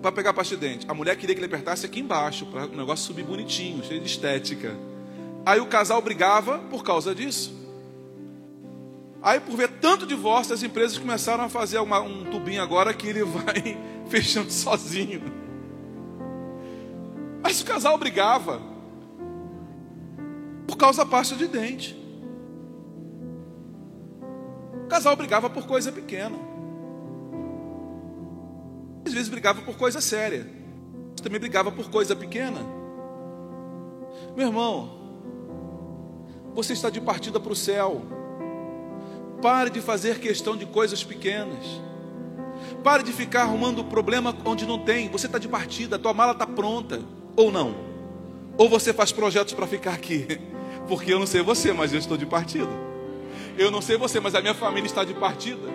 para 0.00 0.12
pegar 0.12 0.30
a 0.30 0.34
pasta 0.34 0.54
de 0.54 0.60
dente. 0.60 0.86
A 0.88 0.94
mulher 0.94 1.16
queria 1.16 1.34
que 1.34 1.40
ele 1.40 1.46
apertasse 1.46 1.84
aqui 1.84 1.98
embaixo, 1.98 2.46
para 2.46 2.66
o 2.66 2.76
negócio 2.76 3.04
subir 3.04 3.24
bonitinho, 3.24 3.84
cheio 3.84 4.00
de 4.00 4.06
estética. 4.06 4.76
Aí 5.44 5.58
o 5.58 5.66
casal 5.66 6.00
brigava 6.00 6.58
por 6.70 6.84
causa 6.84 7.12
disso. 7.12 7.57
Aí, 9.20 9.40
por 9.40 9.56
ver 9.56 9.68
tanto 9.80 10.06
divórcio, 10.06 10.54
as 10.54 10.62
empresas 10.62 10.96
começaram 10.96 11.44
a 11.44 11.48
fazer 11.48 11.78
uma, 11.78 12.00
um 12.00 12.24
tubinho 12.24 12.62
agora 12.62 12.94
que 12.94 13.06
ele 13.08 13.22
vai 13.24 13.76
fechando 14.08 14.50
sozinho. 14.50 15.22
Mas 17.42 17.60
o 17.60 17.64
casal 17.64 17.96
brigava 17.98 18.60
por 20.66 20.76
causa 20.76 21.04
da 21.04 21.10
pasta 21.10 21.34
de 21.34 21.46
dente. 21.48 21.96
O 24.84 24.88
casal 24.88 25.16
brigava 25.16 25.50
por 25.50 25.66
coisa 25.66 25.90
pequena. 25.90 26.36
Às 29.04 29.12
vezes 29.12 29.28
brigava 29.28 29.62
por 29.62 29.76
coisa 29.76 30.00
séria. 30.00 30.46
Também 31.22 31.40
brigava 31.40 31.72
por 31.72 31.90
coisa 31.90 32.14
pequena. 32.14 32.60
Meu 34.36 34.46
irmão, 34.46 34.98
você 36.54 36.72
está 36.72 36.90
de 36.90 37.00
partida 37.00 37.40
para 37.40 37.52
o 37.52 37.56
céu. 37.56 38.17
Pare 39.40 39.70
de 39.70 39.80
fazer 39.80 40.18
questão 40.18 40.56
de 40.56 40.66
coisas 40.66 41.04
pequenas. 41.04 41.64
Pare 42.82 43.02
de 43.02 43.12
ficar 43.12 43.42
arrumando 43.42 43.84
problema 43.84 44.36
onde 44.44 44.66
não 44.66 44.78
tem. 44.78 45.08
Você 45.08 45.26
está 45.26 45.38
de 45.38 45.48
partida, 45.48 45.96
a 45.96 45.98
tua 45.98 46.12
mala 46.12 46.32
está 46.32 46.46
pronta. 46.46 47.00
Ou 47.36 47.50
não. 47.52 47.74
Ou 48.56 48.68
você 48.68 48.92
faz 48.92 49.12
projetos 49.12 49.54
para 49.54 49.66
ficar 49.66 49.92
aqui. 49.92 50.26
Porque 50.88 51.12
eu 51.12 51.18
não 51.18 51.26
sei 51.26 51.42
você, 51.42 51.72
mas 51.72 51.92
eu 51.92 51.98
estou 51.98 52.16
de 52.16 52.26
partida. 52.26 52.70
Eu 53.56 53.70
não 53.70 53.82
sei 53.82 53.96
você, 53.96 54.20
mas 54.20 54.34
a 54.34 54.40
minha 54.40 54.54
família 54.54 54.86
está 54.86 55.04
de 55.04 55.14
partida. 55.14 55.68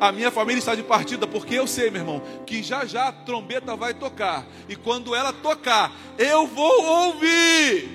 A 0.00 0.12
minha 0.12 0.30
família 0.30 0.58
está 0.58 0.74
de 0.74 0.82
partida, 0.82 1.26
porque 1.26 1.54
eu 1.54 1.66
sei, 1.66 1.88
meu 1.88 2.00
irmão, 2.00 2.22
que 2.44 2.60
já 2.62 2.84
já 2.84 3.08
a 3.08 3.12
trombeta 3.12 3.76
vai 3.76 3.94
tocar. 3.94 4.44
E 4.68 4.74
quando 4.74 5.14
ela 5.14 5.32
tocar, 5.32 5.92
eu 6.18 6.46
vou 6.46 6.84
ouvir. 7.06 7.88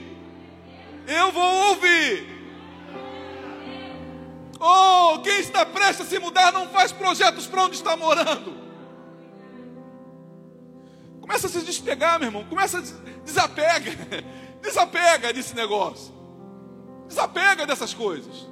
Eu 1.06 1.32
vou 1.32 1.70
ouvir. 1.70 2.37
Oh, 4.60 5.20
quem 5.20 5.40
está 5.40 5.66
prestes 5.66 6.08
a 6.08 6.10
se 6.10 6.20
mudar 6.20 6.52
não 6.52 6.68
faz 6.70 6.92
projetos 6.92 7.46
para 7.46 7.64
onde 7.64 7.76
está 7.76 7.96
morando. 7.96 8.54
Começa 11.22 11.48
a 11.48 11.50
se 11.50 11.62
despegar, 11.62 12.20
meu 12.20 12.28
irmão. 12.30 12.46
Começa 12.46 12.80
a 12.80 12.82
desapega. 13.24 13.92
Desapega 14.62 15.32
desse 15.32 15.56
negócio. 15.56 16.14
Desapega 17.08 17.66
dessas 17.66 17.94
coisas. 17.94 18.48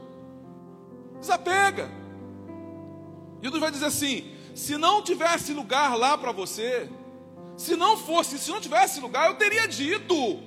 Desapega. 1.20 1.90
Jesus 3.42 3.62
vai 3.62 3.72
dizer 3.72 3.86
assim: 3.86 4.36
se 4.54 4.78
não 4.78 5.02
tivesse 5.02 5.54
lugar 5.54 5.98
lá 5.98 6.18
para 6.18 6.32
você, 6.32 6.90
se 7.58 7.76
não 7.76 7.98
fosse, 7.98 8.38
se 8.38 8.52
não 8.52 8.62
tivesse 8.62 9.00
lugar, 9.00 9.30
eu 9.30 9.36
teria 9.36 9.68
dito. 9.68 10.40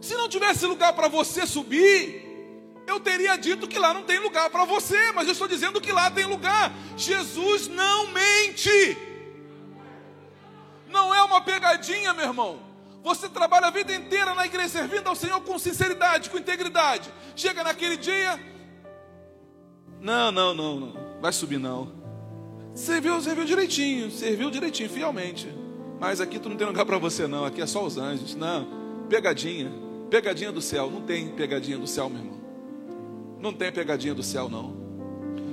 Se 0.00 0.14
não 0.14 0.28
tivesse 0.28 0.66
lugar 0.66 0.92
para 0.92 1.08
você 1.08 1.46
subir, 1.46 2.23
eu 2.86 3.00
teria 3.00 3.36
dito 3.36 3.66
que 3.66 3.78
lá 3.78 3.94
não 3.94 4.02
tem 4.02 4.18
lugar 4.18 4.50
para 4.50 4.64
você, 4.64 5.12
mas 5.12 5.26
eu 5.26 5.32
estou 5.32 5.48
dizendo 5.48 5.80
que 5.80 5.92
lá 5.92 6.10
tem 6.10 6.26
lugar. 6.26 6.72
Jesus 6.96 7.68
não 7.68 8.08
mente. 8.08 8.96
Não 10.88 11.14
é 11.14 11.22
uma 11.22 11.40
pegadinha, 11.40 12.12
meu 12.12 12.26
irmão. 12.26 12.60
Você 13.02 13.28
trabalha 13.28 13.66
a 13.66 13.70
vida 13.70 13.94
inteira 13.94 14.34
na 14.34 14.46
igreja 14.46 14.68
servindo 14.68 15.08
ao 15.08 15.14
Senhor 15.14 15.40
com 15.42 15.58
sinceridade, 15.58 16.30
com 16.30 16.38
integridade. 16.38 17.12
Chega 17.36 17.62
naquele 17.62 17.96
dia, 17.96 18.40
não, 20.04 20.30
não, 20.30 20.54
não, 20.54 20.80
não, 20.80 20.92
vai 21.18 21.32
subir 21.32 21.58
não. 21.58 21.90
Serviu, 22.74 23.18
serviu 23.22 23.46
direitinho, 23.46 24.10
serviu 24.10 24.50
direitinho, 24.50 24.90
fielmente. 24.90 25.48
Mas 25.98 26.20
aqui 26.20 26.38
tu 26.38 26.50
não 26.50 26.56
tem 26.58 26.66
lugar 26.66 26.84
para 26.84 26.98
você 26.98 27.26
não, 27.26 27.46
aqui 27.46 27.62
é 27.62 27.66
só 27.66 27.82
os 27.82 27.96
anjos. 27.96 28.34
Não, 28.34 28.68
pegadinha, 29.08 29.72
pegadinha 30.10 30.52
do 30.52 30.60
céu. 30.60 30.90
Não 30.90 31.00
tem 31.00 31.28
pegadinha 31.28 31.78
do 31.78 31.86
céu, 31.86 32.10
meu 32.10 32.18
irmão. 32.18 32.33
Não 33.44 33.52
tem 33.52 33.70
pegadinha 33.70 34.14
do 34.14 34.22
céu, 34.22 34.48
não. 34.48 34.72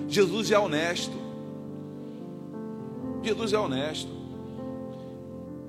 Jesus 0.07 0.49
é 0.49 0.57
honesto. 0.57 1.11
Jesus 3.21 3.51
é 3.51 3.59
honesto. 3.59 4.07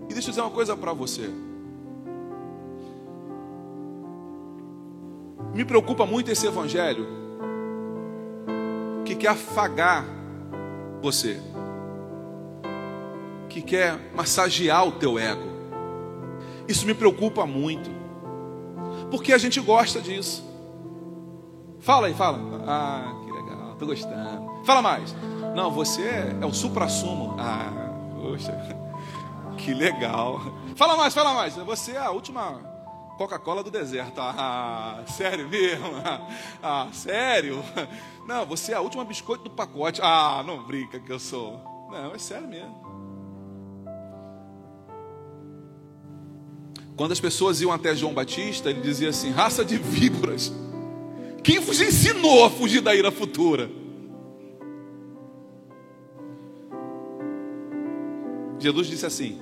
E 0.08 0.12
deixa 0.12 0.28
eu 0.28 0.30
dizer 0.30 0.40
uma 0.40 0.50
coisa 0.50 0.76
para 0.76 0.92
você. 0.92 1.28
Me 5.52 5.64
preocupa 5.64 6.06
muito 6.06 6.30
esse 6.30 6.46
evangelho 6.46 7.08
que 9.04 9.16
quer 9.16 9.30
afagar 9.30 10.06
você, 11.02 11.40
que 13.48 13.60
quer 13.60 13.98
massagear 14.14 14.86
o 14.86 14.92
teu 14.92 15.18
ego. 15.18 15.42
Isso 16.68 16.86
me 16.86 16.94
preocupa 16.94 17.44
muito, 17.44 17.90
porque 19.10 19.32
a 19.32 19.38
gente 19.38 19.60
gosta 19.60 20.00
disso. 20.00 20.51
Fala 21.82 22.06
aí, 22.06 22.14
fala. 22.14 22.38
Ah, 22.66 23.12
que 23.24 23.32
legal, 23.32 23.76
tô 23.76 23.86
gostando. 23.86 24.64
Fala 24.64 24.80
mais. 24.80 25.14
Não, 25.54 25.68
você 25.70 26.02
é, 26.40 26.46
o 26.46 26.54
supra-sumo. 26.54 27.34
Ah, 27.38 27.90
poxa, 28.14 28.52
que 29.58 29.74
legal. 29.74 30.40
Fala 30.76 30.96
mais, 30.96 31.12
fala 31.12 31.34
mais. 31.34 31.56
Você 31.56 31.92
é 31.92 31.98
a 31.98 32.10
última 32.10 32.60
Coca-Cola 33.18 33.64
do 33.64 33.70
deserto. 33.70 34.20
Ah, 34.20 35.02
sério 35.08 35.48
mesmo? 35.48 35.88
Ah, 36.62 36.86
sério? 36.92 37.62
Não, 38.28 38.46
você 38.46 38.70
é 38.70 38.76
a 38.76 38.80
última 38.80 39.04
biscoito 39.04 39.42
do 39.42 39.50
pacote. 39.50 40.00
Ah, 40.00 40.44
não 40.46 40.62
brinca 40.62 41.00
que 41.00 41.10
eu 41.10 41.18
sou. 41.18 41.60
Não, 41.90 42.14
é 42.14 42.18
sério 42.18 42.46
mesmo. 42.46 42.80
Quando 46.96 47.10
as 47.10 47.18
pessoas 47.18 47.60
iam 47.60 47.72
até 47.72 47.96
João 47.96 48.14
Batista, 48.14 48.70
ele 48.70 48.80
dizia 48.80 49.08
assim: 49.08 49.32
raça 49.32 49.64
de 49.64 49.76
víboras. 49.76 50.52
Quem 51.43 51.59
vos 51.59 51.80
ensinou 51.80 52.45
a 52.45 52.51
fugir 52.51 52.80
da 52.80 52.95
ira 52.95 53.11
futura? 53.11 53.68
Jesus 58.59 58.86
disse 58.86 59.05
assim: 59.05 59.38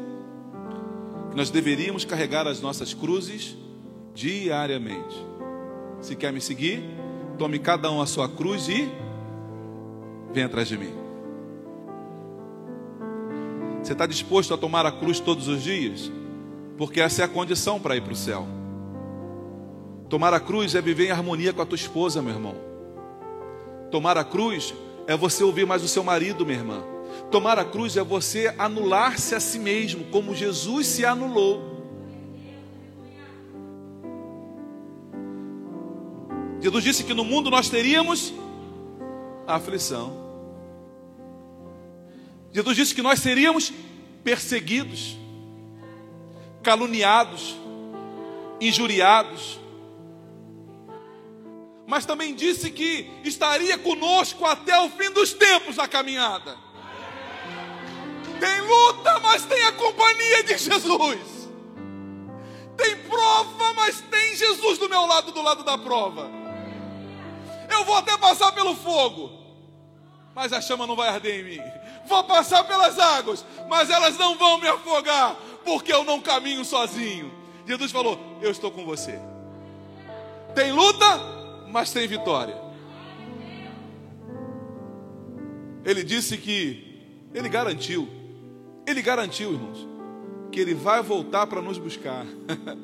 que 1.30 1.36
nós 1.36 1.50
deveríamos 1.50 2.04
carregar 2.04 2.46
as 2.46 2.60
nossas 2.60 2.94
cruzes 2.94 3.56
diariamente. 4.14 5.14
Se 6.00 6.16
quer 6.16 6.32
me 6.32 6.40
seguir, 6.40 6.82
tome 7.38 7.58
cada 7.58 7.90
um 7.90 8.00
a 8.00 8.06
sua 8.06 8.28
cruz 8.28 8.68
e 8.68 8.88
venha 10.32 10.46
atrás 10.46 10.68
de 10.68 10.78
mim. 10.78 10.92
Você 13.82 13.92
está 13.92 14.06
disposto 14.06 14.52
a 14.52 14.58
tomar 14.58 14.86
a 14.86 14.92
cruz 14.92 15.20
todos 15.20 15.48
os 15.48 15.62
dias? 15.62 16.10
Porque 16.76 17.00
essa 17.00 17.22
é 17.22 17.24
a 17.24 17.28
condição 17.28 17.78
para 17.78 17.96
ir 17.96 18.02
para 18.02 18.12
o 18.12 18.16
céu. 18.16 18.59
Tomar 20.10 20.34
a 20.34 20.40
cruz 20.40 20.74
é 20.74 20.82
viver 20.82 21.06
em 21.06 21.10
harmonia 21.12 21.52
com 21.52 21.62
a 21.62 21.66
tua 21.66 21.76
esposa, 21.76 22.20
meu 22.20 22.34
irmão. 22.34 22.56
Tomar 23.92 24.18
a 24.18 24.24
cruz 24.24 24.74
é 25.06 25.16
você 25.16 25.44
ouvir 25.44 25.64
mais 25.64 25.84
o 25.84 25.88
seu 25.88 26.02
marido, 26.02 26.44
minha 26.44 26.58
irmã. 26.58 26.82
Tomar 27.30 27.60
a 27.60 27.64
cruz 27.64 27.96
é 27.96 28.02
você 28.02 28.52
anular-se 28.58 29.36
a 29.36 29.40
si 29.40 29.60
mesmo, 29.60 30.04
como 30.06 30.34
Jesus 30.34 30.88
se 30.88 31.04
anulou. 31.06 31.62
Jesus 36.60 36.82
disse 36.82 37.04
que 37.04 37.14
no 37.14 37.24
mundo 37.24 37.48
nós 37.48 37.68
teríamos 37.68 38.34
aflição. 39.46 40.12
Jesus 42.52 42.76
disse 42.76 42.94
que 42.96 43.02
nós 43.02 43.20
seríamos 43.20 43.72
perseguidos, 44.24 45.16
caluniados, 46.64 47.56
injuriados, 48.60 49.60
mas 51.90 52.06
também 52.06 52.36
disse 52.36 52.70
que 52.70 53.10
estaria 53.24 53.76
conosco 53.76 54.46
até 54.46 54.78
o 54.78 54.88
fim 54.90 55.10
dos 55.10 55.32
tempos 55.32 55.74
na 55.74 55.88
caminhada. 55.88 56.56
Tem 58.38 58.60
luta, 58.60 59.18
mas 59.18 59.44
tem 59.44 59.60
a 59.64 59.72
companhia 59.72 60.44
de 60.44 60.56
Jesus. 60.56 61.50
Tem 62.76 62.96
prova, 63.08 63.74
mas 63.74 64.00
tem 64.02 64.36
Jesus 64.36 64.78
do 64.78 64.88
meu 64.88 65.04
lado, 65.04 65.32
do 65.32 65.42
lado 65.42 65.64
da 65.64 65.76
prova. 65.76 66.30
Eu 67.68 67.84
vou 67.84 67.96
até 67.96 68.16
passar 68.16 68.52
pelo 68.52 68.76
fogo, 68.76 69.28
mas 70.32 70.52
a 70.52 70.60
chama 70.60 70.86
não 70.86 70.94
vai 70.94 71.08
arder 71.08 71.40
em 71.40 71.42
mim. 71.42 71.62
Vou 72.06 72.22
passar 72.22 72.62
pelas 72.62 73.00
águas, 73.00 73.44
mas 73.68 73.90
elas 73.90 74.16
não 74.16 74.38
vão 74.38 74.60
me 74.60 74.68
afogar, 74.68 75.34
porque 75.64 75.92
eu 75.92 76.04
não 76.04 76.20
caminho 76.20 76.64
sozinho. 76.64 77.32
Jesus 77.66 77.90
falou: 77.90 78.38
Eu 78.40 78.52
estou 78.52 78.70
com 78.70 78.84
você. 78.86 79.20
Tem 80.54 80.72
luta, 80.72 81.39
mas 81.70 81.92
tem 81.92 82.06
vitória. 82.06 82.56
Ele 85.84 86.02
disse 86.04 86.36
que 86.36 86.90
ele 87.32 87.48
garantiu, 87.48 88.08
ele 88.86 89.00
garantiu, 89.00 89.52
irmãos, 89.52 89.88
que 90.50 90.60
ele 90.60 90.74
vai 90.74 91.02
voltar 91.02 91.46
para 91.46 91.62
nos 91.62 91.78
buscar. 91.78 92.26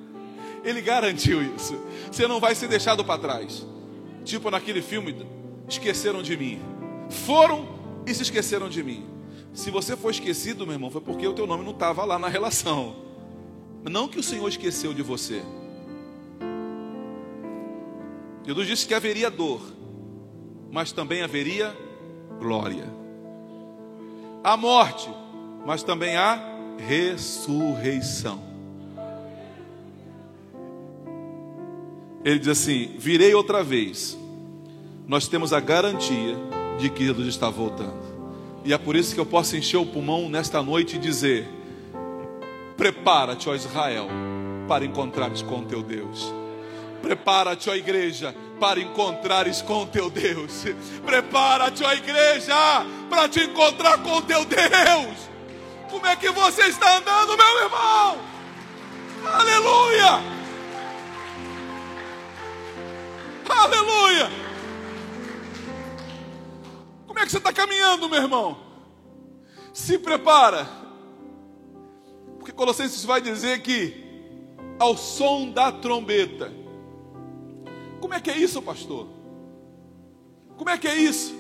ele 0.64 0.80
garantiu 0.80 1.42
isso. 1.42 1.78
Você 2.10 2.26
não 2.26 2.40
vai 2.40 2.54
ser 2.54 2.68
deixado 2.68 3.04
para 3.04 3.20
trás. 3.20 3.66
Tipo 4.24 4.50
naquele 4.50 4.80
filme, 4.80 5.26
esqueceram 5.68 6.22
de 6.22 6.36
mim. 6.36 6.60
Foram 7.08 7.68
e 8.06 8.14
se 8.14 8.22
esqueceram 8.22 8.68
de 8.68 8.82
mim. 8.82 9.06
Se 9.52 9.70
você 9.70 9.96
for 9.96 10.10
esquecido, 10.10 10.66
meu 10.66 10.74
irmão, 10.74 10.90
foi 10.90 11.00
porque 11.00 11.26
o 11.26 11.32
teu 11.32 11.46
nome 11.46 11.64
não 11.64 11.72
estava 11.72 12.04
lá 12.04 12.18
na 12.18 12.28
relação. 12.28 12.96
Não 13.84 14.08
que 14.08 14.18
o 14.18 14.22
Senhor 14.22 14.48
esqueceu 14.48 14.92
de 14.92 15.02
você. 15.02 15.42
Jesus 18.46 18.68
disse 18.68 18.86
que 18.86 18.94
haveria 18.94 19.28
dor, 19.28 19.60
mas 20.70 20.92
também 20.92 21.22
haveria 21.22 21.76
glória. 22.38 22.86
A 24.44 24.56
morte, 24.56 25.10
mas 25.66 25.82
também 25.82 26.16
a 26.16 26.40
ressurreição. 26.78 28.40
Ele 32.24 32.38
diz 32.38 32.48
assim: 32.48 32.94
Virei 32.98 33.34
outra 33.34 33.64
vez. 33.64 34.16
Nós 35.08 35.26
temos 35.26 35.52
a 35.52 35.60
garantia 35.60 36.36
de 36.78 36.88
que 36.88 37.04
Jesus 37.04 37.26
está 37.28 37.50
voltando. 37.50 38.06
E 38.64 38.72
é 38.72 38.78
por 38.78 38.96
isso 38.96 39.14
que 39.14 39.20
eu 39.20 39.26
posso 39.26 39.56
encher 39.56 39.76
o 39.76 39.86
pulmão 39.86 40.28
nesta 40.28 40.62
noite 40.62 40.96
e 40.96 40.98
dizer: 41.00 41.48
Prepara-te, 42.76 43.48
ó 43.48 43.54
Israel, 43.56 44.08
para 44.68 44.84
encontrar-te 44.84 45.44
com 45.44 45.64
teu 45.64 45.82
Deus. 45.82 46.32
Prepara-te, 47.06 47.70
ó 47.70 47.74
igreja, 47.76 48.34
para 48.58 48.80
encontrares 48.80 49.62
com 49.62 49.84
o 49.84 49.86
teu 49.86 50.10
Deus. 50.10 50.64
Prepara-te, 51.04 51.84
ó 51.84 51.92
igreja, 51.92 52.52
para 53.08 53.28
te 53.28 53.44
encontrar 53.44 54.02
com 54.02 54.16
o 54.16 54.22
teu 54.22 54.44
Deus. 54.44 55.30
Como 55.88 56.04
é 56.04 56.16
que 56.16 56.28
você 56.30 56.62
está 56.62 56.98
andando, 56.98 57.36
meu 57.36 57.62
irmão? 57.62 58.18
Aleluia! 59.24 60.20
Aleluia! 63.48 64.30
Como 67.06 67.20
é 67.20 67.24
que 67.24 67.30
você 67.30 67.38
está 67.38 67.52
caminhando, 67.52 68.08
meu 68.08 68.20
irmão? 68.20 68.58
Se 69.72 69.96
prepara. 69.96 70.66
Porque 72.36 72.50
Colossenses 72.50 73.04
vai 73.04 73.20
dizer 73.20 73.62
que 73.62 74.04
ao 74.76 74.96
som 74.96 75.52
da 75.52 75.70
trombeta. 75.70 76.65
Como 78.00 78.14
é 78.14 78.20
que 78.20 78.30
é 78.30 78.36
isso, 78.36 78.60
pastor? 78.62 79.08
Como 80.56 80.70
é 80.70 80.78
que 80.78 80.88
é 80.88 80.96
isso? 80.96 81.34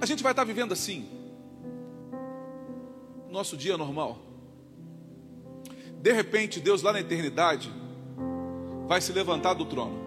A 0.00 0.06
gente 0.06 0.22
vai 0.22 0.32
estar 0.32 0.44
vivendo 0.44 0.72
assim, 0.72 1.08
nosso 3.30 3.56
dia 3.56 3.76
normal. 3.76 4.18
De 6.00 6.12
repente, 6.12 6.60
Deus 6.60 6.82
lá 6.82 6.92
na 6.92 7.00
eternidade 7.00 7.72
vai 8.86 9.00
se 9.00 9.12
levantar 9.12 9.54
do 9.54 9.64
trono 9.64 9.98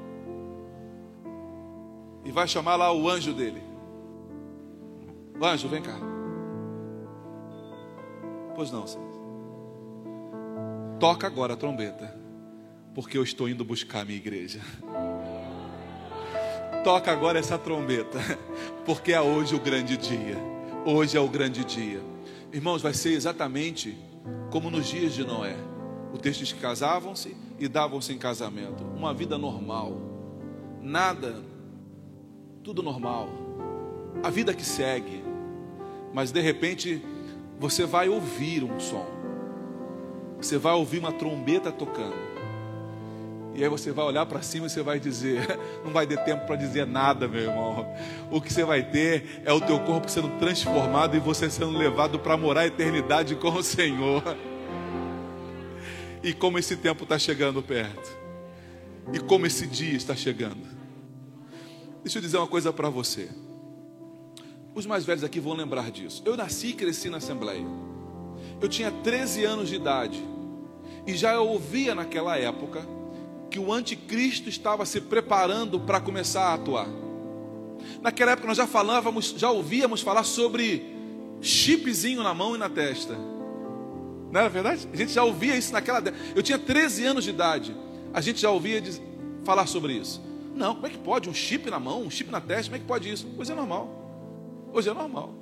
e 2.24 2.32
vai 2.32 2.48
chamar 2.48 2.76
lá 2.76 2.92
o 2.94 3.10
anjo 3.10 3.34
dele. 3.34 3.62
O 5.40 5.46
anjo, 5.46 5.68
vem 5.68 5.82
cá. 5.82 5.98
Pois 8.56 8.72
não, 8.72 8.86
Senhor. 8.86 9.12
Toca 11.00 11.26
agora 11.26 11.54
a 11.54 11.58
trombeta, 11.58 12.16
porque 12.94 13.18
eu 13.18 13.24
estou 13.24 13.48
indo 13.48 13.64
buscar 13.64 14.02
a 14.02 14.06
minha 14.06 14.18
igreja. 14.18 14.60
Toca 16.84 17.12
agora 17.12 17.38
essa 17.38 17.58
trombeta, 17.58 18.20
porque 18.86 19.14
é 19.14 19.22
hoje 19.22 19.56
o 19.56 19.60
grande 19.60 19.98
dia. 19.98 20.38
Hoje 20.86 21.16
é 21.16 21.20
o 21.20 21.28
grande 21.28 21.64
dia. 21.64 22.02
Irmãos, 22.52 22.82
vai 22.82 22.94
ser 22.94 23.12
exatamente 23.12 23.96
como 24.50 24.70
nos 24.70 24.88
dias 24.88 25.14
de 25.14 25.24
Noé. 25.24 25.56
O 26.14 26.18
texto 26.18 26.40
diz 26.40 26.52
que 26.52 26.60
casavam-se 26.60 27.36
e 27.60 27.68
davam-se 27.68 28.12
em 28.12 28.18
casamento. 28.18 28.84
Uma 28.84 29.14
vida 29.14 29.38
normal. 29.38 29.96
Nada, 30.82 31.42
tudo 32.64 32.82
normal. 32.82 33.30
A 34.24 34.30
vida 34.30 34.54
que 34.54 34.66
segue. 34.66 35.24
Mas 36.14 36.32
de 36.32 36.42
repente 36.42 37.02
você 37.60 37.86
vai 37.86 38.10
ouvir 38.10 38.64
um 38.64 38.80
som. 38.80 39.06
Você 40.42 40.58
vai 40.58 40.74
ouvir 40.74 40.98
uma 40.98 41.12
trombeta 41.12 41.72
tocando. 41.72 42.31
E 43.54 43.64
aí 43.64 43.70
você 43.70 43.92
vai 43.92 44.06
olhar 44.06 44.26
para 44.26 44.42
cima 44.42 44.68
e 44.68 44.70
você 44.70 44.82
vai 44.82 45.00
dizer, 45.00 45.46
não 45.84 45.92
vai 45.92 46.08
ter 46.08 46.18
tempo 46.24 46.46
para 46.46 46.56
dizer 46.56 46.86
nada, 46.88 47.28
meu 47.28 47.42
irmão. 47.42 47.86
O 48.30 48.40
que 48.40 48.52
você 48.52 48.64
vai 48.64 48.82
ter 48.82 49.42
é 49.44 49.52
o 49.52 49.60
teu 49.60 49.80
corpo 49.82 50.10
sendo 50.10 50.30
transformado 50.40 51.16
e 51.18 51.20
você 51.20 51.50
sendo 51.50 51.78
levado 51.78 52.18
para 52.18 52.38
morar 52.38 52.62
a 52.62 52.68
eternidade 52.68 53.36
com 53.36 53.50
o 53.50 53.64
Senhor. 53.64 54.24
E 56.24 56.34
como 56.34 56.58
esse 56.58 56.78
tempo 56.78 57.04
está 57.04 57.20
chegando 57.20 57.62
perto. 57.62 58.18
E 59.12 59.20
como 59.20 59.46
esse 59.46 59.68
dia 59.68 59.98
está 59.98 60.16
chegando. 60.16 60.62
Deixa 62.04 62.20
eu 62.20 62.22
dizer 62.22 62.38
uma 62.38 62.48
coisa 62.48 62.72
para 62.72 62.90
você. 62.90 63.30
Os 64.74 64.86
mais 64.86 65.04
velhos 65.04 65.24
aqui 65.24 65.40
vão 65.40 65.54
lembrar 65.54 65.92
disso. 65.92 66.22
Eu 66.26 66.38
nasci 66.38 66.68
e 66.68 66.74
cresci 66.74 67.10
na 67.10 67.18
Assembleia. 67.18 67.66
Eu 68.62 68.70
tinha 68.70 68.92
13 68.92 69.44
anos 69.44 69.68
de 69.68 69.76
idade. 69.76 70.24
E 71.06 71.16
já 71.16 71.40
ouvia 71.40 71.94
naquela 71.94 72.38
época 72.38 73.01
que 73.52 73.60
o 73.60 73.72
anticristo 73.72 74.48
estava 74.48 74.86
se 74.86 75.02
preparando 75.02 75.78
para 75.78 76.00
começar 76.00 76.44
a 76.46 76.54
atuar. 76.54 76.88
Naquela 78.02 78.32
época 78.32 78.48
nós 78.48 78.56
já 78.56 78.66
falávamos, 78.66 79.36
já 79.38 79.52
ouvíamos 79.52 80.02
falar 80.02 80.24
sobre 80.24 80.86
chipzinho 81.42 82.24
na 82.24 82.34
mão 82.34 82.56
e 82.56 82.58
na 82.58 82.70
testa. 82.70 83.14
Não 84.32 84.40
era 84.40 84.48
verdade? 84.48 84.88
A 84.94 84.96
gente 84.96 85.12
já 85.12 85.24
ouvia 85.24 85.58
isso 85.58 85.74
naquela. 85.74 86.02
Eu 86.34 86.42
tinha 86.42 86.58
13 86.58 87.06
anos 87.06 87.26
de 87.26 87.32
idade. 87.32 87.76
A 88.14 88.22
gente 88.22 88.40
já 88.40 88.50
ouvia 88.50 88.82
falar 89.44 89.68
sobre 89.68 89.94
isso. 89.94 90.22
Não, 90.56 90.76
como 90.76 90.88
é 90.88 90.90
que 90.90 90.98
pode? 90.98 91.30
Um 91.30 91.34
chip 91.34 91.70
na 91.70 91.80
mão, 91.80 92.04
um 92.04 92.10
chip 92.10 92.32
na 92.32 92.40
testa, 92.40 92.66
como 92.66 92.78
é 92.78 92.80
que 92.80 92.86
pode 92.86 93.12
isso? 93.12 93.28
Hoje 93.38 93.52
é 93.52 93.56
normal. 93.56 94.70
Hoje 94.72 94.90
é 94.90 94.94
normal. 94.94 95.34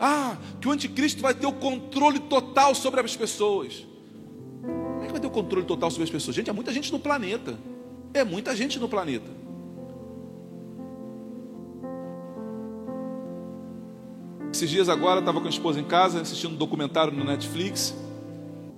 Ah, 0.00 0.38
que 0.60 0.66
o 0.66 0.70
anticristo 0.70 1.20
vai 1.20 1.34
ter 1.34 1.46
o 1.46 1.52
controle 1.52 2.20
total 2.20 2.74
sobre 2.74 3.00
as 3.00 3.14
pessoas. 3.14 3.86
Vai 5.18 5.22
ter 5.22 5.26
o 5.26 5.30
controle 5.30 5.66
total 5.66 5.90
sobre 5.90 6.04
as 6.04 6.10
pessoas? 6.10 6.36
Gente, 6.36 6.48
é 6.48 6.52
muita 6.52 6.72
gente 6.72 6.92
no 6.92 6.98
planeta. 7.00 7.58
É 8.14 8.22
muita 8.22 8.54
gente 8.54 8.78
no 8.78 8.88
planeta. 8.88 9.28
Esses 14.52 14.70
dias 14.70 14.88
agora, 14.88 15.18
estava 15.18 15.40
com 15.40 15.48
a 15.48 15.50
esposa 15.50 15.80
em 15.80 15.84
casa, 15.84 16.20
assistindo 16.20 16.52
um 16.52 16.56
documentário 16.56 17.12
no 17.12 17.24
Netflix. 17.24 17.96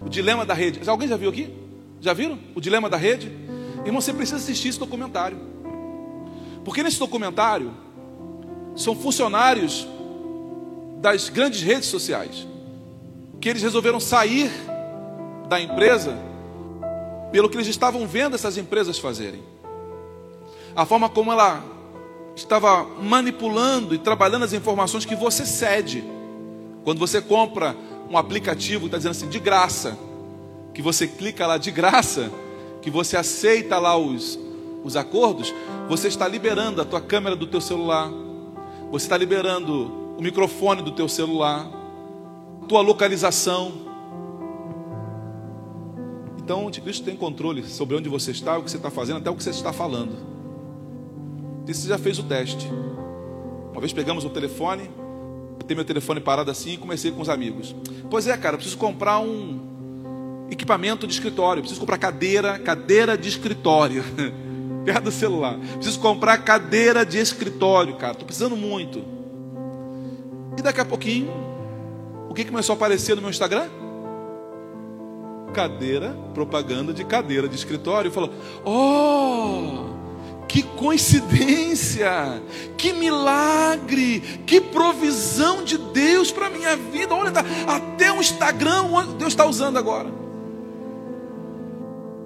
O 0.01 0.09
Dilema 0.09 0.47
da 0.47 0.55
Rede. 0.55 0.89
Alguém 0.89 1.07
já 1.07 1.17
viu 1.19 1.29
aqui? 1.29 1.55
Já 2.01 2.15
viram? 2.15 2.39
O 2.55 2.61
Dilema 2.61 2.89
da 2.89 2.97
Rede? 2.97 3.31
Irmão, 3.85 4.01
você 4.01 4.15
precisa 4.15 4.39
assistir 4.39 4.69
esse 4.69 4.79
documentário. 4.79 5.37
Porque 6.65 6.83
nesse 6.83 6.99
documentário, 6.99 7.71
são 8.75 8.97
funcionários 8.97 9.87
das 11.03 11.29
grandes 11.29 11.61
redes 11.61 11.91
sociais. 11.91 12.49
Que 13.39 13.51
eles 13.51 13.63
resolveram 13.63 14.01
sair 14.01 14.51
da 15.47 15.61
empresa 15.61 16.30
pelo 17.33 17.49
que 17.49 17.57
eles 17.57 17.69
estavam 17.69 18.07
vendo 18.07 18.35
essas 18.35 18.57
empresas 18.57 18.99
fazerem. 18.99 19.43
A 20.75 20.85
forma 20.87 21.09
como 21.09 21.33
ela 21.33 21.63
estava 22.35 22.85
manipulando 22.85 23.95
e 23.95 23.99
trabalhando 23.99 24.45
as 24.45 24.53
informações 24.53 25.05
que 25.05 25.15
você 25.15 25.45
cede. 25.45 26.05
Quando 26.85 26.99
você 26.99 27.21
compra 27.21 27.77
um 28.09 28.19
aplicativo 28.19 28.87
está 28.87 28.97
dizendo 28.97 29.13
assim, 29.13 29.29
de 29.29 29.39
graça, 29.39 29.97
que 30.75 30.83
você 30.83 31.07
clica 31.07 31.47
lá 31.47 31.59
de 31.59 31.71
graça, 31.71 32.31
que 32.83 32.91
você 32.91 33.17
aceita 33.17 33.79
lá 33.79 33.97
os, 33.97 34.39
os 34.83 34.97
acordos, 34.97 35.55
você 35.89 36.09
está 36.09 36.27
liberando 36.27 36.83
a 36.83 36.85
tua 36.85 37.01
câmera 37.01 37.37
do 37.37 37.47
teu 37.47 37.61
celular, 37.61 38.11
você 38.91 39.07
está 39.07 39.17
liberando 39.17 40.15
o 40.19 40.23
microfone 40.23 40.83
do 40.83 40.91
teu 40.91 41.09
celular, 41.09 41.71
tua 42.69 42.81
localização. 42.81 43.90
Então 46.51 46.65
o 46.65 46.67
anticristo 46.67 47.05
tem 47.05 47.15
controle 47.15 47.63
sobre 47.63 47.95
onde 47.95 48.09
você 48.09 48.33
está, 48.33 48.59
o 48.59 48.65
que 48.65 48.73
você 48.73 48.77
está 48.77 48.91
fazendo, 48.91 49.19
até 49.19 49.31
o 49.31 49.37
que 49.37 49.45
você 49.45 49.51
está 49.51 49.73
falando. 49.73 50.17
E 51.65 51.73
você 51.73 51.87
já 51.87 51.97
fez 51.97 52.19
o 52.19 52.25
teste. 52.25 52.69
Uma 53.71 53.81
vez 53.81 53.93
pegamos 53.93 54.25
o 54.25 54.31
telefone, 54.31 54.91
eu 55.61 55.65
tenho 55.65 55.77
meu 55.77 55.85
telefone 55.85 56.19
parado 56.19 56.51
assim 56.51 56.73
e 56.73 56.77
comecei 56.77 57.13
com 57.13 57.23
os 57.23 57.29
amigos. 57.29 57.73
Pois 58.11 58.27
é, 58.27 58.37
cara, 58.37 58.57
preciso 58.57 58.77
comprar 58.79 59.21
um 59.21 60.49
equipamento 60.51 61.07
de 61.07 61.13
escritório, 61.13 61.63
preciso 61.63 61.81
comprar 61.81 61.99
cadeira, 61.99 62.59
cadeira 62.59 63.17
de 63.17 63.29
escritório. 63.29 64.03
Perto 64.85 65.05
do 65.05 65.13
celular. 65.13 65.57
Preciso 65.75 66.01
comprar 66.01 66.37
cadeira 66.39 67.07
de 67.07 67.19
escritório, 67.19 67.95
cara. 67.95 68.15
Estou 68.15 68.27
precisando 68.27 68.57
muito. 68.57 69.05
E 70.59 70.63
daqui 70.63 70.81
a 70.81 70.85
pouquinho, 70.85 71.31
o 72.29 72.35
que 72.35 72.45
começou 72.45 72.73
a 72.73 72.77
aparecer 72.77 73.15
no 73.15 73.21
meu 73.21 73.31
Instagram? 73.31 73.69
Cadeira, 75.53 76.17
propaganda 76.35 76.93
de 76.93 77.05
cadeira 77.05 77.49
de 77.49 77.57
escritório. 77.57 78.11
Falou: 78.11 78.31
Oh! 78.65 79.91
Que 80.51 80.65
coincidência, 80.65 82.43
que 82.77 82.93
milagre, 82.93 84.21
que 84.45 84.61
provisão 84.61 85.63
de 85.63 85.79
Deus 85.79 86.33
para 86.33 86.49
a 86.49 86.51
minha 86.51 86.75
vida. 86.75 87.15
Olha, 87.15 87.31
tá, 87.31 87.45
até 87.69 88.11
o 88.11 88.17
Instagram 88.17 88.83
Deus 89.17 89.33
está 89.33 89.47
usando 89.47 89.77
agora. 89.77 90.11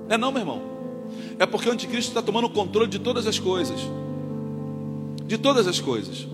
É 0.08 0.16
não, 0.16 0.32
meu 0.32 0.40
irmão. 0.40 0.62
É 1.38 1.44
porque 1.44 1.68
o 1.68 1.72
anticristo 1.72 2.10
está 2.10 2.22
tomando 2.22 2.48
controle 2.48 2.88
de 2.88 2.98
todas 2.98 3.26
as 3.26 3.38
coisas. 3.38 3.78
De 5.26 5.36
todas 5.36 5.66
as 5.66 5.78
coisas. 5.78 6.26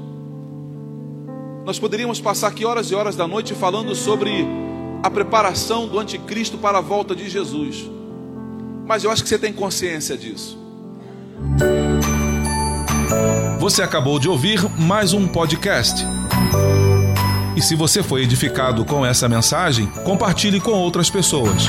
Nós 1.64 1.78
poderíamos 1.78 2.20
passar 2.20 2.48
aqui 2.48 2.64
horas 2.64 2.90
e 2.90 2.94
horas 2.94 3.16
da 3.16 3.26
noite 3.26 3.54
falando 3.54 3.94
sobre 3.96 4.46
a 5.02 5.10
preparação 5.10 5.88
do 5.88 5.98
anticristo 5.98 6.58
para 6.58 6.78
a 6.78 6.80
volta 6.80 7.14
de 7.14 7.28
Jesus. 7.28 7.88
Mas 8.86 9.04
eu 9.04 9.10
acho 9.10 9.22
que 9.22 9.28
você 9.28 9.38
tem 9.38 9.52
consciência 9.52 10.16
disso. 10.16 10.58
Você 13.58 13.82
acabou 13.82 14.18
de 14.18 14.28
ouvir 14.28 14.60
mais 14.78 15.12
um 15.12 15.26
podcast. 15.26 16.04
E 17.56 17.62
se 17.62 17.74
você 17.74 18.02
foi 18.02 18.22
edificado 18.22 18.84
com 18.84 19.04
essa 19.04 19.28
mensagem, 19.28 19.86
compartilhe 20.04 20.60
com 20.60 20.72
outras 20.72 21.10
pessoas. 21.10 21.64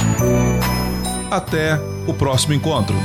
Até 1.29 1.79
o 2.07 2.13
próximo 2.13 2.53
encontro. 2.53 2.95